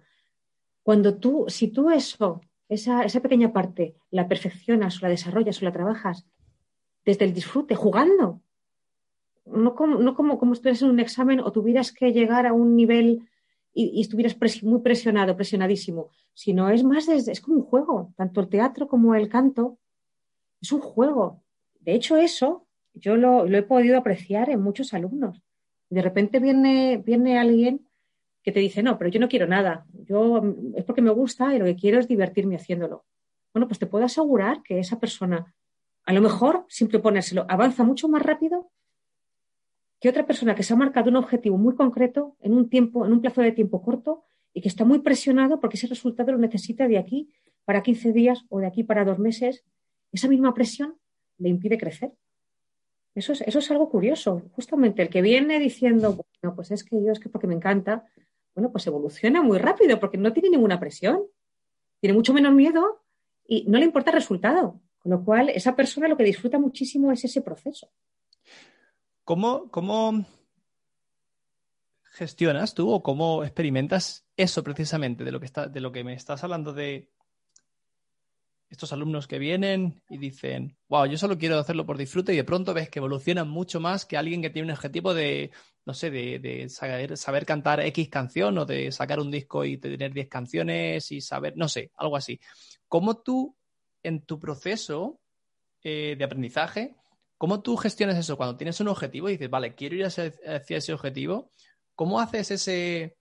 cuando 0.83 1.17
tú, 1.17 1.45
si 1.47 1.67
tú 1.67 1.89
eso, 1.91 2.41
esa, 2.67 3.03
esa 3.03 3.19
pequeña 3.21 3.53
parte, 3.53 3.95
la 4.09 4.27
perfeccionas 4.27 4.97
o 4.97 4.99
la 5.01 5.09
desarrollas 5.09 5.61
o 5.61 5.65
la 5.65 5.71
trabajas 5.71 6.25
desde 7.05 7.25
el 7.25 7.33
disfrute, 7.33 7.75
jugando, 7.75 8.41
no 9.45 9.75
como, 9.75 9.97
no 9.97 10.15
como, 10.15 10.37
como 10.37 10.53
estuvieras 10.53 10.81
en 10.81 10.89
un 10.89 10.99
examen 10.99 11.39
o 11.39 11.51
tuvieras 11.51 11.91
que 11.91 12.11
llegar 12.11 12.45
a 12.45 12.53
un 12.53 12.75
nivel 12.75 13.27
y, 13.73 14.01
estuvieras 14.01 14.35
muy 14.63 14.79
presionado, 14.81 15.35
presionadísimo, 15.35 16.09
sino 16.33 16.69
es 16.69 16.83
más, 16.83 17.07
es, 17.07 17.41
como 17.41 17.57
un 17.57 17.63
juego, 17.63 18.13
tanto 18.15 18.41
el 18.41 18.49
teatro 18.49 18.87
como 18.87 19.15
el 19.15 19.29
canto, 19.29 19.77
es 20.61 20.71
un 20.71 20.81
juego. 20.81 21.43
De 21.79 21.93
hecho, 21.93 22.17
eso 22.17 22.65
yo 22.93 23.15
lo, 23.15 23.45
he 23.45 23.63
podido 23.63 23.97
apreciar 23.97 24.49
en 24.49 24.61
muchos 24.61 24.93
alumnos. 24.93 25.41
De 25.89 26.01
repente 26.01 26.39
viene, 26.39 27.01
viene 27.03 27.39
alguien 27.39 27.87
que 28.43 28.51
te 28.51 28.59
dice, 28.59 28.83
no, 28.83 28.97
pero 28.97 29.09
yo 29.09 29.19
no 29.19 29.27
quiero 29.27 29.47
nada, 29.47 29.85
yo 29.93 30.41
es 30.75 30.83
porque 30.85 31.01
me 31.01 31.09
gusta 31.09 31.53
y 31.53 31.59
lo 31.59 31.65
que 31.65 31.75
quiero 31.75 31.99
es 31.99 32.07
divertirme 32.07 32.55
haciéndolo. 32.55 33.05
Bueno, 33.53 33.67
pues 33.67 33.79
te 33.79 33.87
puedo 33.87 34.05
asegurar 34.05 34.61
que 34.63 34.79
esa 34.79 34.99
persona, 34.99 35.53
a 36.05 36.13
lo 36.13 36.21
mejor, 36.21 36.65
simple 36.69 36.99
ponérselo, 36.99 37.45
avanza 37.49 37.83
mucho 37.83 38.07
más 38.07 38.21
rápido 38.21 38.71
que 39.99 40.09
otra 40.09 40.25
persona 40.25 40.55
que 40.55 40.63
se 40.63 40.73
ha 40.73 40.77
marcado 40.77 41.09
un 41.09 41.17
objetivo 41.17 41.57
muy 41.57 41.75
concreto 41.75 42.37
en 42.39 42.53
un 42.53 42.69
tiempo, 42.69 43.05
en 43.05 43.11
un 43.11 43.21
plazo 43.21 43.41
de 43.41 43.51
tiempo 43.51 43.81
corto 43.81 44.23
y 44.53 44.61
que 44.61 44.69
está 44.69 44.85
muy 44.85 44.99
presionado 44.99 45.59
porque 45.59 45.77
ese 45.77 45.87
resultado 45.87 46.31
lo 46.31 46.37
necesita 46.37 46.87
de 46.87 46.97
aquí 46.97 47.29
para 47.65 47.83
15 47.83 48.13
días 48.13 48.45
o 48.49 48.59
de 48.59 48.67
aquí 48.67 48.83
para 48.83 49.03
dos 49.03 49.19
meses, 49.19 49.63
esa 50.11 50.27
misma 50.27 50.53
presión 50.53 50.95
le 51.37 51.49
impide 51.49 51.77
crecer. 51.77 52.13
Eso 53.19 53.33
es, 53.33 53.41
eso 53.41 53.59
es 53.59 53.69
algo 53.69 53.89
curioso. 53.89 54.43
Justamente 54.53 55.01
el 55.01 55.09
que 55.09 55.21
viene 55.21 55.59
diciendo, 55.59 56.15
bueno, 56.41 56.55
pues 56.55 56.71
es 56.71 56.85
que 56.85 57.03
yo 57.03 57.11
es 57.11 57.19
que 57.19 57.27
porque 57.27 57.47
me 57.47 57.53
encanta, 57.53 58.05
bueno, 58.55 58.71
pues 58.71 58.87
evoluciona 58.87 59.41
muy 59.41 59.57
rápido 59.57 59.99
porque 59.99 60.17
no 60.17 60.31
tiene 60.31 60.49
ninguna 60.49 60.79
presión, 60.79 61.23
tiene 61.99 62.13
mucho 62.13 62.33
menos 62.33 62.53
miedo 62.53 63.03
y 63.45 63.65
no 63.67 63.77
le 63.77 63.83
importa 63.83 64.11
el 64.11 64.15
resultado. 64.15 64.79
Con 64.99 65.11
lo 65.11 65.25
cual, 65.25 65.49
esa 65.49 65.75
persona 65.75 66.07
lo 66.07 66.15
que 66.15 66.23
disfruta 66.23 66.59
muchísimo 66.59 67.11
es 67.11 67.25
ese 67.25 67.41
proceso. 67.41 67.89
¿Cómo, 69.25 70.25
gestionas 72.03 72.73
tú 72.73 72.89
o 72.89 73.03
cómo 73.03 73.43
experimentas 73.43 74.25
eso 74.37 74.63
precisamente 74.63 75.25
de 75.25 75.31
lo 75.33 75.41
que, 75.41 75.45
está, 75.45 75.67
de 75.67 75.81
lo 75.81 75.91
que 75.91 76.05
me 76.05 76.13
estás 76.13 76.43
hablando 76.45 76.71
de 76.71 77.09
estos 78.69 78.93
alumnos 78.93 79.27
que 79.27 79.39
vienen 79.39 80.01
y 80.09 80.17
dicen, 80.17 80.77
wow, 80.87 81.05
yo 81.05 81.17
solo 81.17 81.37
quiero 81.37 81.57
hacerlo 81.57 81.85
por 81.85 81.97
disfrute 81.97 82.33
y 82.33 82.37
de 82.37 82.43
pronto 82.43 82.73
ves 82.73 82.89
que 82.89 82.99
evolucionan 82.99 83.49
mucho 83.49 83.79
más 83.79 84.05
que 84.05 84.17
alguien 84.17 84.41
que 84.41 84.49
tiene 84.49 84.67
un 84.67 84.73
objetivo 84.73 85.13
de, 85.13 85.51
no 85.85 85.93
sé, 85.93 86.11
de, 86.11 86.67
saber, 86.69 87.17
saber, 87.17 87.45
cantar 87.45 87.79
X 87.81 88.09
canción 88.09 88.57
o 88.57 88.65
de 88.65 88.91
sacar 88.91 89.19
un 89.19 89.31
disco 89.31 89.65
y 89.65 89.77
tener 89.77 90.13
10 90.13 90.27
canciones 90.27 91.11
y 91.11 91.21
saber, 91.21 91.57
no 91.57 91.67
sé, 91.67 91.91
algo 91.95 92.15
así. 92.15 92.39
¿Cómo 92.87 93.17
tú 93.21 93.55
en 94.03 94.21
tu 94.21 94.39
proceso 94.39 95.19
eh, 95.83 96.15
de 96.17 96.23
aprendizaje 96.23 96.95
¿Cómo 97.39 97.61
tú 97.61 97.77
gestionas 97.77 98.17
eso 98.17 98.35
cuando 98.35 98.57
tienes 98.57 98.81
un 98.81 98.89
objetivo 98.89 99.29
y 99.29 99.31
dices, 99.31 99.49
vale, 99.49 99.73
quiero 99.73 99.95
ir 99.95 100.03
hacia, 100.03 100.33
ese 100.67 100.91
objetivo? 100.91 101.49
¿Cómo 101.95 102.19
haces 102.19 102.51
ese 102.51 103.15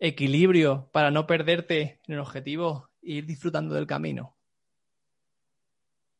equilibrio 0.00 0.90
para 0.92 1.12
no 1.12 1.24
perderte 1.24 2.00
en 2.08 2.14
el 2.14 2.18
objetivo 2.18 2.87
ir 3.10 3.26
disfrutando 3.26 3.74
del 3.74 3.86
camino? 3.86 4.36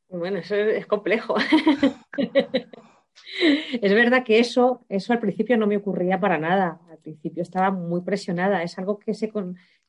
Bueno, 0.08 0.38
eso 0.38 0.54
es 0.54 0.86
complejo. 0.86 1.36
es 3.82 3.94
verdad 3.94 4.24
que 4.24 4.38
eso, 4.38 4.84
eso 4.88 5.12
al 5.12 5.20
principio 5.20 5.56
no 5.56 5.66
me 5.66 5.76
ocurría 5.76 6.18
para 6.18 6.38
nada. 6.38 6.80
Al 6.90 6.98
principio 6.98 7.42
estaba 7.42 7.70
muy 7.70 8.00
presionada. 8.00 8.62
Es 8.62 8.78
algo 8.78 8.98
que 8.98 9.14
se, 9.14 9.30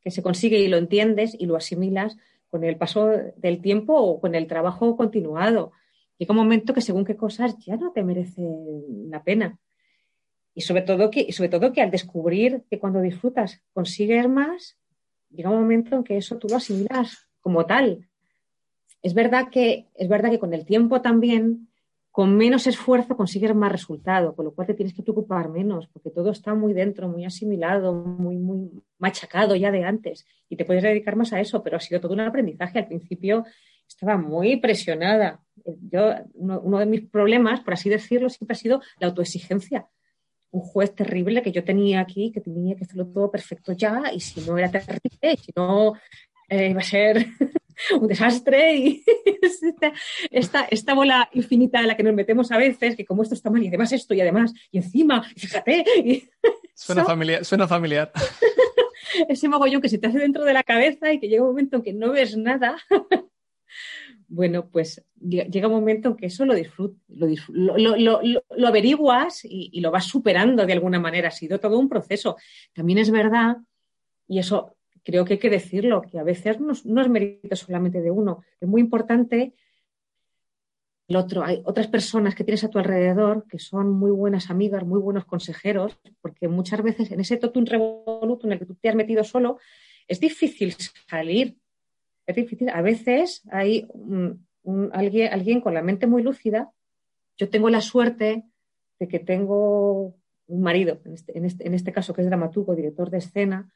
que 0.01 0.11
se 0.11 0.21
consigue 0.21 0.59
y 0.59 0.67
lo 0.67 0.77
entiendes 0.77 1.35
y 1.39 1.45
lo 1.45 1.55
asimilas 1.55 2.17
con 2.49 2.63
el 2.63 2.77
paso 2.77 3.09
del 3.37 3.61
tiempo 3.61 3.93
o 3.93 4.19
con 4.19 4.35
el 4.35 4.47
trabajo 4.47 4.97
continuado 4.97 5.71
llega 6.19 6.33
un 6.33 6.37
momento 6.37 6.73
que 6.73 6.81
según 6.81 7.05
qué 7.05 7.15
cosas 7.15 7.57
ya 7.65 7.77
no 7.77 7.91
te 7.91 8.03
merecen 8.03 9.09
la 9.09 9.23
pena. 9.23 9.57
Y 10.53 10.61
sobre 10.61 10.81
todo 10.81 11.09
que, 11.09 11.31
sobre 11.31 11.49
todo 11.49 11.71
que 11.71 11.81
al 11.81 11.91
descubrir 11.91 12.63
que 12.69 12.77
cuando 12.77 13.01
disfrutas 13.01 13.63
consigues 13.73 14.27
más, 14.27 14.77
llega 15.29 15.49
un 15.49 15.61
momento 15.61 15.95
en 15.95 16.03
que 16.03 16.17
eso 16.17 16.37
tú 16.37 16.47
lo 16.47 16.57
asimilas 16.57 17.29
como 17.41 17.65
tal. 17.65 18.07
Es 19.01 19.13
verdad 19.13 19.49
que, 19.49 19.87
es 19.95 20.09
verdad 20.09 20.29
que 20.29 20.39
con 20.39 20.53
el 20.53 20.65
tiempo 20.65 21.01
también, 21.01 21.69
con 22.11 22.35
menos 22.35 22.67
esfuerzo 22.67 23.15
consigues 23.15 23.55
más 23.55 23.71
resultado, 23.71 24.35
con 24.35 24.45
lo 24.45 24.53
cual 24.53 24.67
te 24.67 24.73
tienes 24.73 24.93
que 24.93 25.03
preocupar 25.03 25.49
menos, 25.49 25.87
porque 25.87 26.09
todo 26.09 26.31
está 26.31 26.53
muy 26.53 26.73
dentro, 26.73 27.07
muy 27.07 27.23
asimilado, 27.23 27.93
muy, 27.93 28.37
muy 28.37 28.71
machacado 28.97 29.55
ya 29.55 29.71
de 29.71 29.85
antes, 29.85 30.25
y 30.49 30.57
te 30.57 30.65
puedes 30.65 30.83
dedicar 30.83 31.15
más 31.15 31.31
a 31.31 31.39
eso, 31.39 31.63
pero 31.63 31.77
ha 31.77 31.79
sido 31.79 32.01
todo 32.01 32.13
un 32.13 32.19
aprendizaje. 32.21 32.79
Al 32.79 32.87
principio 32.87 33.45
estaba 33.87 34.17
muy 34.17 34.57
presionada. 34.57 35.39
Yo, 35.91 36.13
uno, 36.33 36.79
de 36.79 36.85
mis 36.85 37.01
problemas, 37.07 37.61
por 37.61 37.73
así 37.73 37.89
decirlo, 37.89 38.29
siempre 38.29 38.53
ha 38.53 38.59
sido 38.59 38.81
la 38.99 39.07
autoexigencia. 39.07 39.87
Un 40.51 40.61
juez 40.61 40.95
terrible 40.95 41.41
que 41.41 41.51
yo 41.51 41.63
tenía 41.63 41.99
aquí, 41.99 42.31
que 42.31 42.41
tenía 42.41 42.75
que 42.75 42.83
hacerlo 42.83 43.07
todo 43.07 43.29
perfecto 43.29 43.73
ya, 43.73 44.11
y 44.13 44.19
si 44.19 44.41
no 44.41 44.57
era 44.57 44.69
terrible, 44.69 45.37
si 45.37 45.51
no 45.55 45.93
eh, 46.49 46.69
iba 46.69 46.79
a 46.79 46.83
ser 46.83 47.27
un 47.99 48.07
desastre 48.07 48.75
y 48.75 49.03
esta, 50.31 50.67
esta, 50.69 50.93
bola 50.93 51.29
infinita 51.33 51.79
en 51.79 51.87
la 51.87 51.95
que 51.95 52.03
nos 52.03 52.13
metemos 52.13 52.51
a 52.51 52.57
veces, 52.57 52.95
que 52.95 53.05
como 53.05 53.23
esto 53.23 53.35
está 53.35 53.49
mal 53.49 53.63
y 53.63 53.67
además 53.67 53.91
esto 53.91 54.13
y 54.13 54.21
además 54.21 54.53
y 54.71 54.77
encima, 54.77 55.23
fíjate. 55.23 55.85
suena, 56.73 57.05
familiar, 57.05 57.45
suena 57.45 57.67
familiar. 57.67 58.11
Ese 59.27 59.47
mogollón 59.47 59.81
que 59.81 59.89
se 59.89 59.97
te 59.97 60.07
hace 60.07 60.19
dentro 60.19 60.43
de 60.43 60.53
la 60.53 60.63
cabeza 60.63 61.11
y 61.13 61.19
que 61.19 61.27
llega 61.27 61.43
un 61.43 61.49
momento 61.49 61.77
en 61.77 61.83
que 61.83 61.93
no 61.93 62.11
ves 62.11 62.37
nada 62.37 62.77
bueno, 64.29 64.69
pues 64.69 65.03
llega 65.19 65.67
un 65.67 65.73
momento 65.73 66.09
en 66.09 66.15
que 66.15 66.27
eso 66.27 66.45
lo, 66.45 66.53
lo, 67.07 68.21
lo, 68.21 68.67
averiguas 68.67 69.41
y, 69.43 69.81
lo 69.81 69.91
vas 69.91 70.05
superando 70.05 70.65
de 70.65 70.73
alguna 70.73 70.99
manera. 70.99 71.29
Ha 71.29 71.31
sido 71.31 71.59
todo 71.59 71.79
un 71.79 71.89
proceso. 71.89 72.37
También 72.73 72.99
es 72.99 73.09
verdad, 73.09 73.57
y 74.27 74.39
eso 74.39 74.77
creo 75.03 75.25
que 75.25 75.33
hay 75.33 75.39
que 75.39 75.49
decirlo, 75.49 76.03
que 76.03 76.19
a 76.19 76.23
veces 76.23 76.59
no, 76.59 76.73
no 76.85 77.01
es 77.01 77.09
mérito 77.09 77.55
solamente 77.55 78.01
de 78.01 78.11
uno. 78.11 78.43
Es 78.61 78.67
muy 78.67 78.81
importante 78.81 79.55
el 81.07 81.15
otro. 81.15 81.43
Hay 81.43 81.63
otras 81.65 81.87
personas 81.87 82.35
que 82.35 82.43
tienes 82.43 82.63
a 82.63 82.69
tu 82.69 82.77
alrededor 82.77 83.47
que 83.49 83.57
son 83.57 83.89
muy 83.89 84.11
buenas 84.11 84.51
amigas, 84.51 84.85
muy 84.85 84.99
buenos 84.99 85.25
consejeros, 85.25 85.97
porque 86.21 86.47
muchas 86.47 86.83
veces 86.83 87.11
en 87.11 87.19
ese 87.19 87.37
totum 87.37 87.65
revoluto 87.65 88.45
en 88.45 88.53
el 88.53 88.59
que 88.59 88.65
tú 88.65 88.75
te 88.75 88.89
has 88.89 88.95
metido 88.95 89.23
solo, 89.23 89.57
es 90.07 90.19
difícil 90.19 90.75
salir 91.07 91.57
es 92.29 92.35
difícil. 92.35 92.69
A 92.69 92.81
veces 92.81 93.43
hay 93.51 93.87
alguien, 94.91 95.33
alguien 95.33 95.61
con 95.61 95.73
la 95.73 95.81
mente 95.81 96.07
muy 96.07 96.21
lúcida. 96.21 96.71
Yo 97.37 97.49
tengo 97.49 97.69
la 97.69 97.81
suerte 97.81 98.43
de 98.99 99.07
que 99.07 99.19
tengo 99.19 100.15
un 100.47 100.61
marido, 100.61 100.99
en 101.05 101.13
este, 101.13 101.45
este, 101.45 101.75
este, 101.75 101.91
caso 101.91 102.13
que 102.13 102.21
es 102.21 102.27
dramaturgo, 102.27 102.75
director 102.75 103.09
de 103.09 103.19
escena, 103.19 103.71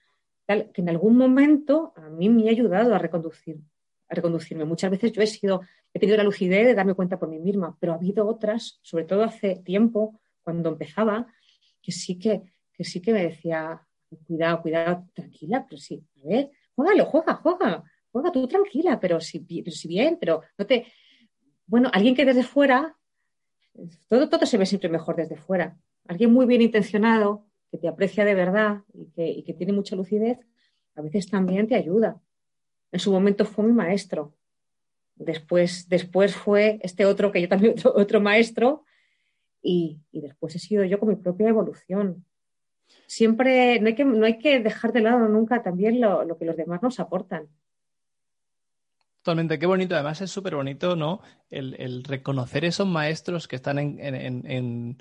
tal, 0.46 0.72
que 0.72 0.82
en 0.82 0.90
algún 0.90 1.18
momento 1.18 1.94
a 1.96 2.10
mí 2.10 2.30
me 2.30 2.48
ha 2.48 2.52
ayudado 2.52 2.94
a 2.94 2.98
reconducir, 2.98 3.60
a 4.10 4.16
reconducirme. 4.16 4.66
Muchas 4.66 4.92
veces 4.92 5.12
yo 5.12 5.22
he 5.22 5.28
sido, 5.28 5.62
he 5.94 6.00
tenido 6.00 6.18
la 6.18 6.24
lucidez 6.24 6.66
de 6.66 6.76
darme 6.76 6.96
cuenta 6.96 7.20
por 7.20 7.30
mí 7.30 7.40
misma, 7.40 7.78
pero 7.80 7.94
ha 7.94 7.96
habido 7.96 8.28
otras, 8.28 8.80
sobre 8.82 9.06
todo 9.06 9.24
hace 9.24 9.58
tiempo, 9.58 10.20
cuando 10.44 10.70
empezaba, 10.70 11.28
que 11.82 11.92
sí 11.92 12.20
que, 12.20 12.44
que 12.74 12.84
sí 12.84 13.02
que 13.02 13.14
me 13.14 13.24
decía, 13.24 13.82
cuidado, 14.28 14.62
cuidado, 14.62 15.08
tranquila, 15.14 15.66
pero 15.68 15.80
sí, 15.80 16.04
a 16.24 16.28
ver, 16.28 16.52
juégalo, 16.76 17.06
juega, 17.06 17.36
juega 17.36 17.84
juega 18.14 18.32
tú 18.32 18.48
tranquila, 18.48 19.00
pero 19.00 19.20
si, 19.20 19.40
bien, 19.88 20.18
pero 20.20 20.44
no 20.58 20.66
te... 20.66 20.86
Bueno, 21.66 21.90
alguien 21.92 22.16
que 22.16 22.26
desde 22.26 22.44
fuera, 22.44 22.96
todo, 24.08 24.30
todo 24.30 24.46
se 24.46 24.58
ve 24.58 24.68
siempre 24.68 24.88
mejor 24.88 25.16
desde 25.16 25.36
fuera. 25.36 25.76
Alguien 26.08 26.32
muy 26.32 26.46
bien 26.46 26.62
intencionado, 26.62 27.48
que 27.72 27.80
te 27.80 27.88
aprecia 27.88 28.24
de 28.24 28.36
verdad 28.36 28.84
y 28.94 29.42
que, 29.44 29.54
tiene 29.54 29.74
mucha 29.74 29.96
lucidez, 29.96 30.38
a 30.96 31.02
veces 31.02 31.28
también 31.28 31.68
te 31.68 31.74
ayuda. 31.74 32.22
En 32.92 33.00
su 33.00 33.12
momento 33.12 33.46
fue 33.46 33.66
mi 33.66 33.74
maestro. 33.74 34.36
Después, 35.16 35.90
después 35.90 36.36
fue 36.36 36.80
este 36.84 37.06
otro, 37.06 37.32
que 37.32 37.42
yo 37.42 37.50
también 37.50 37.74
otro, 37.96 38.22
maestro, 38.22 38.84
y, 39.60 40.02
después 40.12 40.56
he 40.56 40.60
sido 40.60 40.84
yo 40.84 41.00
con 41.00 41.10
mi 41.10 41.16
propia 41.16 41.50
evolución. 41.50 42.24
Siempre 43.08 43.80
no 43.80 43.88
hay 43.88 43.96
que, 43.96 44.06
no 44.06 44.26
hay 44.26 44.38
que 44.38 44.60
dejar 44.60 44.94
de 44.94 45.02
lado 45.02 45.28
nunca 45.28 45.64
también 45.64 46.00
lo 46.00 46.38
que 46.38 46.46
los 46.46 46.58
demás 46.58 46.84
nos 46.84 47.00
aportan. 47.00 47.50
Totalmente, 49.24 49.58
qué 49.58 49.66
bonito. 49.66 49.96
Además 49.96 50.20
es 50.20 50.32
súper 50.32 50.56
bonito, 50.56 50.98
¿no? 50.98 51.22
El, 51.50 52.04
reconocer 52.04 52.66
esos 52.66 52.86
maestros 52.86 53.48
que 53.48 53.56
están 53.56 53.80
en, 53.80 54.98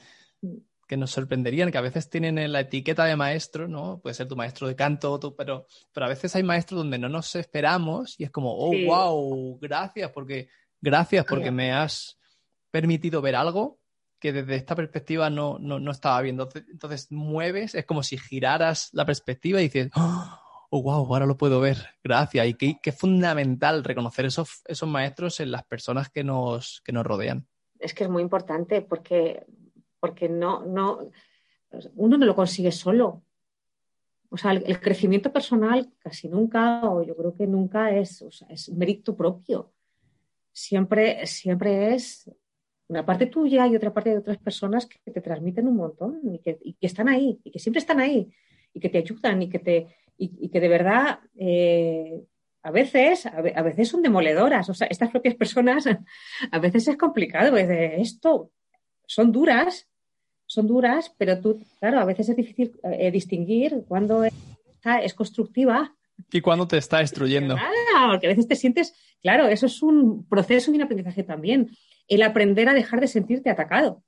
que 0.87 0.97
nos 0.97 1.11
sorprenderían, 1.11 1.73
que 1.73 1.79
a 1.79 1.81
veces 1.83 2.09
tienen 2.09 2.53
la 2.53 2.61
etiqueta 2.61 3.05
de 3.05 3.17
maestro, 3.17 3.67
¿no? 3.67 3.99
Puede 3.99 4.15
ser 4.15 4.29
tu 4.29 4.37
maestro 4.37 4.69
de 4.69 4.77
canto, 4.77 5.35
pero, 5.37 5.67
pero 5.93 6.07
a 6.07 6.09
veces 6.09 6.37
hay 6.37 6.45
maestros 6.45 6.79
donde 6.79 6.99
no 6.99 7.09
nos 7.09 7.35
esperamos 7.35 8.15
y 8.21 8.23
es 8.23 8.31
como, 8.31 8.55
oh, 8.55 8.73
wow, 8.87 9.59
gracias, 9.61 10.13
porque, 10.13 10.49
gracias 10.81 11.25
porque 11.29 11.51
me 11.51 11.73
has 11.73 12.17
permitido 12.71 13.23
ver 13.23 13.35
algo 13.35 13.81
que 14.21 14.33
desde 14.33 14.55
esta 14.55 14.77
perspectiva 14.77 15.31
no, 15.31 15.59
no, 15.59 15.91
estaba 15.91 16.21
viendo. 16.21 16.49
Entonces 16.71 17.11
mueves, 17.11 17.75
es 17.75 17.87
como 17.87 18.05
si 18.05 18.19
giraras 18.19 18.89
la 18.93 19.05
perspectiva 19.05 19.61
y 19.61 19.65
dices, 19.65 19.91
¡Oh! 19.97 20.42
Oh, 20.75 20.83
wow, 20.83 21.05
ahora 21.05 21.27
lo 21.27 21.37
puedo 21.37 21.61
ver, 21.61 21.77
gracias. 22.03 22.47
Y 22.47 22.55
qué, 22.55 22.79
es 22.83 22.99
fundamental 22.99 23.85
reconocer 23.85 24.25
esos, 24.25 24.63
esos 24.67 24.89
maestros 24.89 25.39
en 25.41 25.51
las 25.51 25.65
personas 25.65 26.09
que 26.09 26.25
nos, 26.25 26.81
que 26.83 26.93
nos 26.93 27.05
rodean. 27.05 27.47
Es 27.79 27.93
que 27.93 28.05
es 28.05 28.11
muy 28.11 28.23
importante 28.23 28.81
porque, 28.81 29.45
porque 30.01 30.31
no, 30.31 30.65
no, 30.65 31.11
uno 31.97 32.17
no 32.17 32.25
lo 32.25 32.35
consigue 32.35 32.73
solo. 32.73 33.23
O 34.31 34.39
sea, 34.39 34.53
el, 34.53 34.81
crecimiento 34.81 35.31
personal 35.31 35.93
casi 35.99 36.27
nunca, 36.31 36.89
o 36.89 37.03
yo 37.03 37.15
creo 37.17 37.35
que 37.35 37.47
nunca 37.47 37.91
es, 37.91 38.25
es 38.49 38.71
mérito 38.71 39.15
propio. 39.15 39.75
Siempre, 40.53 41.27
siempre 41.27 41.95
es 41.95 42.31
una 42.89 43.05
parte 43.05 43.27
tuya 43.27 43.67
y 43.67 43.77
otra 43.77 43.93
parte 43.93 44.09
de 44.09 44.19
otras 44.19 44.39
personas 44.39 44.87
que 44.87 45.11
te 45.11 45.21
transmiten 45.21 45.69
un 45.69 45.77
montón 45.77 46.23
que, 46.43 46.59
y 46.63 46.73
que 46.73 46.87
están 46.87 47.11
ahí, 47.11 47.39
y 47.45 47.51
que 47.51 47.59
siempre 47.59 47.81
están 47.81 48.01
ahí, 48.01 48.33
y 48.73 48.81
que 48.81 48.89
te 48.89 48.99
ayudan 48.99 49.43
y 49.43 49.51
que 49.51 49.59
te, 49.59 49.89
y, 50.17 50.49
que 50.51 50.61
de 50.61 50.69
verdad 50.69 51.21
eh, 51.37 52.25
a 52.63 52.71
veces, 52.71 53.27
a, 53.27 53.63
veces 53.63 53.89
son 53.89 54.03
demoledoras. 54.03 54.69
O 54.69 54.75
sea, 54.75 54.87
estas 54.87 55.11
propias 55.11 55.35
personas 55.35 55.85
a 56.51 56.59
veces 56.59 56.89
es 56.89 56.97
complicado. 56.97 57.55
de 57.55 58.01
esto 58.01 58.51
son 59.07 59.33
duras, 59.33 59.89
son 60.47 60.67
duras, 60.67 61.15
pero 61.19 61.41
tú, 61.41 61.61
claro, 61.81 61.99
a 61.99 62.05
veces 62.05 62.29
es 62.29 62.37
difícil 62.37 62.73
eh, 62.85 63.11
distinguir 63.11 63.85
cuándo 63.87 64.25
es, 64.25 64.33
es 65.03 65.15
constructiva 65.15 65.95
y 66.31 66.41
cuándo 66.41 66.67
te 66.67 66.79
está 66.79 66.99
destruyendo. 66.99 67.57
Ah, 67.95 68.09
porque 68.11 68.27
a 68.27 68.31
veces 68.31 68.49
te 68.49 68.57
sientes, 68.57 68.95
claro, 69.21 69.49
eso 69.49 69.67
es 69.67 69.83
un 69.83 70.27
proceso 70.27 70.73
y 70.73 70.77
un 70.77 70.83
aprendizaje 70.83 71.23
también. 71.23 71.77
El 72.09 72.23
aprender 72.23 72.67
a 72.71 72.73
dejar 72.73 73.03
de 73.03 73.07
sentirte 73.07 73.51
atacado. 73.51 74.03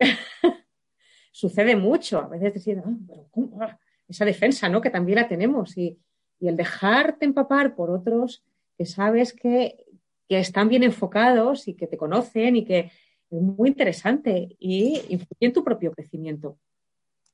Sucede 1.30 1.76
mucho. 1.76 2.20
A 2.20 2.28
veces 2.28 2.54
te 2.54 2.58
sientes, 2.58 2.86
ah, 2.88 2.96
pero 3.06 3.28
¿cómo? 3.30 3.58
Ah, 3.60 3.78
esa 4.10 4.24
defensa, 4.24 4.68
¿no? 4.68 4.80
Que 4.80 4.90
también 4.90 5.16
la 5.16 5.28
tenemos 5.28 5.76
y, 5.76 5.98
el 6.40 6.56
dejarte 6.56 7.26
empapar 7.26 7.74
por 7.74 7.90
otros 7.90 8.42
que 8.78 8.86
sabes 8.86 9.34
que, 9.34 9.84
están 10.28 10.68
bien 10.68 10.84
enfocados 10.84 11.66
y 11.66 11.74
que 11.74 11.88
te 11.88 11.96
conocen 11.96 12.54
y 12.54 12.64
que 12.64 12.78
es 12.78 13.42
muy 13.42 13.68
interesante 13.68 14.56
y 14.60 14.94
influye 15.08 15.40
en 15.40 15.52
tu 15.52 15.64
propio 15.64 15.90
crecimiento. 15.90 16.56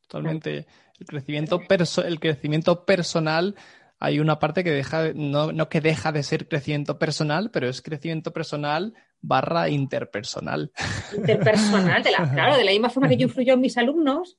Totalmente. 0.08 0.66
El 0.98 1.06
crecimiento, 1.06 1.60
el 2.06 2.20
crecimiento 2.20 2.86
personal, 2.86 3.54
hay 4.00 4.18
una 4.18 4.38
parte 4.38 4.64
que 4.64 4.70
deja, 4.70 5.12
no, 5.14 5.52
no, 5.52 5.68
que 5.68 5.82
deja 5.82 6.10
de 6.10 6.22
ser 6.22 6.48
crecimiento 6.48 6.98
personal, 6.98 7.50
pero 7.50 7.68
es 7.68 7.82
crecimiento 7.82 8.32
personal 8.32 8.94
barra 9.20 9.68
interpersonal. 9.68 10.72
Interpersonal, 11.14 12.02
de 12.02 12.12
la, 12.12 12.30
claro, 12.32 12.56
de 12.56 12.64
la 12.64 12.70
misma 12.70 12.88
forma 12.88 13.08
que 13.08 13.18
yo 13.18 13.26
influyo 13.26 13.54
en 13.54 13.60
mis 13.60 13.76
alumnos, 13.76 14.38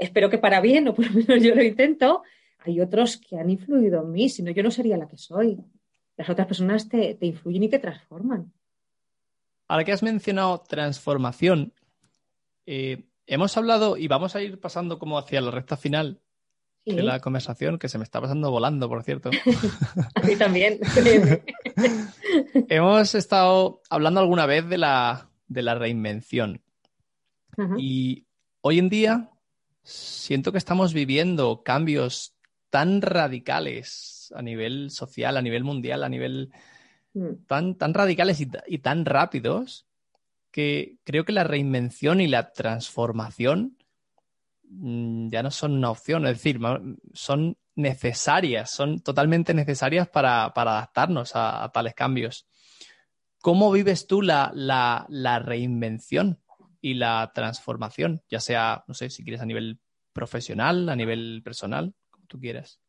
espero 0.00 0.30
que 0.30 0.38
para 0.38 0.60
bien, 0.60 0.88
o 0.88 0.94
por 0.94 1.06
lo 1.06 1.12
menos 1.12 1.44
yo 1.44 1.54
lo 1.54 1.62
intento, 1.62 2.22
hay 2.58 2.80
otros 2.80 3.18
que 3.18 3.38
han 3.38 3.50
influido 3.50 4.02
en 4.02 4.10
mí, 4.10 4.28
si 4.28 4.42
no 4.42 4.50
yo 4.50 4.62
no 4.62 4.70
sería 4.70 4.96
la 4.96 5.06
que 5.06 5.18
soy. 5.18 5.58
Las 6.16 6.28
otras 6.28 6.46
personas 6.46 6.88
te, 6.88 7.16
influyen 7.20 7.62
y 7.62 7.68
te 7.68 7.78
transforman. 7.78 8.52
Ahora 9.68 9.84
que 9.84 9.92
has 9.92 10.02
mencionado 10.02 10.62
transformación, 10.62 11.72
eh, 12.66 13.04
hemos 13.26 13.56
hablado 13.56 13.96
y 13.96 14.08
vamos 14.08 14.34
a 14.34 14.42
ir 14.42 14.58
pasando 14.58 14.98
como 14.98 15.18
hacia 15.18 15.40
la 15.40 15.50
recta 15.50 15.76
final 15.76 16.20
de 16.84 17.02
la 17.02 17.20
conversación, 17.20 17.78
que 17.78 17.88
se 17.88 17.98
me 17.98 18.04
está 18.04 18.20
pasando 18.20 18.50
volando, 18.50 18.88
por 18.88 19.02
cierto. 19.04 19.30
a 20.14 20.20
mí 20.22 20.34
también. 20.36 20.80
hemos 22.68 23.14
estado 23.14 23.80
hablando 23.88 24.20
alguna 24.20 24.46
vez 24.46 24.68
de 24.68 24.78
la, 24.78 25.28
reinvención. 25.48 26.62
Y 27.76 28.24
hoy 28.62 28.78
en 28.78 28.88
día 28.88 29.29
siento 29.82 30.52
que 30.52 30.58
estamos 30.58 30.92
viviendo 30.92 31.62
cambios 31.62 32.34
tan 32.70 33.02
radicales 33.02 34.32
a 34.34 34.42
nivel 34.42 34.90
social, 34.90 35.36
a 35.36 35.42
nivel 35.42 35.64
mundial, 35.64 36.04
a 36.04 36.08
nivel 36.08 36.50
mm. 37.14 37.46
tan, 37.46 37.74
tan 37.76 37.94
radicales 37.94 38.40
y, 38.40 38.78
tan 38.78 39.04
rápidos 39.04 39.86
que 40.50 40.96
creo 41.04 41.24
que 41.24 41.32
la 41.32 41.44
reinvención 41.44 42.20
y 42.20 42.28
la 42.28 42.52
transformación 42.52 43.76
mm, 44.68 45.28
ya 45.30 45.42
no 45.42 45.50
son 45.50 45.72
una 45.72 45.90
opción, 45.90 46.26
es 46.26 46.38
decir, 46.38 46.60
son 47.12 47.56
necesarias, 47.74 48.70
son 48.70 49.00
totalmente 49.00 49.54
necesarias 49.54 50.08
para, 50.08 50.44
adaptarnos 50.44 51.32
a, 51.34 51.70
tales 51.72 51.94
cambios. 51.94 52.46
¿Cómo 53.40 53.72
vives 53.72 54.06
tú 54.06 54.22
la, 54.22 54.52
la 54.54 55.38
reinvención? 55.38 56.38
Y 56.80 56.94
la 56.94 57.30
transformación, 57.34 58.22
ya 58.28 58.40
sea, 58.40 58.84
no 58.88 58.94
sé, 58.94 59.10
si 59.10 59.22
quieres 59.22 59.40
a 59.40 59.46
nivel 59.46 59.78
profesional, 60.12 60.88
a 60.88 60.96
nivel 60.96 61.42
personal, 61.44 61.94
como 62.10 62.26
tú 62.26 62.40
quieras. 62.40 62.80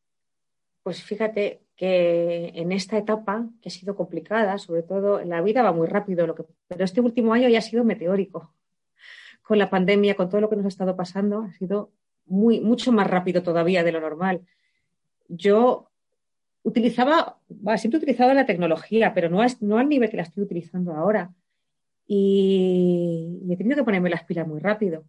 Pues 0.83 1.03
fíjate 1.03 1.61
que 1.75 2.51
en 2.55 2.71
esta 2.71 2.97
etapa, 2.97 3.47
que 3.61 3.69
ha 3.69 3.71
sido 3.71 3.95
complicada, 3.95 4.57
sobre 4.57 4.83
todo 4.83 5.23
la 5.23 5.41
vida 5.41 5.61
va 5.61 5.71
muy 5.71 5.87
rápido, 5.87 6.25
lo 6.25 6.35
que, 6.35 6.43
pero 6.67 6.83
este 6.83 7.01
último 7.01 7.33
año 7.33 7.49
ya 7.49 7.59
ha 7.59 7.63
sido 7.63 7.83
meteórico. 7.83 8.53
Con 9.41 9.57
la 9.57 9.69
pandemia, 9.69 10.15
con 10.15 10.29
todo 10.29 10.41
lo 10.41 10.49
que 10.49 10.55
nos 10.55 10.65
ha 10.65 10.69
estado 10.69 10.95
pasando, 10.95 11.41
ha 11.41 11.53
sido 11.53 11.91
muy, 12.25 12.61
mucho 12.61 12.91
más 12.91 13.07
rápido 13.07 13.43
todavía 13.43 13.83
de 13.83 13.91
lo 13.91 13.99
normal. 13.99 14.41
Yo 15.27 15.91
utilizaba, 16.63 17.39
siempre 17.77 17.97
he 17.97 18.03
utilizado 18.03 18.33
la 18.33 18.45
tecnología, 18.45 19.13
pero 19.13 19.29
no, 19.29 19.45
no 19.59 19.77
al 19.77 19.89
nivel 19.89 20.09
que 20.09 20.17
la 20.17 20.23
estoy 20.23 20.43
utilizando 20.43 20.93
ahora 20.93 21.31
y, 22.13 23.47
he 23.49 23.55
tenido 23.55 23.77
que 23.77 23.83
ponerme 23.85 24.09
las 24.09 24.25
pilas 24.25 24.45
muy 24.45 24.59
rápido. 24.59 25.05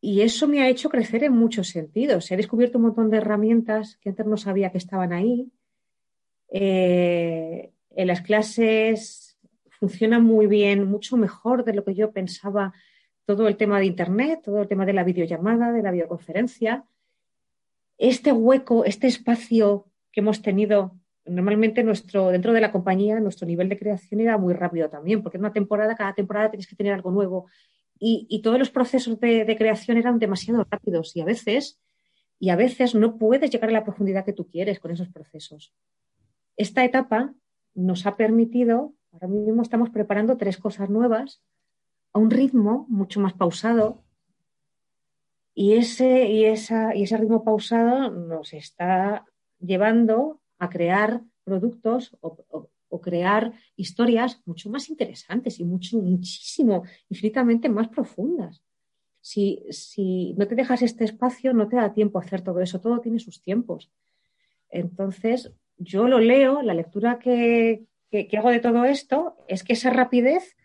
Y 0.00 0.22
eso 0.22 0.48
me 0.48 0.62
ha 0.62 0.68
hecho 0.70 0.88
crecer 0.88 1.24
en 1.24 1.34
muchos 1.34 1.68
sentidos. 1.68 2.30
He 2.30 2.38
descubierto 2.38 2.78
un 2.78 2.84
montón 2.84 3.10
de 3.10 3.18
herramientas 3.18 3.98
que 4.00 4.08
antes 4.08 4.24
no 4.24 4.38
sabía 4.38 4.72
que 4.72 4.78
estaban 4.78 5.12
ahí. 5.12 5.52
Eh, 6.48 7.70
En 7.90 8.06
las 8.06 8.22
clases 8.22 9.38
funciona 9.78 10.18
muy 10.18 10.46
bien, 10.46 10.88
mucho 10.88 11.18
mejor 11.18 11.64
de 11.64 11.74
lo 11.74 11.84
que 11.84 11.94
yo 11.94 12.10
pensaba 12.10 12.72
todo 13.26 13.48
el 13.48 13.58
tema 13.58 13.78
de 13.78 13.84
Internet, 13.84 14.40
todo 14.42 14.62
el 14.62 14.68
tema 14.68 14.86
de 14.86 14.94
la 14.94 15.04
videollamada, 15.04 15.70
de 15.70 15.82
la 15.82 15.90
videoconferencia. 15.90 16.86
Este 17.98 18.32
hueco, 18.32 18.86
este 18.86 19.06
espacio 19.06 19.84
que 20.10 20.20
hemos 20.20 20.40
tenido, 20.40 20.96
normalmente 21.24 21.82
nuestro, 21.82 22.28
dentro 22.28 22.52
de 22.52 22.60
la 22.60 22.72
compañía, 22.72 23.20
nuestro 23.20 23.46
nivel 23.46 23.68
de 23.68 23.78
creación 23.78 24.20
era 24.20 24.38
muy 24.38 24.54
rápido 24.54 24.88
también, 24.88 25.22
porque 25.22 25.38
en 25.38 25.44
una 25.44 25.52
temporada, 25.52 25.94
cada 25.94 26.14
temporada 26.14 26.50
tienes 26.50 26.66
que 26.66 26.76
tener 26.76 26.92
algo 26.92 27.10
nuevo. 27.10 27.46
Y, 28.04 28.40
todos 28.42 28.58
los 28.58 28.70
procesos 28.70 29.20
de, 29.20 29.44
de, 29.44 29.56
creación 29.56 29.96
eran 29.96 30.18
demasiado 30.18 30.66
rápidos 30.68 31.14
y 31.14 31.20
a 31.20 31.24
veces, 31.24 31.80
y 32.40 32.50
a 32.50 32.56
veces 32.56 32.96
no 32.96 33.16
puedes 33.16 33.48
llegar 33.50 33.70
a 33.70 33.72
la 33.72 33.84
profundidad 33.84 34.24
que 34.24 34.32
tú 34.32 34.48
quieres 34.48 34.80
con 34.80 34.90
esos 34.90 35.08
procesos. 35.08 35.72
Esta 36.56 36.84
etapa 36.84 37.32
nos 37.74 38.04
ha 38.04 38.16
permitido, 38.16 38.92
ahora 39.12 39.28
mismo 39.28 39.62
estamos 39.62 39.90
preparando 39.90 40.36
tres 40.36 40.58
cosas 40.58 40.90
nuevas 40.90 41.40
a 42.12 42.18
un 42.18 42.30
ritmo 42.30 42.86
mucho 42.88 43.20
más 43.20 43.34
pausado 43.34 44.02
y 45.54 45.74
ese, 45.74 46.26
y, 46.26 46.46
esa, 46.46 46.96
y 46.96 47.04
ese 47.04 47.16
ritmo 47.16 47.44
pausado 47.44 48.10
nos 48.10 48.52
está 48.52 49.26
llevando 49.60 50.41
a 50.62 50.70
crear 50.70 51.20
productos 51.42 52.16
o, 52.20 52.70
crear 53.00 53.52
historias 53.74 54.40
mucho 54.44 54.70
más 54.70 54.88
interesantes 54.90 55.58
y 55.58 55.64
mucho, 55.64 55.96
muchísimo, 55.98 56.84
infinitamente 57.08 57.68
más 57.68 57.88
profundas. 57.88 58.62
Si, 59.20 59.64
si, 59.70 60.34
no 60.34 60.46
te 60.46 60.54
dejas 60.54 60.82
este 60.82 61.04
espacio, 61.04 61.52
no 61.52 61.68
te 61.68 61.76
da 61.76 61.92
tiempo 61.92 62.18
a 62.18 62.22
hacer 62.22 62.42
todo 62.42 62.60
eso, 62.60 62.80
todo 62.80 63.00
tiene 63.00 63.18
sus 63.18 63.42
tiempos. 63.42 63.90
Entonces, 64.68 65.52
yo 65.78 66.06
lo 66.06 66.20
leo, 66.20 66.62
la 66.62 66.74
lectura 66.74 67.18
que, 67.18 67.86
que, 68.10 68.28
hago 68.38 68.50
de 68.50 68.60
todo 68.60 68.84
esto 68.84 69.36
es 69.48 69.64
que 69.64 69.72
esa 69.72 69.90
rapidez, 69.90 70.56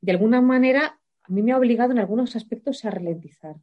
de 0.00 0.12
alguna 0.12 0.40
manera, 0.40 0.98
a 1.22 1.32
mí 1.32 1.42
me 1.42 1.52
ha 1.52 1.58
obligado 1.58 1.92
en 1.92 2.00
algunos 2.00 2.34
aspectos 2.34 2.84
a 2.84 2.90
ralentizar, 2.90 3.56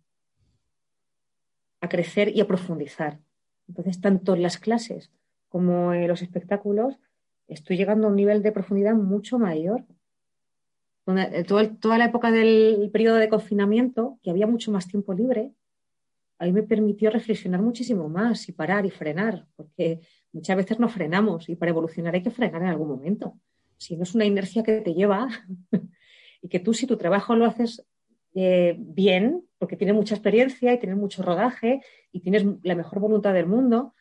a 1.82 1.90
crecer 1.90 2.30
y 2.34 2.40
a 2.40 2.48
profundizar. 2.48 3.20
Entonces, 3.68 4.00
tanto 4.00 4.36
en 4.36 4.44
las 4.44 4.58
clases 4.58 5.12
como 5.52 5.94
en 5.94 6.08
los 6.08 6.22
espectáculos, 6.22 6.98
estoy 7.50 7.76
llegando 7.76 8.08
a 8.08 8.10
un 8.10 8.16
nivel 8.16 8.42
de 8.42 8.54
profundidad 8.54 8.96
mucho 8.96 9.38
mayor. 9.38 9.84
Eh, 11.08 11.44
toda 11.44 11.98
la 11.98 12.06
época 12.06 12.32
del 12.32 12.90
periodo 12.94 13.18
de 13.18 13.28
confinamiento, 13.28 14.18
que 14.24 14.30
había 14.30 14.48
mucho 14.48 14.72
más 14.72 14.88
tiempo 14.88 15.14
libre, 15.14 15.52
a 16.40 16.46
mí 16.46 16.54
me 16.54 16.64
permitió 16.64 17.10
reflexionar 17.10 17.62
muchísimo 17.62 18.08
más 18.08 18.48
y 18.48 18.54
parar 18.54 18.86
y 18.86 18.92
frenar, 18.92 19.46
porque 19.58 20.00
muchas 20.32 20.56
veces 20.56 20.80
no 20.80 20.88
frenamos 20.88 21.50
y 21.50 21.58
para 21.58 21.72
evolucionar 21.72 22.16
hay 22.16 22.24
que 22.24 22.32
frenar 22.32 22.62
en 22.62 22.70
algún 22.70 22.88
momento. 22.88 23.38
Si 23.78 23.98
no 23.98 24.04
es 24.04 24.16
una 24.16 24.24
inercia 24.24 24.64
que 24.64 24.80
te 24.80 24.94
lleva 24.94 25.28
y 26.42 26.48
que 26.48 26.62
tú 26.62 26.74
si 26.74 26.88
tu 26.88 26.96
trabajo 26.96 27.36
lo 27.36 27.46
haces 27.46 27.86
eh, 28.36 28.78
bien, 28.80 29.44
porque 29.58 29.76
tienes 29.76 29.98
mucha 29.98 30.16
experiencia 30.16 30.74
y 30.74 30.80
tienes 30.80 30.98
mucho 30.98 31.22
rodaje 31.24 31.82
y 32.14 32.22
tienes 32.22 32.46
la 32.64 32.76
mejor 32.76 33.02
voluntad 33.02 33.34
del 33.34 33.48
mundo, 33.48 33.94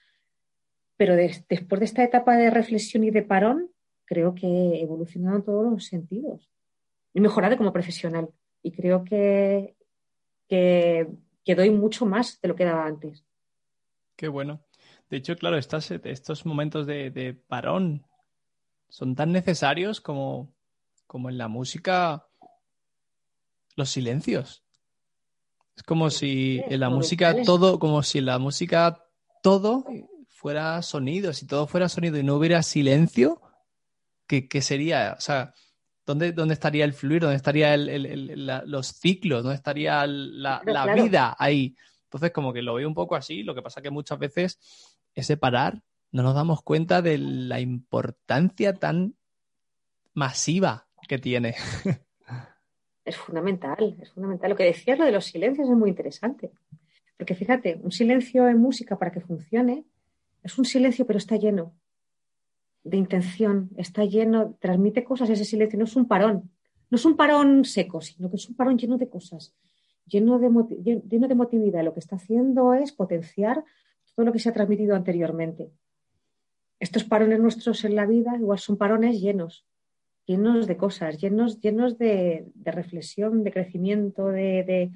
pero 1.01 1.17
después 1.17 1.79
de 1.79 1.87
esta 1.87 2.05
etapa 2.05 2.37
de 2.37 2.51
reflexión 2.51 3.05
y 3.05 3.11
de 3.11 3.23
parón, 3.23 3.71
creo 4.05 4.35
que 4.35 4.47
he 4.47 4.83
evolucionado 4.83 5.39
en 5.39 5.43
todos 5.43 5.73
los 5.73 5.87
sentidos. 5.87 6.51
He 7.15 7.23
mejorado 7.23 7.57
como 7.57 7.73
profesional 7.73 8.29
y 8.63 8.71
creo 8.71 9.03
que, 9.03 9.77
que, 10.47 11.07
doy 11.57 11.71
mucho 11.71 12.05
más 12.05 12.39
de 12.43 12.49
lo 12.49 12.55
que 12.55 12.67
daba 12.67 12.85
antes. 12.85 13.25
Qué 14.15 14.29
bueno. 14.29 14.61
De 15.09 15.17
hecho, 15.17 15.37
claro, 15.37 15.57
estos 15.57 16.45
momentos 16.45 16.87
de, 16.87 17.35
parón 17.49 18.05
son 18.91 19.15
tan 19.15 19.33
necesarios 19.33 20.03
como, 20.03 20.53
como 21.07 21.31
en 21.31 21.39
la 21.39 21.49
música 21.49 22.27
los 23.75 23.89
silencios. 23.89 24.65
Es 25.79 25.83
como 25.83 26.11
si 26.11 26.61
en 26.69 26.79
la 26.79 26.91
música 26.91 27.43
todo, 27.43 27.79
como 27.79 28.03
si 28.03 28.19
en 28.19 28.27
la 28.27 28.39
música 28.39 29.03
todo 29.43 29.87
fuera 30.41 30.81
sonido, 30.81 31.35
si 31.35 31.47
todo 31.47 31.67
fuera 31.67 31.91
sonido 31.91 32.17
y 32.17 32.23
no 32.23 32.37
hubiera 32.37 32.63
silencio, 32.63 33.43
¿qué, 34.27 34.63
sería? 34.63 35.15
O 35.19 35.21
sea, 35.21 35.53
¿dónde, 36.07 36.33
¿dónde, 36.33 36.55
estaría 36.55 36.87
el 36.87 36.95
fluir? 36.95 37.21
¿Dónde 37.21 37.37
estarían 37.37 37.87
los 38.71 38.87
ciclos? 38.87 39.43
¿Dónde 39.43 39.57
estaría 39.57 40.07
la, 40.07 40.63
vida 40.95 41.37
ahí? 41.39 41.77
Entonces, 42.05 42.31
como 42.31 42.55
que 42.55 42.63
lo 42.63 42.73
veo 42.73 42.89
un 42.89 42.95
poco 42.95 43.17
así, 43.17 43.43
lo 43.43 43.55
que 43.55 43.61
pasa 43.61 43.83
que 43.83 43.91
muchas 43.91 44.19
veces 44.19 44.59
ese 45.15 45.37
parar 45.37 45.83
no 46.11 46.23
nos 46.23 46.35
damos 46.35 46.63
cuenta 46.63 47.03
de 47.03 47.19
la 47.19 47.61
importancia 47.61 48.73
tan 48.73 49.17
masiva 50.15 50.87
que 51.07 51.19
tiene. 51.19 51.55
Es 53.03 53.17
fundamental, 53.17 53.97
es 54.01 54.11
fundamental. 54.11 54.51
Lo 54.51 54.57
que 54.57 54.65
decías, 54.65 54.97
lo 54.97 55.05
de 55.05 55.11
los 55.11 55.25
silencios 55.25 55.69
es 55.69 55.75
muy 55.75 55.89
interesante. 55.89 56.53
Porque 57.17 57.35
fíjate, 57.35 57.81
un 57.83 57.91
silencio 57.91 58.47
en 58.47 58.59
música 58.59 58.99
para 58.99 59.11
que 59.11 59.21
funcione 59.21 59.85
es 60.43 60.59
un 60.59 60.65
silencio, 60.65 61.07
pero 61.07 61.19
está 61.19 61.37
lleno 61.37 61.75
de 62.83 62.97
intención, 62.97 63.71
está 63.77 64.05
lleno, 64.05 64.57
transmite 64.61 65.05
cosas 65.05 65.31
ese 65.31 65.45
silencio, 65.45 65.79
no 65.79 65.85
es 65.85 65.97
un 65.97 66.07
parón, 66.07 66.51
no 66.89 66.97
es 66.97 67.05
un 67.05 67.17
parón 67.17 67.65
seco, 67.65 68.01
sino 68.01 68.31
que 68.31 68.37
es 68.37 68.49
un 68.49 68.57
parón 68.57 68.79
lleno 68.79 68.97
de 68.97 69.09
cosas, 69.09 69.55
lleno 70.07 70.39
de, 70.39 70.49
lleno 71.09 71.29
de 71.29 71.33
emotividad. 71.33 71.85
Lo 71.85 71.93
que 71.93 72.01
está 72.01 72.17
haciendo 72.17 72.75
es 72.75 72.93
potenciar 72.93 73.65
todo 74.15 74.27
lo 74.27 74.33
que 74.33 74.39
se 74.39 74.49
ha 74.49 74.53
transmitido 74.53 74.97
anteriormente. 74.97 75.71
Estos 76.79 77.05
parones 77.05 77.39
nuestros 77.39 77.85
en 77.85 77.95
la 77.95 78.07
vida 78.07 78.37
igual 78.37 78.59
son 78.59 78.79
parones 78.79 79.21
llenos, 79.21 79.67
llenos 80.25 80.67
de 80.67 80.77
cosas, 80.77 81.19
llenos, 81.19 81.61
llenos 81.61 81.99
de, 81.99 82.47
reflexión, 82.65 83.45
de 83.45 83.53
crecimiento, 83.53 84.29
de, 84.29 84.91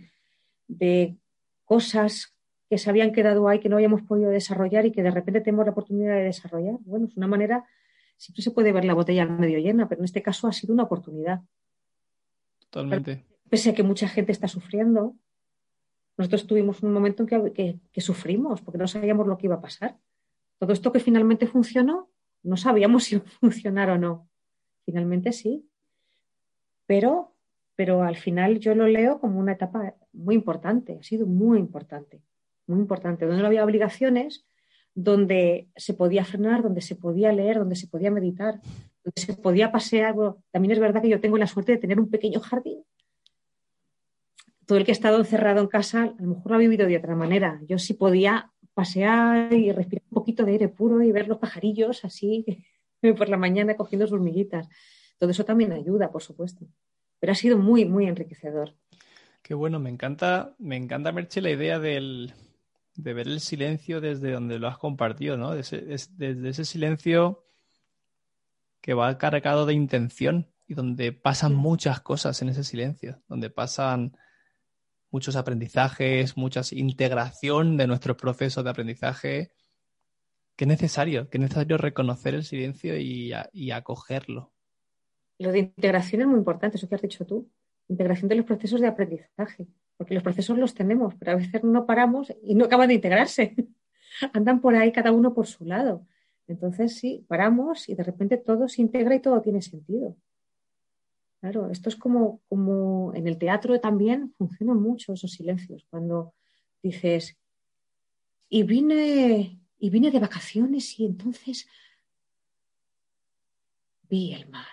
de 0.67 1.17
cosas 1.65 2.34
que 2.75 2.79
se 2.79 2.91
habían 2.91 3.13
quedado 3.13 3.47
ahí, 3.47 3.61
que 3.61 3.69
no 3.69 3.77
habíamos 3.77 4.03
podido 4.03 4.31
desarrollar 4.31 4.85
y 4.85 4.91
que 4.91 5.01
de 5.01 5.13
repente 5.13 5.41
tenemos 5.41 5.65
la 5.65 5.71
oportunidad 5.71 6.17
de 6.17 6.25
desarrollar. 6.25 6.75
Bueno, 6.81 7.07
es 7.07 7.17
una 7.17 7.29
manera, 7.29 7.65
siempre 8.17 8.43
se 8.43 8.51
puede 8.51 8.73
ver 8.73 8.85
la 8.85 8.95
botella 8.95 9.27
medio 9.27 9.61
llena, 9.61 9.89
pero 9.89 10.01
en 10.01 10.07
este 10.07 10.23
caso 10.23 10.49
ha 10.49 10.53
sido 10.53 10.75
una 10.75 10.83
oportunidad. 10.83 11.43
Totalmente. 12.59 13.25
pese 13.49 13.71
a 13.71 13.75
que 13.75 13.85
mucha 13.85 14.09
gente 14.09 14.33
está 14.33 14.49
sufriendo, 14.49 15.15
nosotros 16.17 16.49
tuvimos 16.49 16.83
un 16.83 16.93
momento 16.93 17.23
en 17.23 17.53
que, 17.53 17.79
que, 17.93 18.01
sufrimos 18.01 18.61
porque 18.61 18.79
no 18.79 18.89
sabíamos 18.89 19.29
lo 19.29 19.39
que 19.39 19.47
iba 19.47 19.55
a 19.55 19.61
pasar. 19.61 19.97
Todo 20.59 20.73
esto 20.73 20.91
que 20.91 20.99
finalmente 20.99 21.47
funcionó, 21.47 22.11
no 22.43 22.57
sabíamos 22.57 23.05
si 23.05 23.15
iba 23.15 23.25
a 23.25 23.31
funcionar 23.39 23.91
o 23.91 23.99
no. 23.99 24.29
Finalmente 24.85 25.31
sí. 25.31 25.65
Pero, 26.87 27.37
pero 27.77 28.03
al 28.03 28.17
final 28.17 28.59
yo 28.59 28.75
lo 28.75 28.89
leo 28.89 29.21
como 29.21 29.39
una 29.39 29.53
etapa 29.53 29.95
muy 30.13 30.35
importante, 30.35 30.99
ha 30.99 31.05
sido 31.05 31.25
muy 31.25 31.61
importante 31.61 32.21
muy 32.67 32.81
importante, 32.81 33.27
donde 33.27 33.43
no 33.43 33.47
había 33.47 33.65
obligaciones, 33.65 34.47
donde 34.95 35.69
se 35.77 35.95
podía 35.95 36.25
frenar, 36.25 36.63
donde 36.63 36.81
se 36.81 36.95
podía 36.95 37.33
leer, 37.33 37.59
donde 37.59 37.77
se 37.77 37.89
podía 37.89 38.11
meditar, 38.11 38.61
donde 39.03 39.21
se 39.21 39.35
podía 39.35 39.73
pasear. 39.73 40.15
también 40.51 40.73
es 40.73 40.79
verdad 40.79 41.03
que 41.03 41.09
yo 41.09 41.21
tengo 41.21 41.37
la 41.37 41.47
suerte 41.47 41.73
de 41.73 41.79
tener 41.79 41.99
un 42.01 42.11
pequeño 42.11 42.41
jardín. 42.41 42.85
Todo 44.67 44.79
el 44.79 44.85
que 44.85 44.93
ha 44.93 44.95
estado 44.95 45.19
encerrado 45.19 45.61
en 45.61 45.67
casa 45.67 46.05
a 46.05 46.23
lo 46.23 46.35
mejor 46.35 46.53
lo 46.53 46.55
ha 46.55 46.59
vivido 46.59 46.87
de 46.87 46.97
otra 46.97 47.17
manera. 47.17 47.61
Yo 47.69 47.79
sí 47.79 47.95
podía 47.95 48.53
pasear 48.73 49.53
y 49.53 49.73
respirar 49.73 50.05
un 50.11 50.15
poquito 50.15 50.45
de 50.45 50.53
aire 50.53 50.69
puro 50.69 51.03
y 51.03 51.13
ver 51.13 51.29
los 51.29 51.39
pajarillos 51.39 52.05
así 52.05 52.47
por 53.19 53.29
la 53.29 53.37
mañana 53.37 53.77
cogiendo 53.77 54.07
sus 54.07 54.21
miguitas. 54.21 54.69
Todo 55.19 55.31
eso 55.31 55.45
también 55.45 55.73
ayuda, 55.73 56.11
por 56.11 56.23
supuesto. 56.23 56.67
Pero 57.21 57.33
ha 57.33 57.37
sido 57.37 57.59
muy, 57.59 57.85
muy 57.85 58.07
enriquecedor. 58.07 58.75
Qué 59.43 59.55
bueno, 59.55 59.79
me 59.79 59.91
encanta, 59.91 60.55
me 60.59 60.77
encanta, 60.77 61.13
Merche, 61.13 61.43
la 61.43 61.51
idea 61.51 61.79
del, 61.79 62.33
de 62.97 63.15
ver 63.15 63.29
el 63.29 63.41
silencio 63.41 64.01
desde 64.01 64.33
donde 64.33 64.59
lo 64.59 64.69
has 64.69 64.79
compartido, 64.79 65.37
¿no? 65.37 65.55
Desde, 65.55 65.95
ese 65.95 66.65
silencio 66.65 67.45
que 68.81 68.95
va 68.95 69.19
cargado 69.19 69.67
de 69.67 69.75
intención 69.75 70.51
y 70.67 70.75
donde 70.75 71.13
pasan 71.13 71.55
muchas 71.55 72.01
cosas 72.01 72.41
en 72.43 72.51
ese 72.51 72.65
silencio, 72.65 73.23
donde 73.29 73.51
pasan 73.51 74.17
muchos 75.11 75.37
aprendizajes, 75.37 76.37
mucha 76.37 76.63
integración 76.73 77.77
de 77.77 77.87
nuestro 77.87 78.17
proceso 78.17 78.63
de 78.63 78.71
aprendizaje. 78.71 79.53
Qué 80.57 80.67
necesario, 80.67 81.29
qué 81.29 81.39
necesario 81.39 81.79
reconocer 81.79 82.35
el 82.35 82.45
silencio 82.45 82.97
y, 82.97 83.33
y 83.53 83.71
acogerlo. 83.71 84.53
Lo 85.39 85.51
de 85.51 85.59
integración 85.61 86.23
es 86.23 86.29
muy 86.29 86.39
importante, 86.39 86.77
eso 86.77 86.89
que 86.89 86.95
has 86.95 87.03
dicho 87.03 87.27
tú. 87.27 87.51
Integración 87.89 88.29
de 88.29 88.37
los 88.37 88.47
procesos 88.47 88.81
de 88.81 88.87
aprendizaje 88.87 89.67
porque 89.97 90.15
los 90.15 90.23
procesos 90.23 90.59
los 90.59 90.75
tenemos, 90.75 91.15
pero 91.15 91.33
a 91.33 91.37
veces 91.37 91.63
no 91.65 91.87
paramos 91.87 92.33
y 92.43 92.55
no 92.55 92.65
acaban 92.65 92.89
de 92.89 92.95
integrarse. 92.95 93.55
Andan 94.33 94.61
por 94.61 94.75
ahí 94.75 94.93
cada 94.93 95.13
uno 95.13 95.35
por 95.35 95.47
su 95.47 95.65
lado. 95.65 96.07
Entonces 96.47 96.97
sí, 96.97 97.25
paramos 97.29 97.89
y 97.89 97.95
de 97.95 98.03
repente 98.03 98.37
todo 98.37 98.69
se 98.69 98.83
integra 98.83 99.15
y 99.15 99.21
todo 99.21 99.41
tiene 99.41 99.63
sentido. 99.63 100.17
Claro, 101.41 101.71
esto 101.71 101.89
es 101.89 101.97
como, 101.97 102.41
como 102.49 103.13
en 103.15 103.29
el 103.29 103.39
teatro 103.39 103.79
también 103.81 104.33
funcionan 104.33 104.81
mucho 104.81 105.13
esos 105.13 105.33
silencios. 105.33 105.87
Cuando 105.91 106.35
dices, 106.83 107.37
y 108.49 108.63
vine, 108.63 109.61
y 109.79 109.91
vine 109.91 110.11
de 110.11 110.21
vacaciones 110.21 110.99
y 110.99 111.07
entonces 111.07 111.67
vi 114.09 114.33
el 114.33 114.49
mar. 114.49 114.67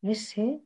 Ese, 0.00 0.62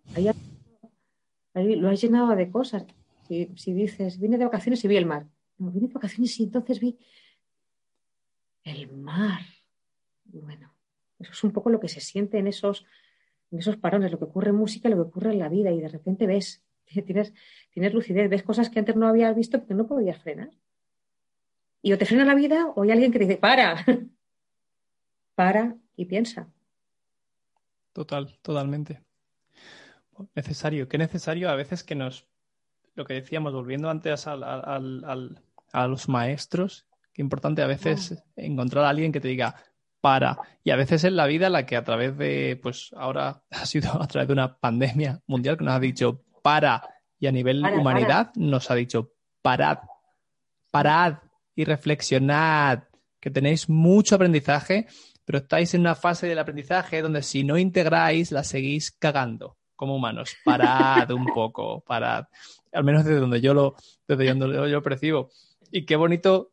lo 1.55 1.89
has 1.89 2.01
llenado 2.01 2.35
de 2.35 2.51
cosas. 2.51 2.85
Si, 3.29 3.73
dices, 3.73 4.19
vine 4.19 4.37
de 4.37 4.45
vacaciones 4.45 4.85
y 4.85 4.89
vi 4.89 4.97
el 4.97 5.07
mar. 5.07 5.27
No, 5.59 5.71
vine 5.71 5.89
de 5.89 5.95
vacaciones 5.95 6.39
y 6.39 6.45
entonces 6.45 6.81
vi 6.81 6.99
el 8.65 8.93
mar. 8.93 9.41
Bueno, 10.25 10.73
eso 11.19 11.33
es 11.33 11.45
un 11.45 11.53
poco 11.53 11.71
lo 11.71 11.81
que 11.81 11.89
se 11.89 12.01
siente 12.01 12.39
en 12.39 12.47
esos, 12.47 12.85
en 13.51 13.59
esos 13.59 13.77
parones, 13.77 14.11
lo 14.11 14.19
que 14.19 14.25
ocurre 14.25 14.51
en 14.51 14.57
música, 14.57 14.89
lo 14.89 14.97
que 14.97 15.03
ocurre 15.03 15.33
en 15.33 15.39
la 15.39 15.49
vida, 15.49 15.71
y 15.71 15.81
de 15.81 15.89
repente 15.89 16.27
ves, 16.27 16.63
tienes, 16.87 17.33
tienes 17.71 17.95
lucidez, 17.95 18.29
ves 18.29 18.43
cosas 18.43 18.71
que 18.71 18.79
antes 18.79 18.97
no 18.97 19.07
habías 19.07 19.35
visto 19.35 19.59
porque 19.59 19.75
no 19.75 19.87
podías 19.87 20.19
frenar. 20.19 20.51
Y 21.83 21.93
o 21.93 21.99
te 21.99 22.07
frena 22.07 22.25
la 22.25 22.35
vida 22.35 22.67
o 22.77 22.83
hay 22.83 22.93
alguien 22.93 23.11
que 23.13 23.19
te 23.19 23.27
dice, 23.27 23.39
para, 23.39 23.85
para 25.35 25.77
y 25.97 26.05
piensa. 26.05 26.49
Total, 27.93 28.39
totalmente. 28.41 29.03
Necesario, 30.35 30.89
qué 30.89 30.99
necesario 30.99 31.51
a 31.51 31.55
veces 31.55 31.83
que 31.83 31.95
nos, 31.95 32.27
lo 32.95 33.05
que 33.05 33.15
decíamos, 33.15 33.53
volviendo 33.53 33.91
antes 33.91 34.27
a 34.27 34.37
los 35.89 36.09
maestros, 36.09 36.87
qué 37.13 37.23
importante 37.23 37.63
a 37.63 37.67
veces 37.67 38.13
ah. 38.13 38.25
encontrar 38.37 38.85
a 38.85 38.91
alguien 38.91 39.13
que 39.13 39.21
te 39.21 39.29
diga, 39.29 39.57
para. 40.01 40.39
Y 40.65 40.71
a 40.71 40.77
veces 40.77 41.05
en 41.05 41.17
la 41.17 41.27
vida 41.27 41.49
la 41.49 41.65
que 41.65 41.77
a 41.77 41.85
través 41.85 42.19
de, 42.19 42.59
pues 42.63 42.91
ahora 42.97 43.43
ha 43.51 43.67
sido 43.67 44.03
a 44.03 44.07
través 44.07 44.29
de 44.29 44.35
una 44.35 44.59
pandemia 44.59 45.23
mundial 45.27 45.57
que 45.57 45.65
nos 45.65 45.75
ha 45.75 45.81
dicho 45.81 46.23
para 46.43 46.83
y 47.19 47.29
a 47.29 47.33
nivel 47.33 47.65
humanidad 47.65 48.33
nos 48.35 48.71
ha 48.71 48.75
dicho 48.75 49.13
parad, 49.43 49.79
parad 50.73 51.19
y 51.55 51.65
reflexionad, 51.65 52.83
que 53.21 53.31
tenéis 53.31 53.69
mucho 53.69 54.17
aprendizaje, 54.17 54.89
pero 55.25 55.39
estáis 55.39 55.73
en 55.75 55.83
una 55.83 55.95
fase 55.95 56.27
del 56.27 56.41
aprendizaje 56.41 57.01
donde 57.01 57.23
si 57.23 57.45
no 57.45 57.57
integráis 57.57 58.33
la 58.33 58.43
seguís 58.43 58.91
cagando 58.91 59.57
como 59.83 59.97
humanos. 59.97 60.37
Parad 60.45 61.11
un 61.11 61.27
poco, 61.27 61.81
parad. 61.81 62.27
Al 62.73 62.85
menos 62.85 63.05
desde 63.05 63.19
donde 63.19 63.41
yo 63.41 63.53
lo, 63.53 63.75
desde 64.07 64.33
donde 64.33 64.55
yo 64.55 64.65
lo 64.65 64.81
percibo. 64.81 65.31
Y 65.73 65.87
qué 65.87 65.97
bonito 65.97 66.53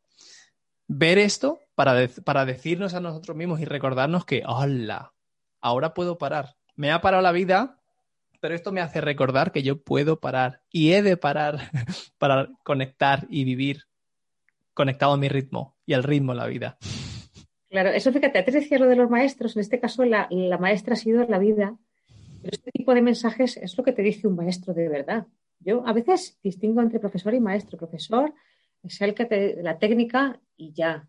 ver 0.87 1.19
esto 1.19 1.59
para, 1.75 2.07
para 2.25 2.45
decirnos 2.45 2.95
a 2.95 3.01
nosotros 3.01 3.37
mismos 3.37 3.59
y 3.59 3.65
recordarnos 3.65 4.25
que, 4.25 4.41
hola, 4.47 5.13
ahora 5.61 5.93
puedo 5.93 6.17
parar. 6.17 6.55
Me 6.75 6.91
ha 6.91 7.01
parado 7.01 7.21
la 7.21 7.31
vida, 7.31 7.77
pero 8.39 8.55
esto 8.55 8.71
me 8.71 8.81
hace 8.81 8.99
recordar 8.99 9.51
que 9.51 9.61
yo 9.61 9.79
puedo 9.79 10.19
parar 10.19 10.63
y 10.71 10.93
he 10.93 11.03
de 11.03 11.15
parar 11.15 11.69
para 12.17 12.49
conectar 12.63 13.27
y 13.29 13.43
vivir 13.43 13.83
conectado 14.73 15.13
a 15.13 15.17
mi 15.17 15.29
ritmo 15.29 15.75
y 15.85 15.93
al 15.93 16.01
ritmo 16.01 16.31
de 16.33 16.39
la 16.39 16.47
vida. 16.47 16.79
Claro, 17.69 17.89
eso 17.89 18.11
fíjate, 18.11 18.39
antes 18.39 18.55
decías 18.55 18.81
lo 18.81 18.87
de 18.87 18.95
los 18.95 19.11
maestros, 19.11 19.55
en 19.55 19.59
este 19.59 19.79
caso 19.79 20.03
la, 20.03 20.25
la 20.31 20.57
maestra 20.57 20.93
ha 20.93 20.97
sido 20.97 21.23
la 21.27 21.37
vida 21.37 21.77
pero 22.41 22.55
este 22.55 22.71
tipo 22.71 22.93
de 22.93 23.01
mensajes 23.01 23.57
es 23.57 23.77
lo 23.77 23.83
que 23.83 23.91
te 23.91 24.01
dice 24.01 24.27
un 24.27 24.35
maestro 24.35 24.73
de 24.73 24.87
verdad. 24.89 25.27
Yo 25.59 25.85
a 25.85 25.93
veces 25.93 26.39
distingo 26.41 26.81
entre 26.81 26.99
profesor 26.99 27.33
y 27.33 27.39
maestro. 27.39 27.77
Profesor 27.77 28.33
es 28.83 29.01
el 29.01 29.13
que 29.13 29.25
te, 29.25 29.61
la 29.61 29.77
técnica 29.77 30.39
y 30.55 30.71
ya. 30.71 31.07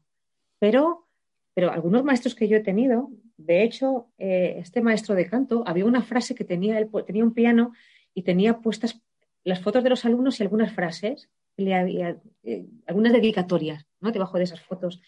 Pero, 0.58 1.08
pero 1.54 1.70
algunos 1.70 2.04
maestros 2.04 2.34
que 2.34 2.48
yo 2.48 2.56
he 2.56 2.62
tenido, 2.62 3.10
de 3.36 3.62
hecho, 3.62 4.08
eh, 4.18 4.56
este 4.58 4.80
maestro 4.82 5.14
de 5.14 5.28
canto, 5.28 5.62
había 5.66 5.84
una 5.84 6.02
frase 6.02 6.34
que 6.34 6.44
tenía, 6.44 6.78
él 6.78 6.90
tenía 7.06 7.24
un 7.24 7.34
piano 7.34 7.72
y 8.12 8.22
tenía 8.22 8.58
puestas 8.58 9.00
las 9.44 9.60
fotos 9.60 9.82
de 9.82 9.90
los 9.90 10.04
alumnos 10.04 10.38
y 10.38 10.42
algunas 10.42 10.72
frases, 10.72 11.30
le 11.56 11.74
había, 11.74 12.20
eh, 12.42 12.66
algunas 12.86 13.12
dedicatorias, 13.12 13.86
¿no? 14.00 14.10
Debajo 14.12 14.36
de 14.38 14.44
esas 14.44 14.60
fotos. 14.60 15.00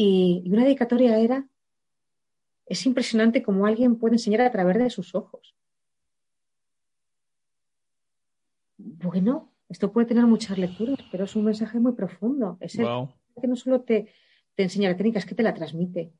y 0.00 0.44
una 0.46 0.62
dedicatoria 0.62 1.18
era 1.18 1.48
es 2.68 2.84
impresionante 2.86 3.42
cómo 3.42 3.66
alguien 3.66 3.96
puede 3.96 4.16
enseñar 4.16 4.42
a 4.42 4.50
través 4.50 4.78
de 4.78 4.90
sus 4.90 5.14
ojos. 5.14 5.54
Bueno, 8.76 9.52
esto 9.68 9.92
puede 9.92 10.06
tener 10.06 10.26
muchas 10.26 10.58
lecturas, 10.58 10.98
pero 11.10 11.24
es 11.24 11.34
un 11.34 11.44
mensaje 11.44 11.80
muy 11.80 11.92
profundo. 11.92 12.58
Es 12.60 12.78
el 12.78 12.86
que 13.40 13.46
no 13.46 13.56
solo 13.56 13.80
te, 13.80 14.12
enseña 14.56 14.90
la 14.90 14.96
técnica, 14.96 15.18
es 15.18 15.26
que 15.26 15.34
te 15.34 15.42
la 15.42 15.54
transmite 15.54 16.12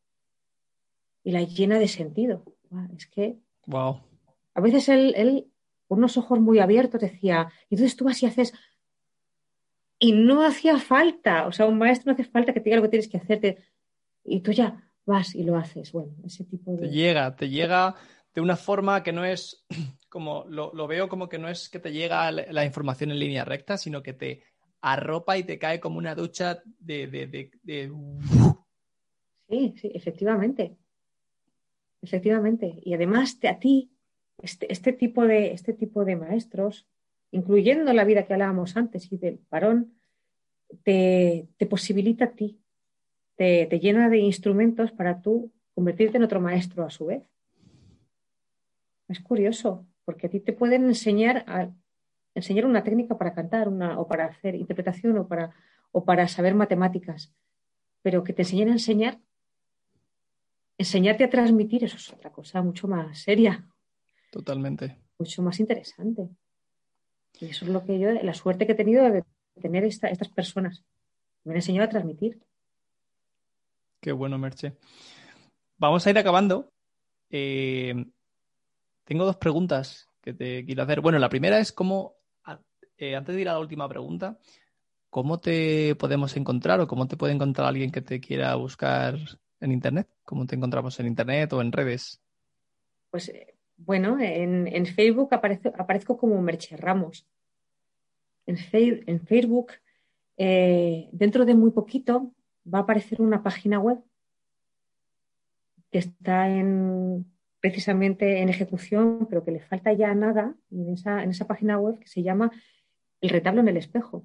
y 1.24 1.32
la 1.32 1.42
llena 1.42 1.78
de 1.78 1.88
sentido. 1.88 2.44
Es 2.96 3.06
que 3.06 3.38
wow. 3.66 4.00
a 4.54 4.60
veces 4.60 4.88
él, 4.88 5.14
él, 5.16 5.50
con 5.86 5.98
unos 5.98 6.16
ojos 6.16 6.40
muy 6.40 6.58
abiertos, 6.58 7.00
decía, 7.00 7.50
y 7.68 7.74
entonces 7.74 7.96
tú 7.96 8.04
vas 8.04 8.22
y 8.22 8.26
haces 8.26 8.52
y 9.98 10.12
no 10.12 10.44
hacía 10.44 10.78
falta, 10.78 11.46
o 11.46 11.52
sea, 11.52 11.66
un 11.66 11.78
maestro 11.78 12.06
no 12.06 12.14
hace 12.14 12.30
falta 12.30 12.52
que 12.52 12.60
te 12.60 12.64
diga 12.64 12.76
lo 12.76 12.82
que 12.82 12.88
tienes 12.88 13.08
que 13.08 13.16
hacerte. 13.16 13.58
Y 14.24 14.40
tú 14.40 14.52
ya, 14.52 14.87
vas 15.08 15.34
y 15.34 15.42
lo 15.42 15.56
haces. 15.56 15.90
Bueno, 15.90 16.12
ese 16.24 16.44
tipo 16.44 16.72
de... 16.72 16.82
Te 16.82 16.88
llega, 16.90 17.34
te 17.34 17.48
llega 17.48 17.96
de 18.32 18.40
una 18.40 18.56
forma 18.56 19.02
que 19.02 19.12
no 19.12 19.24
es 19.24 19.66
como, 20.08 20.44
lo, 20.48 20.86
veo 20.86 21.08
como 21.08 21.28
que 21.28 21.38
no 21.38 21.48
es 21.48 21.68
que 21.68 21.80
te 21.80 21.92
llega 21.92 22.30
la 22.30 22.64
información 22.64 23.10
en 23.10 23.18
línea 23.18 23.44
recta, 23.44 23.76
sino 23.76 24.02
que 24.02 24.12
te 24.12 24.42
arropa 24.80 25.36
y 25.36 25.42
te 25.42 25.58
cae 25.58 25.80
como 25.80 25.98
una 25.98 26.14
ducha 26.14 26.62
de... 26.78 27.50
Sí, 29.48 29.74
sí, 29.76 29.90
efectivamente. 29.94 30.76
Efectivamente. 32.00 32.80
Y 32.84 32.94
además 32.94 33.38
a 33.48 33.58
ti, 33.58 33.90
este, 34.40 34.70
este, 34.72 34.92
tipo 34.92 35.26
de, 35.26 35.52
este 35.52 35.72
tipo 35.72 36.04
de 36.04 36.16
maestros, 36.16 36.86
incluyendo 37.32 37.92
la 37.92 38.04
vida 38.04 38.26
que 38.26 38.34
hablábamos 38.34 38.76
antes 38.76 39.10
y 39.10 39.16
del 39.16 39.40
varón, 39.50 39.94
te, 40.84 41.48
te 41.56 41.66
posibilita 41.66 42.26
a 42.26 42.32
ti 42.32 42.60
te, 43.38 43.78
llena 43.78 44.10
de 44.10 44.18
instrumentos 44.18 44.90
para 44.90 45.22
tú 45.22 45.52
convertirte 45.74 46.16
en 46.16 46.24
otro 46.24 46.40
maestro 46.40 46.84
a 46.84 46.90
su 46.90 47.06
vez. 47.06 47.22
Es 49.06 49.20
curioso, 49.20 49.86
porque 50.04 50.26
a 50.26 50.30
ti 50.30 50.40
te 50.40 50.52
pueden 50.52 50.84
enseñar 50.86 51.44
a 51.46 51.70
enseñar 52.34 52.66
una 52.66 52.84
técnica 52.84 53.16
para 53.16 53.34
cantar 53.34 53.68
una, 53.68 53.98
o 53.98 54.06
para 54.06 54.26
hacer 54.26 54.54
interpretación 54.54 55.18
o 55.18 55.26
para, 55.26 55.54
o 55.92 56.04
para 56.04 56.28
saber 56.28 56.54
matemáticas, 56.54 57.32
pero 58.02 58.22
que 58.22 58.32
te 58.32 58.42
enseñen 58.42 58.68
a 58.68 58.72
enseñar, 58.72 59.18
enseñarte 60.76 61.24
a 61.24 61.30
transmitir, 61.30 61.84
eso 61.84 61.96
es 61.96 62.12
otra 62.12 62.30
cosa 62.30 62.62
mucho 62.62 62.86
más 62.86 63.18
seria. 63.18 63.66
Totalmente. 64.30 64.98
Mucho 65.18 65.42
más 65.42 65.58
interesante. 65.58 66.28
Y 67.40 67.46
eso 67.46 67.64
es 67.64 67.70
lo 67.70 67.84
que 67.84 67.98
yo, 67.98 68.12
la 68.12 68.34
suerte 68.34 68.66
que 68.66 68.72
he 68.72 68.76
tenido 68.76 69.10
de 69.10 69.24
tener 69.60 69.84
estas 69.84 70.28
personas. 70.28 70.84
Me 71.44 71.52
han 71.52 71.56
enseñado 71.56 71.86
a 71.86 71.90
transmitir. 71.90 72.40
Qué 74.00 74.12
bueno, 74.12 74.38
Merche. 74.38 74.74
Vamos 75.76 76.06
a 76.06 76.10
ir 76.10 76.18
acabando. 76.18 76.72
Eh, 77.30 77.94
tengo 79.04 79.24
dos 79.24 79.36
preguntas 79.36 80.08
que 80.20 80.32
te 80.32 80.64
quiero 80.64 80.82
hacer. 80.82 81.00
Bueno, 81.00 81.18
la 81.18 81.28
primera 81.28 81.58
es 81.58 81.72
cómo, 81.72 82.16
eh, 82.96 83.16
antes 83.16 83.34
de 83.34 83.40
ir 83.40 83.48
a 83.48 83.54
la 83.54 83.58
última 83.58 83.88
pregunta, 83.88 84.38
¿cómo 85.10 85.40
te 85.40 85.96
podemos 85.96 86.36
encontrar 86.36 86.80
o 86.80 86.86
cómo 86.86 87.08
te 87.08 87.16
puede 87.16 87.32
encontrar 87.32 87.68
alguien 87.68 87.90
que 87.90 88.02
te 88.02 88.20
quiera 88.20 88.54
buscar 88.54 89.16
en 89.60 89.72
Internet? 89.72 90.08
¿Cómo 90.24 90.46
te 90.46 90.54
encontramos 90.54 90.98
en 91.00 91.06
Internet 91.06 91.52
o 91.52 91.60
en 91.60 91.72
redes? 91.72 92.20
Pues 93.10 93.30
eh, 93.30 93.56
bueno, 93.76 94.18
en, 94.20 94.86
Facebook 94.86 95.32
aparezco 95.32 96.16
como 96.16 96.40
Merche 96.40 96.76
Ramos. 96.76 97.26
En, 98.46 98.58
en 98.72 99.20
Facebook, 99.26 99.72
dentro 100.36 101.44
de 101.44 101.54
muy 101.54 101.70
poquito, 101.70 102.32
va 102.72 102.78
a 102.78 102.82
aparecer 102.82 103.20
una 103.20 103.42
página 103.42 103.78
web 103.78 103.98
que 105.90 105.98
está 105.98 106.48
en, 106.48 107.26
precisamente 107.60 108.42
en 108.42 108.48
ejecución, 108.48 109.26
pero 109.28 109.44
que 109.44 109.52
le 109.52 109.60
falta 109.60 109.92
ya 109.92 110.14
nada 110.14 110.54
en 110.70 110.92
esa, 110.92 111.22
en 111.22 111.30
esa 111.30 111.46
página 111.46 111.78
web 111.78 111.98
que 111.98 112.08
se 112.08 112.22
llama 112.22 112.50
El 113.20 113.30
retablo 113.30 113.60
en 113.60 113.68
el 113.68 113.76
espejo. 113.76 114.24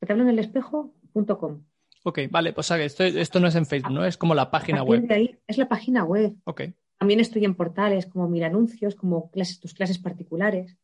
Retablo 0.00 0.22
en 0.22 0.30
el 0.30 0.38
espejo.com. 0.38 1.64
Ok, 2.04 2.20
vale, 2.30 2.52
pues 2.52 2.70
esto, 2.70 3.04
esto 3.04 3.40
no 3.40 3.48
es 3.48 3.54
en 3.56 3.66
Facebook, 3.66 3.92
¿no? 3.92 4.04
Es 4.06 4.16
como 4.16 4.34
la 4.34 4.50
página 4.50 4.82
web. 4.82 5.06
es 5.46 5.58
la 5.58 5.68
página 5.68 6.04
web. 6.04 6.34
Ok. 6.44 6.62
También 6.96 7.20
estoy 7.20 7.44
en 7.44 7.54
portales 7.54 8.06
como 8.06 8.28
Mil 8.28 8.44
Anuncios, 8.44 8.94
como 8.94 9.30
clases, 9.30 9.60
tus 9.60 9.74
clases 9.74 9.98
particulares. 9.98 10.78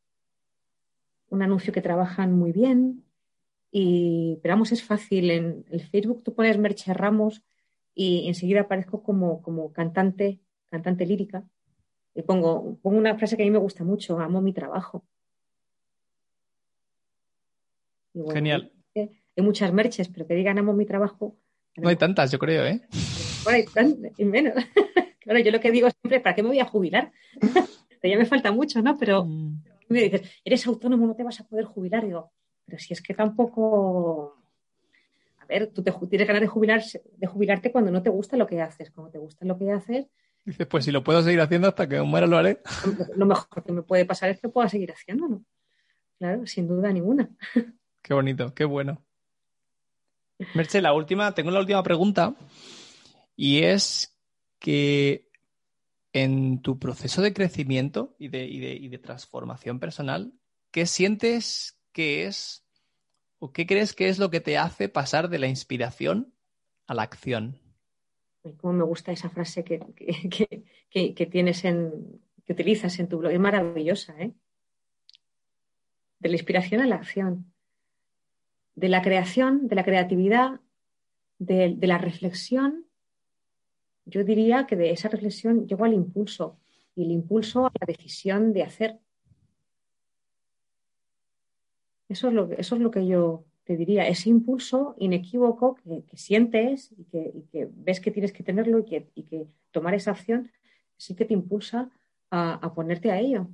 Un 1.28 1.42
anuncio 1.42 1.72
que 1.72 1.82
trabajan 1.82 2.32
muy 2.32 2.52
bien, 2.52 3.05
y, 3.70 4.38
pero 4.42 4.54
vamos, 4.54 4.72
es 4.72 4.82
fácil. 4.82 5.30
En 5.30 5.64
el 5.70 5.80
Facebook 5.80 6.22
tú 6.22 6.34
pones 6.34 6.58
Merche 6.58 6.94
Ramos 6.94 7.42
y 7.94 8.28
enseguida 8.28 8.62
aparezco 8.62 9.02
como, 9.02 9.42
como 9.42 9.72
cantante, 9.72 10.40
cantante 10.70 11.06
lírica. 11.06 11.44
Y 12.14 12.22
pongo, 12.22 12.78
pongo 12.82 12.96
una 12.96 13.16
frase 13.16 13.36
que 13.36 13.42
a 13.42 13.46
mí 13.46 13.50
me 13.50 13.58
gusta 13.58 13.84
mucho, 13.84 14.18
amo 14.18 14.40
mi 14.40 14.52
trabajo. 14.52 15.04
Genial. 18.32 18.72
Hay, 18.94 19.10
muchas 19.44 19.70
merches, 19.72 20.08
pero 20.08 20.26
que 20.26 20.34
digan 20.34 20.58
amo 20.58 20.72
mi 20.72 20.86
trabajo. 20.86 21.36
No 21.76 21.90
hay 21.90 21.96
tantas, 21.96 22.32
yo 22.32 22.38
creo, 22.38 22.64
¿eh? 22.64 22.80
Bueno, 23.44 23.58
hay 23.58 23.64
tantas, 23.66 24.12
y 24.18 24.24
menos. 24.24 24.54
claro, 25.20 25.40
yo 25.40 25.50
lo 25.50 25.60
que 25.60 25.70
digo 25.70 25.88
siempre, 25.90 26.20
¿para 26.20 26.34
qué 26.34 26.42
me 26.42 26.48
voy 26.48 26.60
a 26.60 26.64
jubilar? 26.64 27.12
ya 28.02 28.16
me 28.16 28.26
falta 28.26 28.52
mucho, 28.52 28.80
¿no? 28.82 28.96
Pero 28.98 29.24
mm. 29.24 29.62
me 29.88 30.02
dices, 30.02 30.22
eres 30.44 30.66
autónomo, 30.66 31.06
no 31.06 31.14
te 31.14 31.24
vas 31.24 31.40
a 31.40 31.46
poder 31.46 31.64
jubilar. 31.64 32.04
digo, 32.04 32.32
pero 32.66 32.78
si 32.78 32.92
es 32.92 33.00
que 33.00 33.14
tampoco. 33.14 34.36
A 35.38 35.46
ver, 35.46 35.68
tú 35.68 35.82
te, 35.82 35.92
tienes 36.10 36.26
ganas 36.26 36.42
de, 36.42 36.48
jubilarse, 36.48 37.02
de 37.16 37.26
jubilarte 37.26 37.70
cuando 37.70 37.90
no 37.90 38.02
te 38.02 38.10
gusta 38.10 38.36
lo 38.36 38.46
que 38.46 38.60
haces. 38.60 38.90
Cuando 38.90 39.12
te 39.12 39.18
gusta 39.18 39.46
lo 39.46 39.56
que 39.56 39.70
haces, 39.70 40.06
Dices, 40.46 40.66
pues 40.68 40.84
si 40.84 40.92
lo 40.92 41.02
puedo 41.02 41.20
seguir 41.22 41.40
haciendo 41.40 41.66
hasta 41.66 41.88
que 41.88 42.00
muera 42.02 42.28
lo 42.28 42.38
haré. 42.38 42.62
Lo 43.16 43.26
mejor 43.26 43.64
que 43.64 43.72
me 43.72 43.82
puede 43.82 44.04
pasar 44.04 44.30
es 44.30 44.40
que 44.40 44.48
pueda 44.48 44.68
seguir 44.68 44.92
haciéndolo. 44.92 45.42
Claro, 46.18 46.46
sin 46.46 46.68
duda 46.68 46.92
ninguna. 46.92 47.28
Qué 48.02 48.14
bonito, 48.14 48.54
qué 48.54 48.64
bueno. 48.64 49.04
Merche, 50.54 50.80
la 50.80 50.92
última, 50.92 51.34
tengo 51.34 51.50
la 51.50 51.58
última 51.58 51.82
pregunta 51.82 52.36
y 53.34 53.64
es 53.64 54.16
que 54.60 55.28
en 56.12 56.62
tu 56.62 56.78
proceso 56.78 57.20
de 57.20 57.32
crecimiento 57.32 58.14
y 58.16 58.28
de, 58.28 58.44
y 58.46 58.86
de 58.86 58.98
transformación 58.98 59.80
personal, 59.80 60.32
¿qué 60.70 60.86
sientes 60.86 61.75
que 61.96 62.26
es 62.26 62.62
o 63.38 63.54
qué 63.54 63.66
crees 63.66 63.94
que 63.94 64.10
es 64.10 64.18
lo 64.18 64.28
que 64.28 64.42
te 64.42 64.58
hace 64.58 64.90
pasar 64.90 65.30
de 65.30 65.38
la 65.38 65.46
inspiración 65.46 66.34
a 66.86 66.92
la 66.92 67.04
acción? 67.04 67.58
Cómo 68.58 68.74
me 68.74 68.84
gusta 68.84 69.12
esa 69.12 69.30
frase 69.30 69.64
que, 69.64 69.78
tienes 71.30 71.64
en, 71.64 72.20
que 72.44 72.52
utilizas 72.52 72.98
en 72.98 73.08
tu 73.08 73.16
blog. 73.16 73.32
Es 73.32 73.40
maravillosa, 73.40 74.14
¿eh? 74.20 74.34
De 76.18 76.28
la 76.28 76.36
inspiración 76.36 76.82
a 76.82 76.86
la 76.86 76.96
acción. 76.96 77.50
De 78.74 78.90
la 78.90 79.00
creación, 79.00 79.66
de 79.66 79.76
la 79.76 79.84
creatividad, 79.84 80.60
de, 81.38 81.76
de 81.78 81.86
la 81.86 81.96
reflexión. 81.96 82.84
Yo 84.04 84.22
diría 84.22 84.66
que 84.66 84.76
de 84.76 84.90
esa 84.90 85.08
reflexión 85.08 85.66
llego 85.66 85.86
al 85.86 85.94
impulso 85.94 86.58
y 86.94 87.04
el 87.04 87.10
impulso 87.10 87.64
a 87.64 87.72
la 87.80 87.86
decisión 87.86 88.52
de 88.52 88.64
hacer. 88.64 89.00
Eso 92.08 92.28
es 92.28 92.34
lo, 92.34 92.50
eso 92.52 92.76
es 92.76 92.80
lo 92.80 92.90
que 92.90 93.06
yo 93.06 93.44
te 93.66 93.76
diría, 93.76 94.06
ese 94.06 94.30
impulso 94.30 94.94
inequívoco 94.96 95.74
que, 95.74 96.16
sientes 96.16 96.92
y 96.96 97.04
que, 97.04 97.68
ves 97.72 97.98
que 97.98 98.12
tienes 98.12 98.32
que 98.32 98.44
tenerlo 98.44 98.78
y 98.78 98.84
que, 99.24 99.48
tomar 99.72 99.92
esa 99.94 100.12
acción 100.12 100.50
sí 100.96 101.16
que 101.16 101.24
te 101.24 101.34
impulsa 101.34 101.90
a, 102.30 102.72
ponerte 102.74 103.10
a 103.10 103.18
ello. 103.18 103.48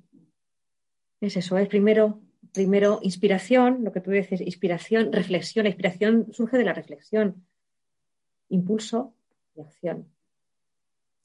Es 1.20 1.36
eso, 1.38 1.56
es 1.56 1.66
primero, 1.66 2.20
primero 2.52 3.00
inspiración, 3.02 3.84
lo 3.84 3.92
que 3.92 4.00
tú 4.00 4.10
dices, 4.10 4.42
inspiración, 4.42 5.12
reflexión. 5.12 5.64
La 5.64 5.70
inspiración 5.70 6.28
surge 6.32 6.58
de 6.58 6.64
la 6.64 6.74
reflexión. 6.74 7.46
Impulso 8.50 9.14
y 9.56 9.62
acción. 9.62 10.08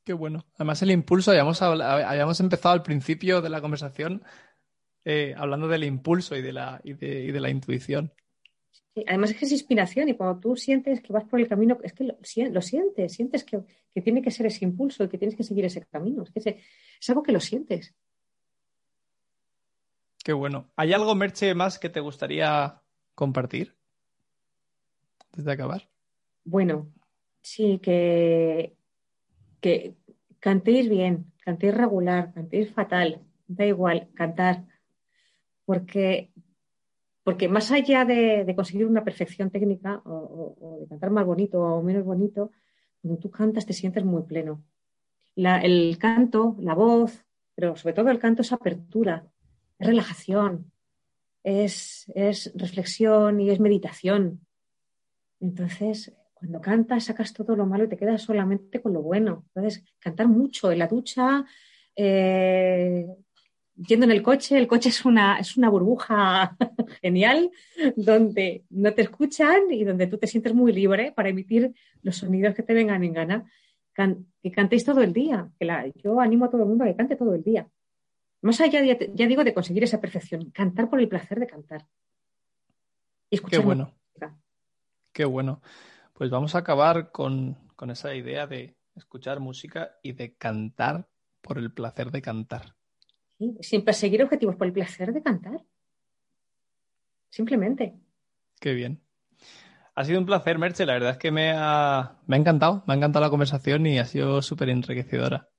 Qué 0.05 0.13
bueno. 0.13 0.45
Además, 0.55 0.82
el 0.82 0.91
impulso, 0.91 1.32
habíamos, 1.32 1.61
habíamos 1.61 2.39
empezado 2.39 2.73
al 2.73 2.84
principio 2.84 3.41
de 3.41 3.49
la 3.49 3.59
conversación 3.59 4.23
eh, 5.07 5.33
hablando 5.37 5.67
del 5.67 5.83
impulso 5.83 6.35
y 6.35 6.41
de 6.41 6.53
la, 6.53 6.81
y 6.83 6.93
de 6.93 7.39
la 7.39 7.49
intuición 7.49 8.11
además 9.05 9.31
es 9.31 9.37
que 9.37 9.45
es 9.45 9.51
inspiración 9.51 10.09
y 10.09 10.15
cuando 10.15 10.39
tú 10.39 10.55
sientes 10.55 11.01
que 11.01 11.13
vas 11.13 11.25
por 11.25 11.39
el 11.39 11.47
camino, 11.47 11.77
es 11.83 11.93
que 11.93 12.05
lo, 12.05 12.15
sientes, 12.63 13.13
sientes 13.13 13.43
que, 13.43 13.61
tiene 14.01 14.21
que 14.21 14.31
ser 14.31 14.45
ese 14.45 14.65
impulso 14.65 15.03
y 15.03 15.09
que 15.09 15.17
tienes 15.17 15.35
que 15.35 15.43
seguir 15.43 15.65
ese 15.65 15.85
camino. 15.85 16.23
Es, 16.23 16.43
que 16.43 16.61
es 16.99 17.09
algo 17.09 17.23
que 17.23 17.31
lo 17.31 17.39
sientes. 17.39 17.93
Qué 20.23 20.33
bueno. 20.33 20.71
¿Hay 20.75 20.93
algo, 20.93 21.13
Merche, 21.15 21.53
más 21.53 21.79
que 21.79 21.89
te 21.89 21.99
gustaría 21.99 22.81
compartir 23.15 23.75
antes 25.25 25.45
de 25.45 25.51
acabar? 25.51 25.89
Bueno, 26.43 26.91
sí, 27.41 27.79
que, 27.79 28.75
que 29.61 29.95
cantéis 30.39 30.89
bien, 30.89 31.31
cantéis 31.39 31.73
regular, 31.73 32.33
cantéis 32.33 32.71
fatal, 32.71 33.21
da 33.47 33.65
igual, 33.65 34.09
cantar. 34.13 34.63
Porque 35.68 36.32
porque 37.28 37.49
más 37.49 37.72
allá 37.72 38.05
de, 38.05 38.53
conseguir 38.55 38.86
una 38.86 39.03
perfección 39.03 39.49
técnica 39.49 40.01
o, 40.05 40.78
de 40.80 40.88
cantar 40.88 41.11
más 41.11 41.26
bonito 41.26 41.59
o 41.59 41.84
menos 41.84 42.05
bonito, 42.05 42.51
cuando 43.01 43.20
tú 43.20 43.30
cantas 43.30 43.65
te 43.65 43.74
sientes 43.74 44.05
muy 44.05 44.24
pleno. 44.24 44.63
el 45.36 45.97
canto, 45.97 46.55
la 46.61 46.74
voz, 46.74 47.26
pero 47.53 47.76
sobre 47.76 47.95
todo 47.95 48.09
el 48.11 48.20
canto 48.20 48.43
es 48.43 48.53
apertura, 48.53 49.28
es 49.78 49.88
relajación, 49.88 50.72
es, 51.43 52.09
es 52.15 52.53
reflexión 52.55 53.41
y 53.41 53.49
es 53.49 53.59
meditación. 53.59 54.39
Entonces, 55.41 56.15
cuando 56.34 56.61
cantas, 56.61 57.03
sacas 57.03 57.34
todo 57.34 57.57
lo 57.57 57.65
malo 57.65 57.84
y 57.84 57.89
te 57.89 57.97
quedas 57.97 58.22
solamente 58.22 58.82
con 58.82 58.93
lo 58.93 59.01
bueno. 59.01 59.43
Entonces, 59.53 59.84
cantar 59.99 60.30
mucho 60.30 60.72
en 60.72 60.80
la 60.80 60.88
ducha, 60.88 61.43
eh, 61.93 63.05
yendo 63.78 64.05
en 64.05 64.11
el 64.11 64.23
coche, 64.23 64.57
el 64.57 64.67
coche 64.67 64.89
es 64.89 65.05
una, 65.05 65.39
es 65.39 65.57
una 65.57 65.69
burbuja 65.69 66.57
genial 67.01 67.51
donde 67.95 68.65
no 68.69 68.93
te 68.93 69.03
escuchan 69.03 69.71
y 69.71 69.84
donde 69.84 70.07
tú 70.07 70.17
te 70.17 70.28
sientes 70.28 70.53
muy 70.53 70.73
libre 70.73 71.11
para 71.11 71.30
emitir 71.30 71.73
los 72.01 72.17
sonidos 72.17 72.55
que 72.55 72.63
te 72.63 72.73
vengan 72.73 73.03
en 73.03 73.13
gana. 73.13 73.51
que 73.93 74.51
cantéis 74.51 74.84
todo 74.84 75.01
el 75.01 75.13
día. 75.13 75.49
Que 75.59 75.65
la, 75.65 75.88
yo 75.88 76.19
animo 76.19 76.45
a 76.45 76.49
todo 76.49 76.63
el 76.63 76.69
mundo 76.69 76.84
a 76.84 76.88
que 76.88 76.95
cante 76.95 77.15
todo 77.15 77.36
el 77.36 77.43
día. 77.43 77.67
Más 78.41 78.59
allá, 78.61 78.84
ya, 78.84 78.97
ya 79.13 79.28
digo, 79.28 79.43
de 79.43 79.53
conseguir 79.53 79.84
esa 79.84 79.99
perfección, 79.99 80.51
cantar 80.51 80.89
por 80.89 80.99
el 80.99 81.07
placer 81.07 81.39
de 81.39 81.47
cantar. 81.47 81.88
Y 83.30 83.36
escuchar 83.36 83.59
Qué 83.59 83.65
bueno. 83.65 83.93
Música. 84.13 84.38
Qué 85.11 85.25
bueno. 85.25 85.61
Pues 86.13 86.30
vamos 86.30 86.55
a 86.55 86.59
acabar 86.59 87.11
con, 87.11 87.57
con 87.75 87.89
esa 87.89 88.15
idea 88.15 88.47
de 88.47 88.75
escuchar 88.95 89.39
música 89.39 89.97
y 90.01 90.13
de 90.13 90.36
cantar 90.36 91.07
por 91.41 91.57
el 91.57 91.71
placer 91.71 92.11
de 92.11 92.21
cantar 92.21 92.76
sin 93.61 93.83
perseguir 93.83 94.23
objetivos, 94.23 94.55
por 94.55 94.67
el 94.67 94.73
placer 94.73 95.13
de 95.13 95.21
cantar. 95.21 95.61
Simplemente. 97.29 97.93
Qué 98.59 98.73
bien. 98.73 99.01
Ha 99.95 100.03
sido 100.03 100.19
un 100.19 100.25
placer, 100.25 100.59
Merche. 100.59 100.85
La 100.85 100.93
verdad 100.93 101.11
es 101.11 101.17
que 101.17 101.31
me 101.31 101.51
ha, 101.55 102.17
me 102.27 102.35
ha 102.35 102.39
encantado. 102.39 102.83
Me 102.88 102.93
ha 102.93 102.97
encantado 102.97 103.25
la 103.25 103.31
conversación 103.31 103.85
y 103.85 103.99
ha 103.99 104.05
sido 104.05 104.41
súper 104.41 104.69
enriquecedora. 104.69 105.49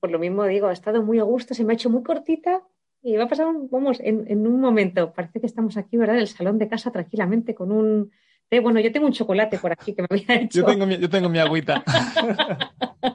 Por 0.00 0.10
lo 0.10 0.18
mismo 0.18 0.44
digo, 0.44 0.68
ha 0.68 0.72
estado 0.72 1.02
muy 1.02 1.18
a 1.18 1.24
gusto, 1.24 1.54
se 1.54 1.64
me 1.64 1.72
ha 1.72 1.76
hecho 1.76 1.90
muy 1.90 2.02
cortita 2.02 2.62
y 3.02 3.16
va 3.16 3.24
a 3.24 3.28
pasar, 3.28 3.48
vamos, 3.70 3.98
en, 4.00 4.46
un 4.46 4.60
momento. 4.60 5.12
Parece 5.12 5.40
que 5.40 5.46
estamos 5.46 5.76
aquí, 5.76 5.96
¿verdad? 5.96 6.16
En 6.16 6.22
el 6.22 6.28
salón 6.28 6.58
de 6.58 6.68
casa 6.68 6.90
tranquilamente 6.90 7.54
con 7.54 7.70
un. 7.70 8.10
Bueno, 8.50 8.80
yo 8.80 8.92
tengo 8.92 9.06
un 9.06 9.12
chocolate 9.12 9.58
por 9.58 9.72
aquí 9.72 9.94
que 9.94 10.02
me 10.02 10.08
había 10.10 10.42
hecho. 10.42 10.60
Yo 10.60 10.64
tengo 10.66 10.86
mi, 10.86 10.98
yo 10.98 11.08
tengo 11.08 11.28
mi 11.28 11.38
agüita. 11.38 11.84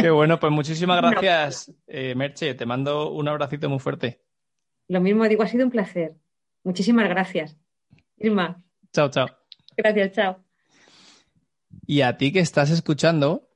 Qué 0.00 0.10
bueno, 0.10 0.38
pues 0.38 0.52
muchísimas 0.52 1.00
gracias, 1.00 1.72
eh, 1.86 2.14
Merche. 2.14 2.54
Te 2.54 2.66
mando 2.66 3.10
un 3.12 3.28
abracito 3.28 3.68
muy 3.68 3.78
fuerte. 3.78 4.20
Lo 4.88 5.00
mismo 5.00 5.28
digo, 5.28 5.42
ha 5.42 5.48
sido 5.48 5.64
un 5.64 5.70
placer. 5.70 6.14
Muchísimas 6.64 7.08
gracias. 7.08 7.56
Irma. 8.18 8.62
Chao, 8.92 9.10
chao. 9.10 9.26
Gracias, 9.76 10.12
chao. 10.12 10.44
Y 11.86 12.00
a 12.00 12.16
ti 12.16 12.32
que 12.32 12.40
estás 12.40 12.70
escuchando, 12.70 13.48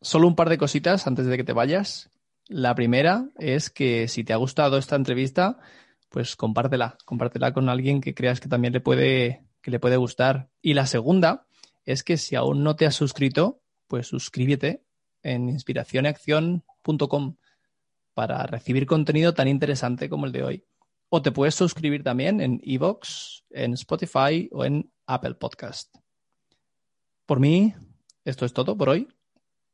solo 0.00 0.26
un 0.26 0.36
par 0.36 0.48
de 0.48 0.58
cositas 0.58 1.06
antes 1.06 1.26
de 1.26 1.36
que 1.36 1.44
te 1.44 1.52
vayas. 1.52 2.10
La 2.46 2.74
primera 2.74 3.28
es 3.38 3.70
que 3.70 4.08
si 4.08 4.24
te 4.24 4.32
ha 4.32 4.36
gustado 4.36 4.76
esta 4.78 4.96
entrevista, 4.96 5.58
pues 6.10 6.36
compártela, 6.36 6.96
compártela 7.04 7.52
con 7.52 7.68
alguien 7.68 8.00
que 8.00 8.14
creas 8.14 8.40
que 8.40 8.48
también 8.48 8.72
le 8.72 8.80
puede, 8.80 9.44
que 9.62 9.70
le 9.70 9.80
puede 9.80 9.96
gustar. 9.96 10.48
Y 10.62 10.74
la 10.74 10.86
segunda 10.86 11.46
es 11.84 12.02
que 12.02 12.16
si 12.16 12.36
aún 12.36 12.62
no 12.62 12.76
te 12.76 12.86
has 12.86 12.94
suscrito, 12.94 13.60
pues 13.88 14.06
suscríbete 14.06 14.83
en 15.24 15.48
inspiracionacción.com 15.48 17.36
para 18.14 18.46
recibir 18.46 18.86
contenido 18.86 19.34
tan 19.34 19.48
interesante 19.48 20.08
como 20.08 20.26
el 20.26 20.32
de 20.32 20.44
hoy. 20.44 20.64
O 21.08 21.20
te 21.22 21.32
puedes 21.32 21.54
suscribir 21.54 22.04
también 22.04 22.40
en 22.40 22.60
Evox, 22.64 23.44
en 23.50 23.74
Spotify 23.74 24.48
o 24.52 24.64
en 24.64 24.90
Apple 25.06 25.34
Podcast. 25.34 25.94
Por 27.26 27.40
mí, 27.40 27.74
esto 28.24 28.44
es 28.44 28.52
todo 28.52 28.76
por 28.76 28.88
hoy. 28.88 29.08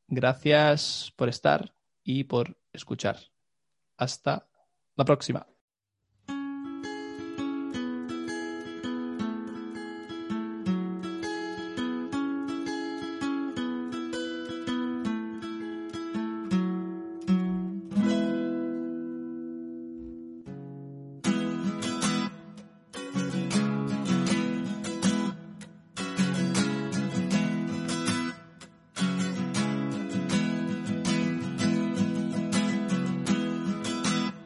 Gracias 0.07 1.13
por 1.15 1.29
estar 1.29 1.73
y 2.03 2.23
por 2.23 2.57
escuchar. 2.73 3.17
Hasta 3.97 4.47
la 4.95 5.05
próxima. 5.05 5.47